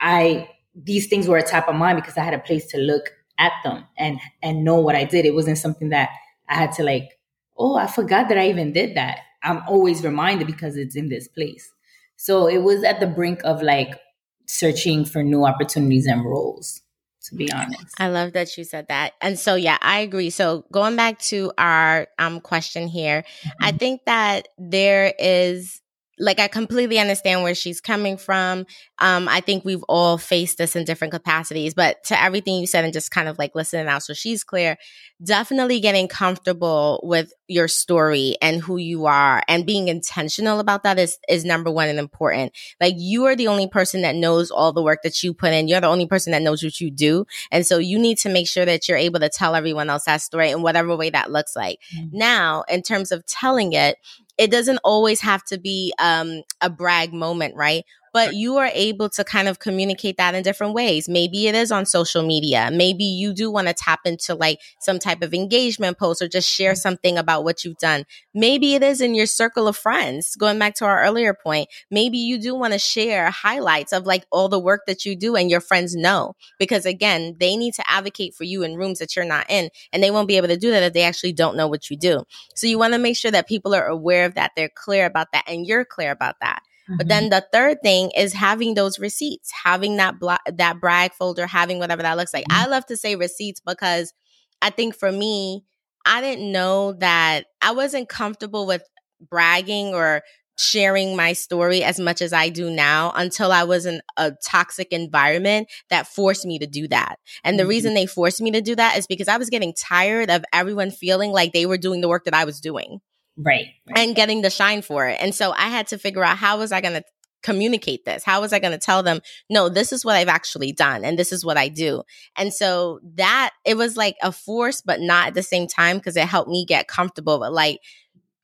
I 0.02 0.50
these 0.74 1.06
things 1.06 1.28
were 1.28 1.38
a 1.38 1.42
top 1.42 1.66
of 1.66 1.76
mind 1.76 1.96
because 1.96 2.18
I 2.18 2.24
had 2.24 2.34
a 2.34 2.38
place 2.38 2.66
to 2.72 2.78
look 2.78 3.08
at 3.38 3.52
them 3.64 3.84
and 3.96 4.20
and 4.42 4.64
know 4.64 4.78
what 4.80 4.94
I 4.94 5.04
did. 5.04 5.24
It 5.24 5.34
wasn't 5.34 5.56
something 5.56 5.88
that 5.88 6.10
I 6.46 6.56
had 6.56 6.72
to 6.72 6.82
like, 6.82 7.18
oh, 7.56 7.76
I 7.76 7.86
forgot 7.86 8.28
that 8.28 8.36
I 8.36 8.50
even 8.50 8.74
did 8.74 8.94
that. 8.98 9.20
I'm 9.42 9.62
always 9.66 10.04
reminded 10.04 10.46
because 10.46 10.76
it's 10.76 10.94
in 10.94 11.08
this 11.08 11.26
place. 11.26 11.72
So 12.16 12.48
it 12.48 12.58
was 12.58 12.84
at 12.84 13.00
the 13.00 13.06
brink 13.06 13.40
of 13.44 13.62
like 13.62 13.98
searching 14.46 15.06
for 15.06 15.22
new 15.22 15.46
opportunities 15.46 16.06
and 16.06 16.22
roles, 16.22 16.82
to 17.24 17.34
be 17.34 17.50
honest. 17.52 17.94
I 17.98 18.08
love 18.08 18.32
that 18.32 18.56
you 18.56 18.64
said 18.64 18.88
that. 18.88 19.12
And 19.20 19.38
so 19.38 19.54
yeah, 19.54 19.78
I 19.80 20.00
agree. 20.00 20.30
So 20.30 20.64
going 20.72 20.96
back 20.96 21.18
to 21.20 21.52
our 21.58 22.08
um 22.18 22.40
question 22.40 22.88
here, 22.88 23.22
mm-hmm. 23.22 23.64
I 23.64 23.72
think 23.72 24.04
that 24.06 24.48
there 24.58 25.12
is 25.18 25.81
like 26.22 26.38
I 26.38 26.46
completely 26.46 27.00
understand 27.00 27.42
where 27.42 27.54
she's 27.54 27.80
coming 27.80 28.16
from. 28.16 28.64
Um, 29.00 29.28
I 29.28 29.40
think 29.40 29.64
we've 29.64 29.82
all 29.88 30.18
faced 30.18 30.56
this 30.56 30.76
in 30.76 30.84
different 30.84 31.12
capacities, 31.12 31.74
but 31.74 32.02
to 32.04 32.22
everything 32.22 32.60
you 32.60 32.66
said 32.68 32.84
and 32.84 32.92
just 32.92 33.10
kind 33.10 33.28
of 33.28 33.38
like 33.38 33.56
listening 33.56 33.88
out 33.88 34.04
so 34.04 34.14
she's 34.14 34.44
clear, 34.44 34.78
definitely 35.22 35.80
getting 35.80 36.06
comfortable 36.06 37.00
with 37.02 37.32
your 37.48 37.66
story 37.66 38.36
and 38.40 38.62
who 38.62 38.76
you 38.76 39.06
are 39.06 39.42
and 39.48 39.66
being 39.66 39.88
intentional 39.88 40.60
about 40.60 40.84
that 40.84 40.98
is 40.98 41.18
is 41.28 41.44
number 41.44 41.70
one 41.70 41.88
and 41.88 41.98
important. 41.98 42.52
Like 42.80 42.94
you 42.96 43.24
are 43.24 43.34
the 43.34 43.48
only 43.48 43.68
person 43.68 44.02
that 44.02 44.14
knows 44.14 44.52
all 44.52 44.72
the 44.72 44.82
work 44.82 45.00
that 45.02 45.22
you 45.24 45.34
put 45.34 45.52
in. 45.52 45.66
You're 45.66 45.80
the 45.80 45.88
only 45.88 46.06
person 46.06 46.30
that 46.32 46.42
knows 46.42 46.62
what 46.62 46.80
you 46.80 46.90
do. 46.90 47.26
And 47.50 47.66
so 47.66 47.78
you 47.78 47.98
need 47.98 48.18
to 48.18 48.28
make 48.28 48.48
sure 48.48 48.64
that 48.64 48.88
you're 48.88 48.96
able 48.96 49.18
to 49.20 49.28
tell 49.28 49.56
everyone 49.56 49.90
else 49.90 50.04
that 50.04 50.22
story 50.22 50.50
in 50.50 50.62
whatever 50.62 50.96
way 50.96 51.10
that 51.10 51.32
looks 51.32 51.56
like. 51.56 51.80
Mm-hmm. 51.96 52.16
Now, 52.16 52.62
in 52.68 52.82
terms 52.82 53.10
of 53.10 53.26
telling 53.26 53.72
it, 53.72 53.96
it 54.38 54.50
doesn't 54.50 54.78
always 54.84 55.20
have 55.20 55.44
to 55.44 55.58
be 55.58 55.92
um, 55.98 56.42
a 56.60 56.70
brag 56.70 57.12
moment, 57.12 57.54
right? 57.56 57.84
But 58.12 58.34
you 58.34 58.56
are 58.56 58.70
able 58.74 59.08
to 59.10 59.24
kind 59.24 59.48
of 59.48 59.58
communicate 59.58 60.16
that 60.16 60.34
in 60.34 60.42
different 60.42 60.74
ways. 60.74 61.08
Maybe 61.08 61.46
it 61.46 61.54
is 61.54 61.72
on 61.72 61.86
social 61.86 62.22
media. 62.22 62.70
Maybe 62.72 63.04
you 63.04 63.32
do 63.32 63.50
want 63.50 63.68
to 63.68 63.74
tap 63.74 64.00
into 64.04 64.34
like 64.34 64.60
some 64.80 64.98
type 64.98 65.22
of 65.22 65.34
engagement 65.34 65.98
post 65.98 66.22
or 66.22 66.28
just 66.28 66.48
share 66.48 66.72
mm-hmm. 66.72 66.78
something 66.78 67.18
about 67.18 67.44
what 67.44 67.64
you've 67.64 67.78
done. 67.78 68.04
Maybe 68.34 68.74
it 68.74 68.82
is 68.82 69.00
in 69.00 69.14
your 69.14 69.26
circle 69.26 69.66
of 69.68 69.76
friends. 69.76 70.36
Going 70.36 70.58
back 70.58 70.74
to 70.76 70.84
our 70.84 71.02
earlier 71.02 71.34
point, 71.34 71.68
maybe 71.90 72.18
you 72.18 72.38
do 72.38 72.54
want 72.54 72.72
to 72.72 72.78
share 72.78 73.30
highlights 73.30 73.92
of 73.92 74.06
like 74.06 74.26
all 74.30 74.48
the 74.48 74.58
work 74.58 74.82
that 74.86 75.04
you 75.04 75.16
do 75.16 75.36
and 75.36 75.50
your 75.50 75.60
friends 75.60 75.94
know 75.94 76.34
because 76.58 76.86
again, 76.86 77.36
they 77.38 77.56
need 77.56 77.74
to 77.74 77.90
advocate 77.90 78.34
for 78.34 78.44
you 78.44 78.62
in 78.62 78.76
rooms 78.76 78.98
that 78.98 79.16
you're 79.16 79.24
not 79.24 79.46
in 79.48 79.70
and 79.92 80.02
they 80.02 80.10
won't 80.10 80.28
be 80.28 80.36
able 80.36 80.48
to 80.48 80.56
do 80.56 80.70
that 80.70 80.82
if 80.82 80.92
they 80.92 81.02
actually 81.02 81.32
don't 81.32 81.56
know 81.56 81.68
what 81.68 81.90
you 81.90 81.96
do. 81.96 82.24
So 82.54 82.66
you 82.66 82.78
want 82.78 82.92
to 82.94 82.98
make 82.98 83.16
sure 83.16 83.30
that 83.30 83.48
people 83.48 83.74
are 83.74 83.86
aware 83.86 84.26
of 84.26 84.34
that. 84.34 84.52
They're 84.56 84.70
clear 84.74 85.06
about 85.06 85.32
that 85.32 85.44
and 85.46 85.66
you're 85.66 85.84
clear 85.84 86.10
about 86.10 86.36
that. 86.40 86.62
Mm-hmm. 86.92 86.98
But 86.98 87.08
then 87.08 87.30
the 87.30 87.44
third 87.52 87.78
thing 87.82 88.10
is 88.16 88.34
having 88.34 88.74
those 88.74 88.98
receipts, 88.98 89.50
having 89.64 89.96
that 89.96 90.16
that 90.54 90.80
brag 90.80 91.14
folder, 91.14 91.46
having 91.46 91.78
whatever 91.78 92.02
that 92.02 92.16
looks 92.16 92.34
like. 92.34 92.44
Mm-hmm. 92.44 92.62
I 92.62 92.70
love 92.70 92.86
to 92.86 92.96
say 92.96 93.16
receipts 93.16 93.60
because 93.64 94.12
I 94.60 94.70
think 94.70 94.94
for 94.94 95.10
me, 95.10 95.64
I 96.04 96.20
didn't 96.20 96.52
know 96.52 96.92
that 96.94 97.46
I 97.60 97.72
wasn't 97.72 98.08
comfortable 98.08 98.66
with 98.66 98.82
bragging 99.30 99.94
or 99.94 100.22
sharing 100.58 101.16
my 101.16 101.32
story 101.32 101.82
as 101.82 101.98
much 101.98 102.20
as 102.20 102.32
I 102.32 102.50
do 102.50 102.70
now 102.70 103.10
until 103.14 103.50
I 103.50 103.64
was 103.64 103.86
in 103.86 104.02
a 104.18 104.32
toxic 104.44 104.92
environment 104.92 105.68
that 105.88 106.06
forced 106.06 106.44
me 106.44 106.58
to 106.58 106.66
do 106.66 106.88
that. 106.88 107.18
And 107.42 107.58
the 107.58 107.62
mm-hmm. 107.62 107.70
reason 107.70 107.94
they 107.94 108.06
forced 108.06 108.40
me 108.42 108.50
to 108.50 108.60
do 108.60 108.76
that 108.76 108.98
is 108.98 109.06
because 109.06 109.28
I 109.28 109.38
was 109.38 109.48
getting 109.48 109.72
tired 109.72 110.30
of 110.30 110.44
everyone 110.52 110.90
feeling 110.90 111.32
like 111.32 111.52
they 111.52 111.66
were 111.66 111.78
doing 111.78 112.02
the 112.02 112.08
work 112.08 112.24
that 112.24 112.34
I 112.34 112.44
was 112.44 112.60
doing. 112.60 113.00
Right, 113.36 113.66
right. 113.86 113.98
And 113.98 114.14
getting 114.14 114.42
the 114.42 114.50
shine 114.50 114.82
for 114.82 115.08
it. 115.08 115.18
And 115.20 115.34
so 115.34 115.52
I 115.52 115.68
had 115.68 115.86
to 115.88 115.98
figure 115.98 116.24
out 116.24 116.36
how 116.36 116.58
was 116.58 116.72
I 116.72 116.80
going 116.80 116.94
to 116.94 117.04
communicate 117.42 118.04
this? 118.04 118.24
How 118.24 118.40
was 118.40 118.52
I 118.52 118.58
going 118.58 118.72
to 118.72 118.78
tell 118.78 119.02
them, 119.02 119.20
no, 119.50 119.68
this 119.68 119.92
is 119.92 120.04
what 120.04 120.16
I've 120.16 120.28
actually 120.28 120.72
done 120.72 121.04
and 121.04 121.18
this 121.18 121.32
is 121.32 121.44
what 121.44 121.56
I 121.56 121.68
do? 121.68 122.02
And 122.36 122.52
so 122.52 123.00
that 123.14 123.52
it 123.64 123.76
was 123.76 123.96
like 123.96 124.16
a 124.22 124.32
force, 124.32 124.80
but 124.80 125.00
not 125.00 125.28
at 125.28 125.34
the 125.34 125.42
same 125.42 125.66
time 125.66 125.96
because 125.96 126.16
it 126.16 126.26
helped 126.26 126.50
me 126.50 126.64
get 126.64 126.88
comfortable. 126.88 127.38
But 127.38 127.52
like, 127.52 127.80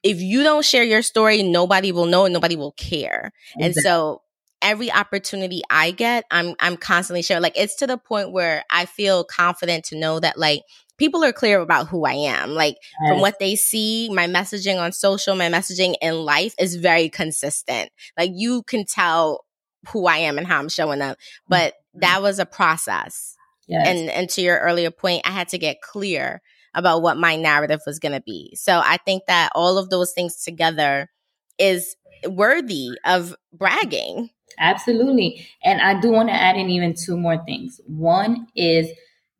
if 0.02 0.20
you 0.20 0.42
don't 0.42 0.64
share 0.64 0.84
your 0.84 1.02
story, 1.02 1.42
nobody 1.42 1.92
will 1.92 2.06
know 2.06 2.24
and 2.24 2.32
nobody 2.32 2.56
will 2.56 2.72
care. 2.72 3.32
Exactly. 3.56 3.64
And 3.64 3.74
so 3.74 4.22
every 4.62 4.90
opportunity 4.90 5.62
I 5.70 5.90
get, 5.90 6.24
I'm 6.30 6.54
I'm 6.60 6.76
constantly 6.76 7.22
sharing. 7.22 7.42
Like 7.42 7.58
it's 7.58 7.76
to 7.76 7.86
the 7.86 7.98
point 7.98 8.32
where 8.32 8.64
I 8.70 8.86
feel 8.86 9.24
confident 9.24 9.84
to 9.86 9.98
know 9.98 10.20
that 10.20 10.38
like 10.38 10.62
people 10.98 11.24
are 11.24 11.32
clear 11.32 11.60
about 11.60 11.88
who 11.88 12.04
I 12.04 12.14
am. 12.14 12.50
Like 12.50 12.76
yes. 13.00 13.10
from 13.10 13.20
what 13.20 13.38
they 13.38 13.56
see, 13.56 14.10
my 14.12 14.26
messaging 14.26 14.80
on 14.80 14.92
social, 14.92 15.34
my 15.34 15.48
messaging 15.48 15.94
in 16.02 16.14
life 16.14 16.54
is 16.58 16.76
very 16.76 17.08
consistent. 17.08 17.90
Like 18.18 18.32
you 18.34 18.62
can 18.64 18.84
tell 18.84 19.44
who 19.90 20.06
I 20.06 20.18
am 20.18 20.38
and 20.38 20.46
how 20.46 20.58
I'm 20.58 20.68
showing 20.68 21.00
up. 21.00 21.16
But 21.48 21.74
mm-hmm. 21.74 22.00
that 22.00 22.22
was 22.22 22.38
a 22.38 22.46
process. 22.46 23.36
Yes. 23.66 23.86
And 23.86 24.10
and 24.10 24.30
to 24.30 24.42
your 24.42 24.58
earlier 24.58 24.90
point, 24.90 25.22
I 25.26 25.30
had 25.30 25.48
to 25.48 25.58
get 25.58 25.82
clear 25.82 26.40
about 26.74 27.02
what 27.02 27.16
my 27.16 27.36
narrative 27.36 27.80
was 27.86 27.98
going 27.98 28.12
to 28.12 28.20
be. 28.20 28.54
So 28.56 28.80
I 28.82 28.98
think 28.98 29.24
that 29.26 29.50
all 29.54 29.78
of 29.78 29.90
those 29.90 30.12
things 30.12 30.42
together 30.42 31.10
is 31.58 31.96
worthy 32.26 32.90
of 33.04 33.34
bragging. 33.52 34.30
Absolutely. 34.58 35.46
And 35.64 35.80
I 35.80 36.00
do 36.00 36.10
want 36.10 36.28
to 36.28 36.34
add 36.34 36.56
in 36.56 36.70
even 36.70 36.94
two 36.94 37.16
more 37.16 37.42
things. 37.44 37.80
One 37.86 38.48
is 38.56 38.88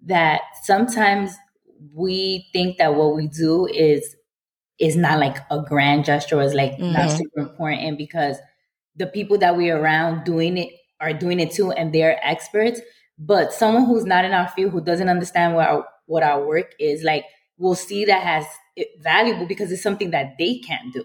that 0.07 0.43
sometimes 0.65 1.35
we 1.95 2.49
think 2.53 2.79
that 2.79 2.95
what 2.95 3.15
we 3.15 3.29
do 3.29 3.67
is 3.67 4.17
is 4.79 4.97
not 4.97 5.19
like 5.19 5.37
a 5.51 5.61
grand 5.61 6.05
gesture, 6.05 6.41
is 6.41 6.55
like 6.55 6.73
mm-hmm. 6.73 6.93
not 6.93 7.11
super 7.11 7.41
important 7.41 7.99
because 7.99 8.37
the 8.97 9.07
people 9.07 9.39
that 9.39 9.57
we're 9.57 9.77
around 9.77 10.25
doing 10.25 10.57
it 10.57 10.71
are 11.01 11.13
doing 11.13 11.41
it 11.41 11.53
too, 11.53 11.71
and 11.73 11.93
they're 11.93 12.19
experts. 12.25 12.81
But 13.19 13.53
someone 13.53 13.87
who's 13.87 14.05
not 14.05 14.25
in 14.25 14.33
our 14.33 14.49
field, 14.49 14.73
who 14.73 14.81
doesn't 14.81 15.09
understand 15.09 15.55
what 15.55 15.69
our 15.69 15.85
what 16.07 16.23
our 16.23 16.47
work 16.47 16.75
is, 16.79 17.03
like 17.03 17.25
will 17.59 17.75
see 17.75 18.05
that 18.05 18.25
as 18.25 18.47
valuable 19.01 19.47
because 19.47 19.73
it's 19.73 19.83
something 19.83 20.11
that 20.11 20.37
they 20.39 20.59
can't 20.59 20.93
do. 20.93 21.05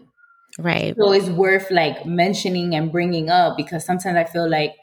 Right. 0.59 0.95
So 0.95 1.11
it's 1.11 1.29
worth 1.29 1.71
like 1.71 2.05
mentioning 2.05 2.75
and 2.75 2.91
bringing 2.91 3.29
up 3.29 3.57
because 3.57 3.83
sometimes 3.85 4.17
I 4.17 4.23
feel 4.23 4.47
like 4.47 4.75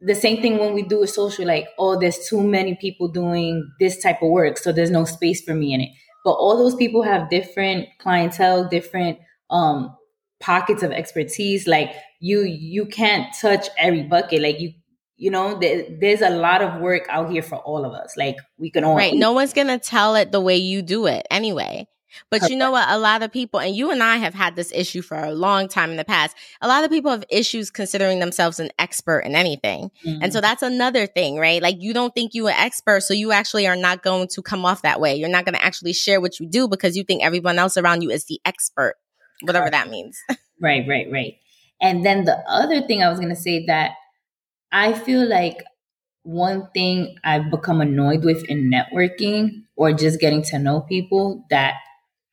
the 0.00 0.14
same 0.14 0.40
thing 0.40 0.58
when 0.58 0.72
we 0.72 0.82
do 0.82 1.02
a 1.02 1.06
social, 1.06 1.46
like, 1.46 1.68
oh, 1.78 1.98
there's 1.98 2.26
too 2.28 2.42
many 2.42 2.76
people 2.80 3.08
doing 3.08 3.70
this 3.78 4.02
type 4.02 4.22
of 4.22 4.30
work, 4.30 4.58
so 4.58 4.72
there's 4.72 4.90
no 4.90 5.04
space 5.04 5.42
for 5.42 5.54
me 5.54 5.74
in 5.74 5.80
it. 5.82 5.90
But 6.24 6.32
all 6.32 6.56
those 6.56 6.74
people 6.74 7.02
have 7.02 7.30
different 7.30 7.88
clientele, 7.98 8.68
different 8.68 9.18
um 9.50 9.96
pockets 10.40 10.82
of 10.82 10.90
expertise. 10.90 11.66
Like 11.66 11.94
you, 12.18 12.40
you 12.42 12.86
can't 12.86 13.32
touch 13.40 13.68
every 13.78 14.02
bucket. 14.02 14.42
Like 14.42 14.58
you, 14.58 14.72
you 15.16 15.30
know, 15.30 15.58
there's 15.58 16.22
a 16.22 16.30
lot 16.30 16.62
of 16.62 16.80
work 16.80 17.04
out 17.10 17.30
here 17.30 17.42
for 17.42 17.56
all 17.56 17.84
of 17.84 17.92
us. 17.92 18.14
Like 18.16 18.36
we 18.58 18.70
can 18.70 18.84
all 18.84 18.96
right. 18.96 19.14
No 19.14 19.32
one's 19.32 19.52
gonna 19.52 19.78
tell 19.78 20.16
it 20.16 20.32
the 20.32 20.40
way 20.40 20.56
you 20.56 20.82
do 20.82 21.06
it 21.06 21.26
anyway. 21.30 21.86
But 22.30 22.48
you 22.50 22.56
know 22.56 22.70
what? 22.70 22.88
A 22.88 22.98
lot 22.98 23.22
of 23.22 23.32
people, 23.32 23.60
and 23.60 23.74
you 23.74 23.90
and 23.90 24.02
I 24.02 24.16
have 24.16 24.34
had 24.34 24.56
this 24.56 24.72
issue 24.74 25.02
for 25.02 25.16
a 25.16 25.32
long 25.32 25.68
time 25.68 25.90
in 25.90 25.96
the 25.96 26.04
past. 26.04 26.36
A 26.60 26.68
lot 26.68 26.84
of 26.84 26.90
people 26.90 27.10
have 27.10 27.24
issues 27.30 27.70
considering 27.70 28.18
themselves 28.18 28.60
an 28.60 28.70
expert 28.78 29.20
in 29.20 29.34
anything. 29.34 29.90
Mm-hmm. 30.04 30.22
And 30.22 30.32
so 30.32 30.38
mm-hmm. 30.38 30.42
that's 30.42 30.62
another 30.62 31.06
thing, 31.06 31.36
right? 31.36 31.62
Like 31.62 31.76
you 31.80 31.92
don't 31.92 32.14
think 32.14 32.34
you 32.34 32.48
an 32.48 32.54
expert, 32.56 33.02
so 33.02 33.14
you 33.14 33.32
actually 33.32 33.66
are 33.66 33.76
not 33.76 34.02
going 34.02 34.28
to 34.28 34.42
come 34.42 34.64
off 34.64 34.82
that 34.82 35.00
way. 35.00 35.14
You're 35.14 35.28
not 35.28 35.44
going 35.44 35.54
to 35.54 35.64
actually 35.64 35.92
share 35.92 36.20
what 36.20 36.40
you 36.40 36.46
do 36.46 36.68
because 36.68 36.96
you 36.96 37.04
think 37.04 37.24
everyone 37.24 37.58
else 37.58 37.76
around 37.76 38.02
you 38.02 38.10
is 38.10 38.26
the 38.26 38.40
expert, 38.44 38.94
whatever 39.42 39.70
that 39.70 39.88
means. 39.88 40.18
right, 40.60 40.84
right, 40.88 41.06
right. 41.10 41.34
And 41.80 42.04
then 42.04 42.24
the 42.24 42.38
other 42.48 42.82
thing 42.82 43.02
I 43.02 43.08
was 43.08 43.18
going 43.18 43.34
to 43.34 43.40
say 43.40 43.64
that 43.66 43.92
I 44.72 44.92
feel 44.92 45.26
like 45.26 45.64
one 46.22 46.68
thing 46.74 47.16
I've 47.24 47.50
become 47.50 47.80
annoyed 47.80 48.24
with 48.24 48.44
in 48.44 48.70
networking 48.70 49.64
or 49.76 49.92
just 49.92 50.20
getting 50.20 50.42
to 50.42 50.58
know 50.58 50.80
people 50.82 51.46
that 51.50 51.74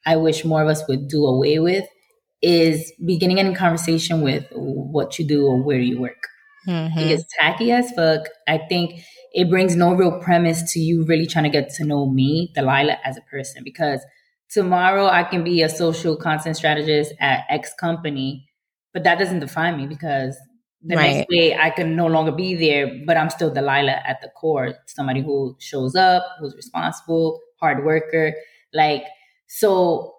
I 0.08 0.16
wish 0.16 0.46
more 0.46 0.64
of 0.64 0.70
us 0.70 0.82
would 0.88 1.08
do 1.10 1.26
away 1.26 1.60
with 1.60 1.86
is 2.42 2.94
beginning 3.06 3.40
any 3.40 3.54
conversation 3.54 4.22
with 4.22 4.46
what 4.54 5.20
you 5.20 5.26
do 5.26 5.46
or 5.46 5.62
where 5.62 5.80
you 5.80 6.00
work. 6.00 6.24
Mm-hmm. 6.68 7.00
It's 7.00 7.26
tacky 7.40 7.72
as 7.72 7.92
fuck. 7.92 8.28
I 8.48 8.58
think 8.58 9.02
it 9.34 9.50
brings 9.50 9.76
no 9.76 9.94
real 9.94 10.20
premise 10.22 10.72
to 10.74 10.80
you 10.80 11.06
really 11.06 11.28
trying 11.28 11.44
to 11.44 11.50
get 11.50 11.70
to 11.76 11.84
know 11.84 12.10
me, 12.10 12.52
Delilah, 12.56 12.98
as 13.04 13.18
a 13.18 13.22
person. 13.22 13.64
Because 13.64 14.02
tomorrow 14.50 15.08
I 15.08 15.24
can 15.24 15.44
be 15.44 15.62
a 15.62 15.70
social 15.70 16.16
content 16.16 16.56
strategist 16.56 17.14
at 17.20 17.44
X 17.50 17.74
company, 17.80 18.48
but 18.94 19.04
that 19.04 19.20
doesn't 19.20 19.40
define 19.40 19.78
me 19.78 19.88
because 19.88 20.38
the 20.84 20.96
right. 20.96 21.16
next 21.18 21.30
day 21.30 21.58
I 21.58 21.70
can 21.70 21.96
no 21.96 22.08
longer 22.08 22.32
be 22.32 22.56
there, 22.56 22.92
but 23.06 23.18
I'm 23.18 23.30
still 23.30 23.54
Delilah 23.54 24.02
at 24.06 24.22
the 24.22 24.30
core, 24.30 24.76
somebody 24.86 25.22
who 25.22 25.56
shows 25.60 25.96
up, 25.96 26.24
who's 26.40 26.56
responsible, 26.56 27.42
hard 27.60 27.84
worker. 27.84 28.34
Like 28.74 29.04
so 29.48 30.14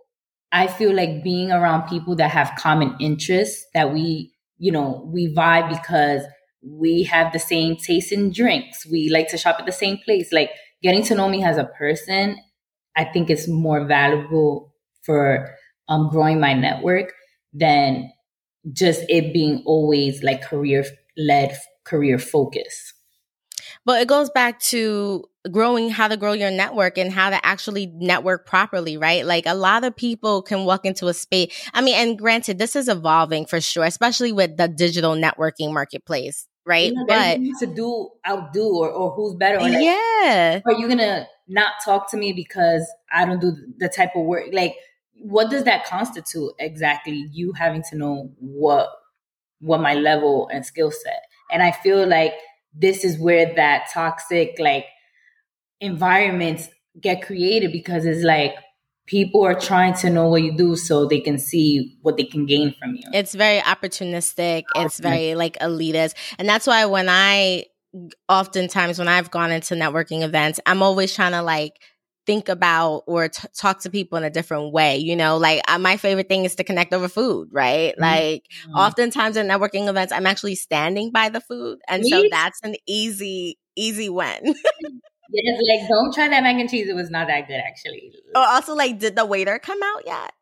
I 0.53 0.67
feel 0.67 0.95
like 0.95 1.23
being 1.23 1.53
around 1.53 1.89
people 1.89 2.17
that 2.17 2.31
have 2.31 2.53
common 2.59 2.97
interests 3.01 3.67
that 3.75 3.93
we, 3.93 4.33
you 4.59 4.73
know, 4.73 5.09
we 5.13 5.33
vibe 5.35 5.69
because 5.69 6.23
we 6.63 7.05
have 7.05 7.33
the 7.33 7.39
same 7.39 7.77
taste 7.77 8.13
in 8.13 8.33
drinks. 8.33 8.87
We 8.87 9.11
like 9.11 9.29
to 9.29 9.39
shop 9.39 9.57
at 9.59 9.67
the 9.67 9.73
same 9.73 9.99
place. 9.99 10.33
Like 10.33 10.51
getting 10.83 11.03
to 11.05 11.15
know 11.15 11.29
me 11.29 11.45
as 11.45 11.59
a 11.59 11.65
person, 11.65 12.39
I 12.97 13.05
think 13.05 13.31
is 13.31 13.49
more 13.49 13.87
valuable 13.87 14.75
for 15.03 15.55
um, 15.89 16.09
growing 16.11 16.41
my 16.41 16.55
network 16.55 17.13
than 17.53 18.11
just 18.73 19.03
it 19.09 19.33
being 19.33 19.63
always 19.67 20.23
like 20.23 20.43
career 20.43 20.85
led, 21.17 21.57
career 21.85 22.19
focus. 22.19 22.95
But 23.89 24.03
it 24.03 24.07
goes 24.07 24.29
back 24.29 24.61
to 24.65 25.25
growing 25.51 25.89
how 25.89 26.09
to 26.09 26.19
grow 26.19 26.35
your 26.35 26.51
network 26.51 26.99
and 26.99 27.11
how 27.11 27.31
to 27.31 27.41
actually 27.43 27.87
network 27.87 28.45
properly, 28.45 28.99
right? 28.99 29.25
Like 29.25 29.47
a 29.47 29.55
lot 29.55 29.83
of 29.83 29.97
people 29.97 30.43
can 30.43 30.67
walk 30.67 30.85
into 30.85 31.07
a 31.07 31.15
space. 31.15 31.71
I 31.73 31.81
mean, 31.81 31.95
and 31.95 32.19
granted, 32.19 32.59
this 32.59 32.77
is 32.77 32.87
evolving 32.87 33.47
for 33.47 33.63
sure, 33.63 33.85
especially 33.85 34.31
with 34.31 34.59
the 34.59 34.69
digital 34.69 35.15
networking 35.15 35.73
marketplace, 35.73 36.47
right? 36.67 36.93
Yeah, 36.95 37.05
but 37.09 37.41
to 37.61 37.67
do 37.75 38.11
outdo 38.29 38.69
or, 38.77 38.91
or 38.91 39.13
who's 39.13 39.37
better. 39.37 39.57
Or 39.57 39.63
like, 39.63 39.83
yeah. 39.83 40.61
Are 40.67 40.75
you 40.75 40.87
gonna 40.87 41.27
not 41.49 41.73
talk 41.83 42.11
to 42.11 42.19
me 42.19 42.35
because 42.35 42.87
I 43.11 43.25
don't 43.25 43.41
do 43.41 43.57
the 43.79 43.89
type 43.89 44.11
of 44.15 44.27
work? 44.27 44.49
Like, 44.53 44.75
what 45.15 45.49
does 45.49 45.65
that 45.65 45.87
constitute 45.87 46.51
exactly? 46.59 47.31
You 47.33 47.55
having 47.55 47.83
to 47.89 47.97
know 47.97 48.33
what 48.39 48.91
what 49.61 49.81
my 49.81 49.95
level 49.95 50.51
and 50.53 50.67
skill 50.67 50.91
set. 50.91 51.23
And 51.51 51.63
I 51.63 51.73
feel 51.73 52.07
like 52.07 52.35
this 52.75 53.05
is 53.05 53.19
where 53.19 53.55
that 53.55 53.89
toxic 53.93 54.57
like 54.59 54.87
environments 55.81 56.69
get 57.01 57.23
created 57.23 57.73
because 57.73 58.05
it's 58.05 58.25
like 58.25 58.55
people 59.07 59.43
are 59.43 59.59
trying 59.59 59.95
to 59.95 60.11
know 60.11 60.29
what 60.29 60.43
you 60.43 60.57
do 60.57 60.77
so 60.77 61.07
they 61.07 61.21
can 61.21 61.39
see 61.39 61.97
what 62.03 62.17
they 62.17 62.25
can 62.25 62.47
gain 62.47 62.75
from 62.79 62.95
you. 62.95 63.03
It's 63.13 63.35
very 63.35 63.61
opportunistic. 63.61 64.65
It's 64.77 65.01
mm-hmm. 65.01 65.03
very 65.03 65.35
like 65.35 65.59
elitist. 65.59 66.15
And 66.39 66.49
that's 66.49 66.67
why 66.67 66.85
when 66.85 67.09
I 67.09 67.65
oftentimes 68.29 68.99
when 68.99 69.09
I've 69.09 69.31
gone 69.31 69.51
into 69.51 69.75
networking 69.75 70.23
events, 70.23 70.61
I'm 70.67 70.83
always 70.83 71.15
trying 71.15 71.33
to 71.33 71.43
like 71.43 71.81
think 72.29 72.51
about 72.51 73.05
or 73.07 73.29
t- 73.29 73.49
talk 73.57 73.81
to 73.81 73.91
people 73.91 74.19
in 74.19 74.23
a 74.23 74.29
different 74.29 74.71
way. 74.71 74.99
You 74.99 75.17
know, 75.17 75.39
like 75.39 75.63
my 75.81 75.97
favorite 75.97 76.29
thing 76.29 76.45
is 76.45 76.57
to 76.57 76.65
connect 76.65 76.93
over 76.93 77.09
food, 77.09 77.49
right? 77.51 77.95
Mm-hmm. 77.95 78.03
Like 78.03 78.45
oftentimes 78.77 79.39
in 79.39 79.49
networking 79.49 79.89
events, 79.89 80.13
I'm 80.13 80.27
actually 80.27 80.55
standing 80.55 81.11
by 81.11 81.31
the 81.31 81.41
food. 81.41 81.79
And 81.89 82.07
so 82.07 82.23
that's 82.31 82.61
an 82.63 82.77
easy, 82.87 83.59
easy 83.75 84.11
win. 84.11 84.55
Yes, 85.31 85.61
like 85.69 85.87
don't 85.91 86.15
try 86.15 86.27
that 86.29 86.43
mac 86.43 86.57
and 86.57 86.71
cheese. 86.71 86.89
It 86.89 86.95
was 86.95 87.11
not 87.11 87.27
that 87.27 87.49
good 87.49 87.61
actually. 87.61 88.15
Oh, 88.35 88.47
also 88.49 88.75
like, 88.75 88.99
did 88.99 89.15
the 89.15 89.27
waiter 89.27 89.59
come 89.59 89.79
out 89.83 90.07
yet? 90.07 90.33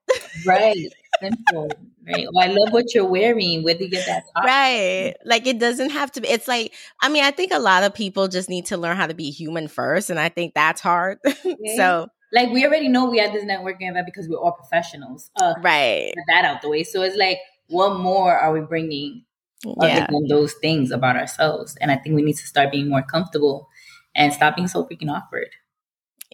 right. 0.47 0.87
Simple. 1.20 1.70
Right. 2.06 2.26
Oh, 2.28 2.40
I 2.40 2.46
love 2.46 2.72
what 2.72 2.94
you're 2.94 3.06
wearing. 3.06 3.64
Where 3.64 3.74
did 3.74 3.84
you 3.84 3.90
get 3.90 4.06
that? 4.06 4.24
Top? 4.34 4.44
Right. 4.44 5.14
Like 5.24 5.46
it 5.46 5.58
doesn't 5.58 5.90
have 5.90 6.12
to 6.12 6.20
be. 6.20 6.28
It's 6.28 6.46
like 6.46 6.72
I 7.00 7.08
mean, 7.08 7.24
I 7.24 7.30
think 7.30 7.52
a 7.52 7.58
lot 7.58 7.82
of 7.82 7.94
people 7.94 8.28
just 8.28 8.48
need 8.48 8.66
to 8.66 8.76
learn 8.76 8.96
how 8.96 9.06
to 9.06 9.14
be 9.14 9.30
human 9.30 9.68
first, 9.68 10.10
and 10.10 10.18
I 10.18 10.28
think 10.28 10.54
that's 10.54 10.80
hard. 10.80 11.18
Okay. 11.26 11.76
so. 11.76 12.08
Like 12.32 12.50
we 12.50 12.64
already 12.64 12.88
know 12.88 13.08
we 13.08 13.18
had 13.18 13.32
this 13.32 13.44
networking 13.44 13.88
event 13.88 14.04
because 14.04 14.28
we're 14.28 14.38
all 14.38 14.52
professionals. 14.52 15.30
Uh, 15.40 15.54
right. 15.62 16.12
that 16.28 16.44
out 16.44 16.60
the 16.60 16.68
way. 16.68 16.82
So 16.82 17.02
it's 17.02 17.16
like, 17.16 17.38
what 17.68 18.00
more 18.00 18.36
are 18.36 18.52
we 18.52 18.60
bringing 18.60 19.24
other 19.64 19.86
yeah. 19.86 20.06
than 20.10 20.26
those 20.26 20.52
things 20.54 20.90
about 20.90 21.16
ourselves? 21.16 21.76
And 21.80 21.90
I 21.90 21.96
think 21.96 22.16
we 22.16 22.22
need 22.22 22.36
to 22.36 22.46
start 22.46 22.72
being 22.72 22.88
more 22.88 23.02
comfortable 23.02 23.68
and 24.16 24.32
stop 24.32 24.56
being 24.56 24.66
so 24.66 24.84
freaking 24.84 25.08
awkward. 25.08 25.50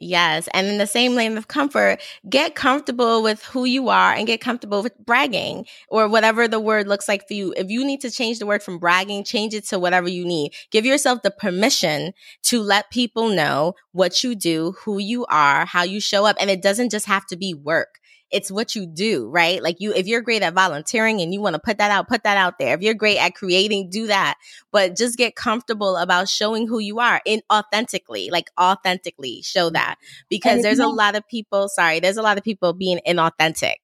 Yes. 0.04 0.48
And 0.52 0.66
in 0.66 0.78
the 0.78 0.86
same 0.88 1.14
lane 1.14 1.38
of 1.38 1.46
comfort, 1.46 1.98
get 2.28 2.56
comfortable 2.56 3.22
with 3.22 3.44
who 3.44 3.64
you 3.64 3.88
are 3.88 4.12
and 4.12 4.26
get 4.26 4.40
comfortable 4.40 4.82
with 4.82 4.98
bragging 4.98 5.64
or 5.86 6.08
whatever 6.08 6.48
the 6.48 6.58
word 6.58 6.88
looks 6.88 7.06
like 7.06 7.28
for 7.28 7.34
you. 7.34 7.54
If 7.56 7.70
you 7.70 7.84
need 7.84 8.00
to 8.00 8.10
change 8.10 8.40
the 8.40 8.46
word 8.46 8.64
from 8.64 8.78
bragging, 8.78 9.22
change 9.22 9.54
it 9.54 9.64
to 9.66 9.78
whatever 9.78 10.08
you 10.08 10.24
need. 10.24 10.54
Give 10.72 10.84
yourself 10.84 11.22
the 11.22 11.30
permission 11.30 12.14
to 12.42 12.60
let 12.60 12.90
people 12.90 13.28
know 13.28 13.74
what 13.92 14.24
you 14.24 14.34
do, 14.34 14.74
who 14.80 14.98
you 14.98 15.24
are, 15.26 15.66
how 15.66 15.84
you 15.84 16.00
show 16.00 16.26
up. 16.26 16.34
And 16.40 16.50
it 16.50 16.62
doesn't 16.62 16.90
just 16.90 17.06
have 17.06 17.24
to 17.26 17.36
be 17.36 17.54
work 17.54 18.00
it's 18.32 18.50
what 18.50 18.74
you 18.74 18.86
do, 18.86 19.28
right? 19.28 19.62
Like 19.62 19.76
you, 19.78 19.92
if 19.92 20.06
you're 20.06 20.22
great 20.22 20.42
at 20.42 20.54
volunteering 20.54 21.20
and 21.20 21.32
you 21.34 21.40
want 21.40 21.54
to 21.54 21.60
put 21.60 21.78
that 21.78 21.90
out, 21.90 22.08
put 22.08 22.24
that 22.24 22.38
out 22.38 22.58
there. 22.58 22.74
If 22.74 22.80
you're 22.80 22.94
great 22.94 23.18
at 23.18 23.34
creating, 23.34 23.90
do 23.90 24.06
that. 24.06 24.36
But 24.72 24.96
just 24.96 25.18
get 25.18 25.36
comfortable 25.36 25.96
about 25.96 26.28
showing 26.28 26.66
who 26.66 26.78
you 26.78 26.98
are 26.98 27.20
in 27.26 27.42
authentically, 27.52 28.30
like 28.30 28.50
authentically 28.58 29.42
show 29.42 29.68
that 29.70 29.96
because 30.30 30.62
there's 30.62 30.78
a 30.78 30.88
lot 30.88 31.14
of 31.14 31.28
people, 31.28 31.68
sorry, 31.68 32.00
there's 32.00 32.16
a 32.16 32.22
lot 32.22 32.38
of 32.38 32.44
people 32.44 32.72
being 32.72 33.00
inauthentic. 33.06 33.76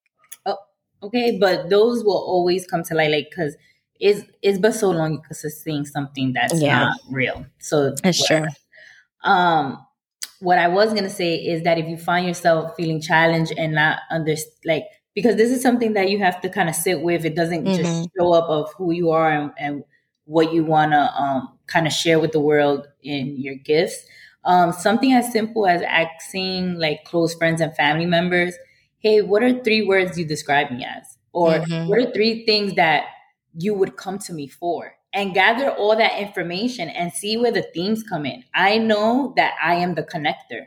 Oh, 0.46 0.56
okay. 1.02 1.36
But 1.38 1.68
those 1.68 2.02
will 2.02 2.16
always 2.16 2.66
come 2.66 2.82
to 2.84 2.94
light, 2.94 3.10
like, 3.10 3.30
cause 3.34 3.54
it's, 4.00 4.24
it's 4.40 4.58
but 4.58 4.74
so 4.74 4.90
long 4.90 5.16
because 5.18 5.42
could 5.42 5.52
seeing 5.52 5.84
something 5.84 6.32
that's 6.32 6.60
yeah. 6.60 6.78
not 6.78 7.00
real. 7.10 7.44
So 7.58 7.94
that's 8.02 8.26
true. 8.26 8.46
Um, 9.24 9.84
what 10.40 10.58
I 10.58 10.68
was 10.68 10.94
gonna 10.94 11.10
say 11.10 11.36
is 11.36 11.64
that 11.64 11.78
if 11.78 11.88
you 11.88 11.96
find 11.96 12.26
yourself 12.26 12.76
feeling 12.76 13.00
challenged 13.00 13.52
and 13.56 13.74
not 13.74 14.00
under 14.10 14.34
like 14.64 14.84
because 15.18 15.34
this 15.34 15.50
is 15.50 15.60
something 15.60 15.94
that 15.94 16.10
you 16.10 16.20
have 16.20 16.40
to 16.42 16.48
kind 16.48 16.68
of 16.68 16.76
sit 16.76 17.00
with. 17.00 17.24
It 17.24 17.34
doesn't 17.34 17.64
mm-hmm. 17.64 17.76
just 17.76 18.08
show 18.16 18.32
up 18.34 18.48
of 18.48 18.72
who 18.74 18.92
you 18.92 19.10
are 19.10 19.28
and, 19.28 19.50
and 19.58 19.82
what 20.26 20.52
you 20.52 20.62
want 20.64 20.92
to 20.92 21.12
um, 21.12 21.58
kind 21.66 21.88
of 21.88 21.92
share 21.92 22.20
with 22.20 22.30
the 22.30 22.38
world 22.38 22.86
in 23.02 23.36
your 23.36 23.56
gifts. 23.56 24.06
Um, 24.44 24.72
something 24.72 25.12
as 25.12 25.32
simple 25.32 25.66
as 25.66 25.82
asking 25.82 26.78
like 26.78 27.02
close 27.04 27.34
friends 27.34 27.60
and 27.60 27.74
family 27.74 28.06
members, 28.06 28.54
"Hey, 29.00 29.20
what 29.20 29.42
are 29.42 29.60
three 29.64 29.82
words 29.82 30.16
you 30.16 30.24
describe 30.24 30.70
me 30.70 30.84
as?" 30.84 31.18
Or 31.32 31.54
mm-hmm. 31.54 31.88
what 31.88 31.98
are 31.98 32.12
three 32.12 32.46
things 32.46 32.74
that 32.74 33.06
you 33.58 33.74
would 33.74 33.96
come 33.96 34.20
to 34.20 34.32
me 34.32 34.46
for? 34.46 34.92
And 35.18 35.34
gather 35.34 35.70
all 35.70 35.96
that 35.96 36.16
information 36.20 36.88
and 36.88 37.12
see 37.12 37.36
where 37.36 37.50
the 37.50 37.66
themes 37.74 38.04
come 38.04 38.24
in. 38.24 38.44
I 38.54 38.78
know 38.78 39.32
that 39.36 39.54
I 39.60 39.74
am 39.74 39.96
the 39.96 40.04
connector. 40.04 40.66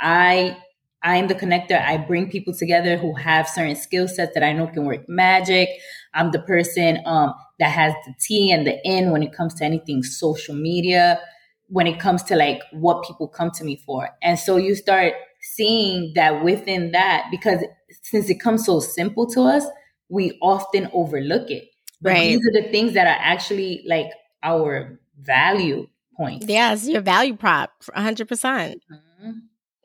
I 0.00 0.56
I 1.02 1.16
am 1.16 1.26
the 1.26 1.34
connector. 1.34 1.78
I 1.82 1.98
bring 1.98 2.30
people 2.30 2.54
together 2.54 2.96
who 2.96 3.14
have 3.14 3.48
certain 3.48 3.74
skill 3.76 4.06
sets 4.06 4.32
that 4.34 4.44
I 4.44 4.52
know 4.52 4.68
can 4.68 4.84
work 4.86 5.08
magic. 5.08 5.68
I'm 6.14 6.30
the 6.30 6.38
person 6.38 7.00
um, 7.04 7.34
that 7.58 7.70
has 7.70 7.92
the 8.06 8.14
T 8.20 8.52
and 8.52 8.64
the 8.64 8.78
N 8.86 9.10
when 9.10 9.24
it 9.24 9.32
comes 9.34 9.54
to 9.54 9.64
anything 9.64 10.04
social 10.04 10.54
media, 10.54 11.20
when 11.66 11.88
it 11.88 11.98
comes 11.98 12.22
to 12.24 12.36
like 12.36 12.62
what 12.72 13.04
people 13.04 13.26
come 13.26 13.50
to 13.56 13.64
me 13.64 13.82
for. 13.84 14.08
And 14.22 14.38
so 14.38 14.56
you 14.56 14.76
start 14.76 15.14
seeing 15.42 16.12
that 16.14 16.44
within 16.44 16.92
that, 16.92 17.26
because 17.30 17.58
since 18.02 18.30
it 18.30 18.40
comes 18.40 18.64
so 18.64 18.78
simple 18.78 19.26
to 19.30 19.42
us, 19.42 19.66
we 20.08 20.38
often 20.40 20.88
overlook 20.92 21.50
it. 21.50 21.64
But 22.04 22.12
right. 22.12 22.28
these 22.28 22.40
are 22.46 22.62
the 22.62 22.68
things 22.70 22.92
that 22.92 23.06
are 23.06 23.18
actually 23.18 23.82
like 23.86 24.10
our 24.42 25.00
value 25.18 25.88
points. 26.18 26.44
Yes, 26.46 26.86
your 26.86 27.00
value 27.00 27.34
prop, 27.34 27.70
100%. 27.96 28.28
percent 28.28 28.82
mm-hmm. 28.92 29.30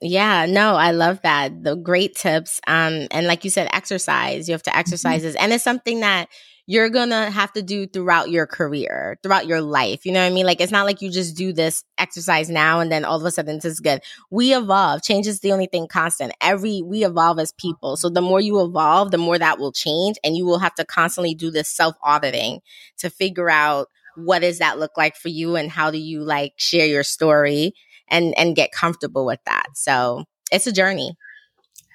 Yeah, 0.02 0.46
no, 0.46 0.76
I 0.76 0.92
love 0.92 1.22
that. 1.24 1.64
The 1.64 1.76
great 1.76 2.16
tips. 2.16 2.60
Um, 2.68 3.08
and 3.12 3.26
like 3.26 3.46
you 3.46 3.50
said, 3.50 3.70
exercise. 3.72 4.50
You 4.50 4.54
have 4.54 4.64
to 4.64 4.70
mm-hmm. 4.70 4.80
exercise 4.80 5.24
mm-hmm. 5.24 5.38
and 5.40 5.54
it's 5.54 5.64
something 5.64 6.02
that 6.02 6.28
you're 6.70 6.90
gonna 6.92 7.32
have 7.32 7.52
to 7.52 7.64
do 7.64 7.88
throughout 7.88 8.30
your 8.30 8.46
career, 8.46 9.18
throughout 9.24 9.48
your 9.48 9.60
life. 9.60 10.06
You 10.06 10.12
know 10.12 10.20
what 10.20 10.32
I 10.32 10.36
mean? 10.36 10.46
Like 10.46 10.62
it's 10.62 10.72
not 10.72 10.86
like 10.86 11.02
you 11.02 11.10
just 11.10 11.36
do 11.36 11.52
this 11.52 11.84
exercise 11.98 12.48
now 12.48 12.80
and 12.80 12.92
then 12.92 13.06
all 13.06 13.18
of 13.18 13.26
a 13.26 13.32
sudden 13.32 13.60
is 13.64 13.80
good. 13.80 14.04
We 14.30 14.54
evolve. 14.56 15.02
Change 15.02 15.26
is 15.26 15.40
the 15.40 15.52
only 15.52 15.66
thing 15.66 15.88
constant. 15.88 16.32
Every 16.42 16.84
we 16.86 17.04
evolve 17.04 17.40
as 17.40 17.52
people. 17.54 17.98
So 17.98 18.08
the 18.08 18.22
more 18.22 18.40
you 18.40 18.62
evolve, 18.62 19.10
the 19.10 19.18
more 19.18 19.40
that 19.40 19.58
will 19.58 19.72
change 19.72 20.18
and 20.24 20.38
you 20.38 20.46
will 20.46 20.60
have 20.60 20.76
to 20.76 20.86
constantly 20.86 21.34
do 21.34 21.50
this 21.50 21.70
self-auditing 21.70 22.60
to 23.00 23.10
figure 23.10 23.50
out 23.50 23.88
what 24.16 24.44
does 24.44 24.60
that 24.60 24.78
look 24.78 24.96
like 24.96 25.16
for 25.16 25.30
you 25.30 25.56
and 25.56 25.72
how 25.72 25.90
do 25.90 25.98
you 25.98 26.22
like 26.22 26.54
share 26.58 26.86
your 26.86 27.04
story 27.04 27.74
and 28.10 28.38
and 28.38 28.56
get 28.56 28.72
comfortable 28.72 29.26
with 29.26 29.40
that. 29.48 29.70
So 29.74 30.26
it's 30.52 30.68
a 30.68 30.72
journey. 30.72 31.18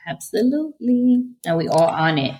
Absolutely. 0.05 1.23
And 1.47 1.57
we 1.57 1.69
all 1.69 1.91
on 1.91 2.19
it 2.19 2.35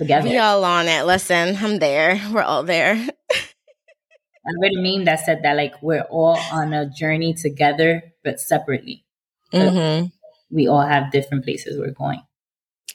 together. 0.00 0.28
We 0.28 0.38
all 0.38 0.64
on 0.64 0.88
it. 0.88 1.04
Listen, 1.04 1.56
I'm 1.56 1.78
there. 1.78 2.20
We're 2.32 2.42
all 2.42 2.62
there. 2.62 2.94
I 3.34 4.52
read 4.60 4.72
a 4.76 4.80
meme 4.80 5.04
that 5.04 5.20
said 5.20 5.42
that 5.42 5.56
like 5.56 5.80
we're 5.82 6.06
all 6.10 6.38
on 6.50 6.72
a 6.72 6.88
journey 6.88 7.34
together, 7.34 8.02
but 8.24 8.40
separately. 8.40 9.04
So 9.52 9.58
mm-hmm. 9.58 10.06
We 10.50 10.66
all 10.66 10.80
have 10.80 11.12
different 11.12 11.44
places 11.44 11.78
we're 11.78 11.92
going. 11.92 12.22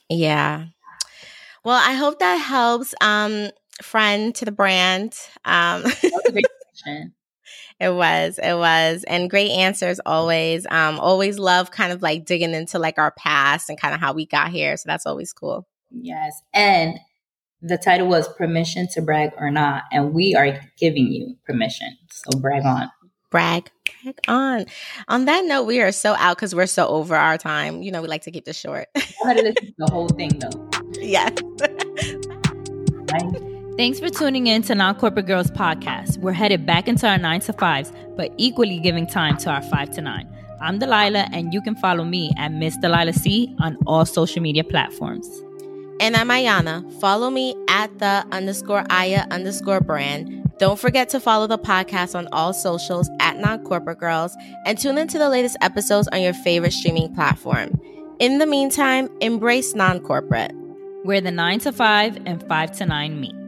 Yeah. 0.09 0.65
Well, 1.63 1.81
I 1.81 1.93
hope 1.93 2.19
that 2.19 2.35
helps. 2.35 2.93
Um, 2.99 3.49
friend 3.81 4.35
to 4.35 4.45
the 4.45 4.51
brand. 4.51 5.15
Um, 5.45 5.83
It 7.77 7.89
was, 7.89 8.39
it 8.41 8.53
was, 8.53 9.03
and 9.03 9.29
great 9.29 9.51
answers 9.51 9.99
always. 10.05 10.65
Um, 10.69 10.97
always 10.97 11.37
love 11.37 11.71
kind 11.71 11.91
of 11.91 12.01
like 12.01 12.25
digging 12.25 12.53
into 12.53 12.79
like 12.79 12.97
our 12.97 13.11
past 13.11 13.69
and 13.69 13.79
kind 13.79 13.93
of 13.93 13.99
how 13.99 14.13
we 14.13 14.25
got 14.25 14.49
here. 14.49 14.77
So 14.77 14.83
that's 14.87 15.05
always 15.05 15.33
cool. 15.33 15.67
Yes, 16.01 16.41
and 16.53 16.99
the 17.61 17.77
title 17.77 18.07
was 18.07 18.27
"Permission 18.35 18.87
to 18.93 19.01
Brag 19.01 19.31
or 19.37 19.51
Not," 19.51 19.83
and 19.91 20.13
we 20.13 20.35
are 20.35 20.59
giving 20.77 21.11
you 21.11 21.35
permission. 21.45 21.97
So 22.11 22.39
brag 22.39 22.65
on. 22.65 22.89
Brag, 23.31 23.69
brag 24.03 24.19
on. 24.27 24.65
On 25.07 25.25
that 25.25 25.45
note, 25.45 25.63
we 25.63 25.81
are 25.81 25.91
so 25.91 26.15
out 26.15 26.37
because 26.37 26.55
we're 26.55 26.67
so 26.67 26.87
over 26.87 27.15
our 27.15 27.37
time. 27.37 27.81
You 27.81 27.91
know, 27.91 28.01
we 28.01 28.07
like 28.07 28.21
to 28.23 28.31
keep 28.31 28.45
this 28.45 28.57
short. 28.57 28.87
I 28.95 29.01
had 29.25 29.37
to 29.37 29.43
listen 29.43 29.65
to 29.65 29.73
the 29.77 29.91
whole 29.91 30.09
thing 30.09 30.39
though. 30.39 30.69
Yes. 31.01 31.31
Bye. 33.07 33.55
Thanks 33.77 33.99
for 33.99 34.09
tuning 34.09 34.47
in 34.47 34.61
to 34.63 34.75
Non 34.75 34.95
Corporate 34.95 35.25
Girls 35.25 35.51
Podcast. 35.51 36.17
We're 36.19 36.31
headed 36.31 36.65
back 36.65 36.87
into 36.87 37.09
our 37.09 37.17
nine 37.17 37.41
to 37.41 37.51
fives, 37.51 37.91
but 38.15 38.31
equally 38.37 38.79
giving 38.79 39.05
time 39.05 39.35
to 39.39 39.49
our 39.49 39.61
five 39.63 39.91
to 39.95 40.01
nine. 40.01 40.29
I'm 40.61 40.79
Delilah, 40.79 41.27
and 41.33 41.53
you 41.53 41.61
can 41.61 41.75
follow 41.75 42.05
me 42.05 42.31
at 42.37 42.53
Miss 42.53 42.77
Delilah 42.77 43.11
C 43.11 43.53
on 43.59 43.77
all 43.85 44.05
social 44.05 44.41
media 44.41 44.63
platforms. 44.63 45.27
And 46.01 46.15
I'm 46.17 46.27
Ayana. 46.27 46.91
Follow 46.99 47.29
me 47.29 47.55
at 47.69 47.99
the 47.99 48.25
underscore 48.31 48.85
Aya 48.89 49.25
underscore 49.31 49.79
brand. 49.79 50.51
Don't 50.59 50.77
forget 50.77 51.07
to 51.09 51.21
follow 51.21 51.47
the 51.47 51.57
podcast 51.57 52.15
on 52.15 52.27
all 52.33 52.53
socials 52.53 53.09
at 53.21 53.37
Non 53.37 53.63
Corporate 53.63 53.99
Girls 53.99 54.35
and 54.65 54.77
tune 54.77 54.97
into 54.97 55.17
the 55.17 55.29
latest 55.29 55.55
episodes 55.61 56.09
on 56.09 56.21
your 56.21 56.33
favorite 56.33 56.73
streaming 56.73 57.13
platform. 57.15 57.79
In 58.19 58.39
the 58.39 58.45
meantime, 58.45 59.09
embrace 59.21 59.73
non 59.73 60.01
corporate. 60.01 60.51
Where 61.03 61.21
the 61.21 61.31
9 61.31 61.59
to 61.59 61.71
5 61.71 62.17
and 62.25 62.41
5 62.47 62.71
to 62.77 62.85
9 62.85 63.21
meet. 63.21 63.44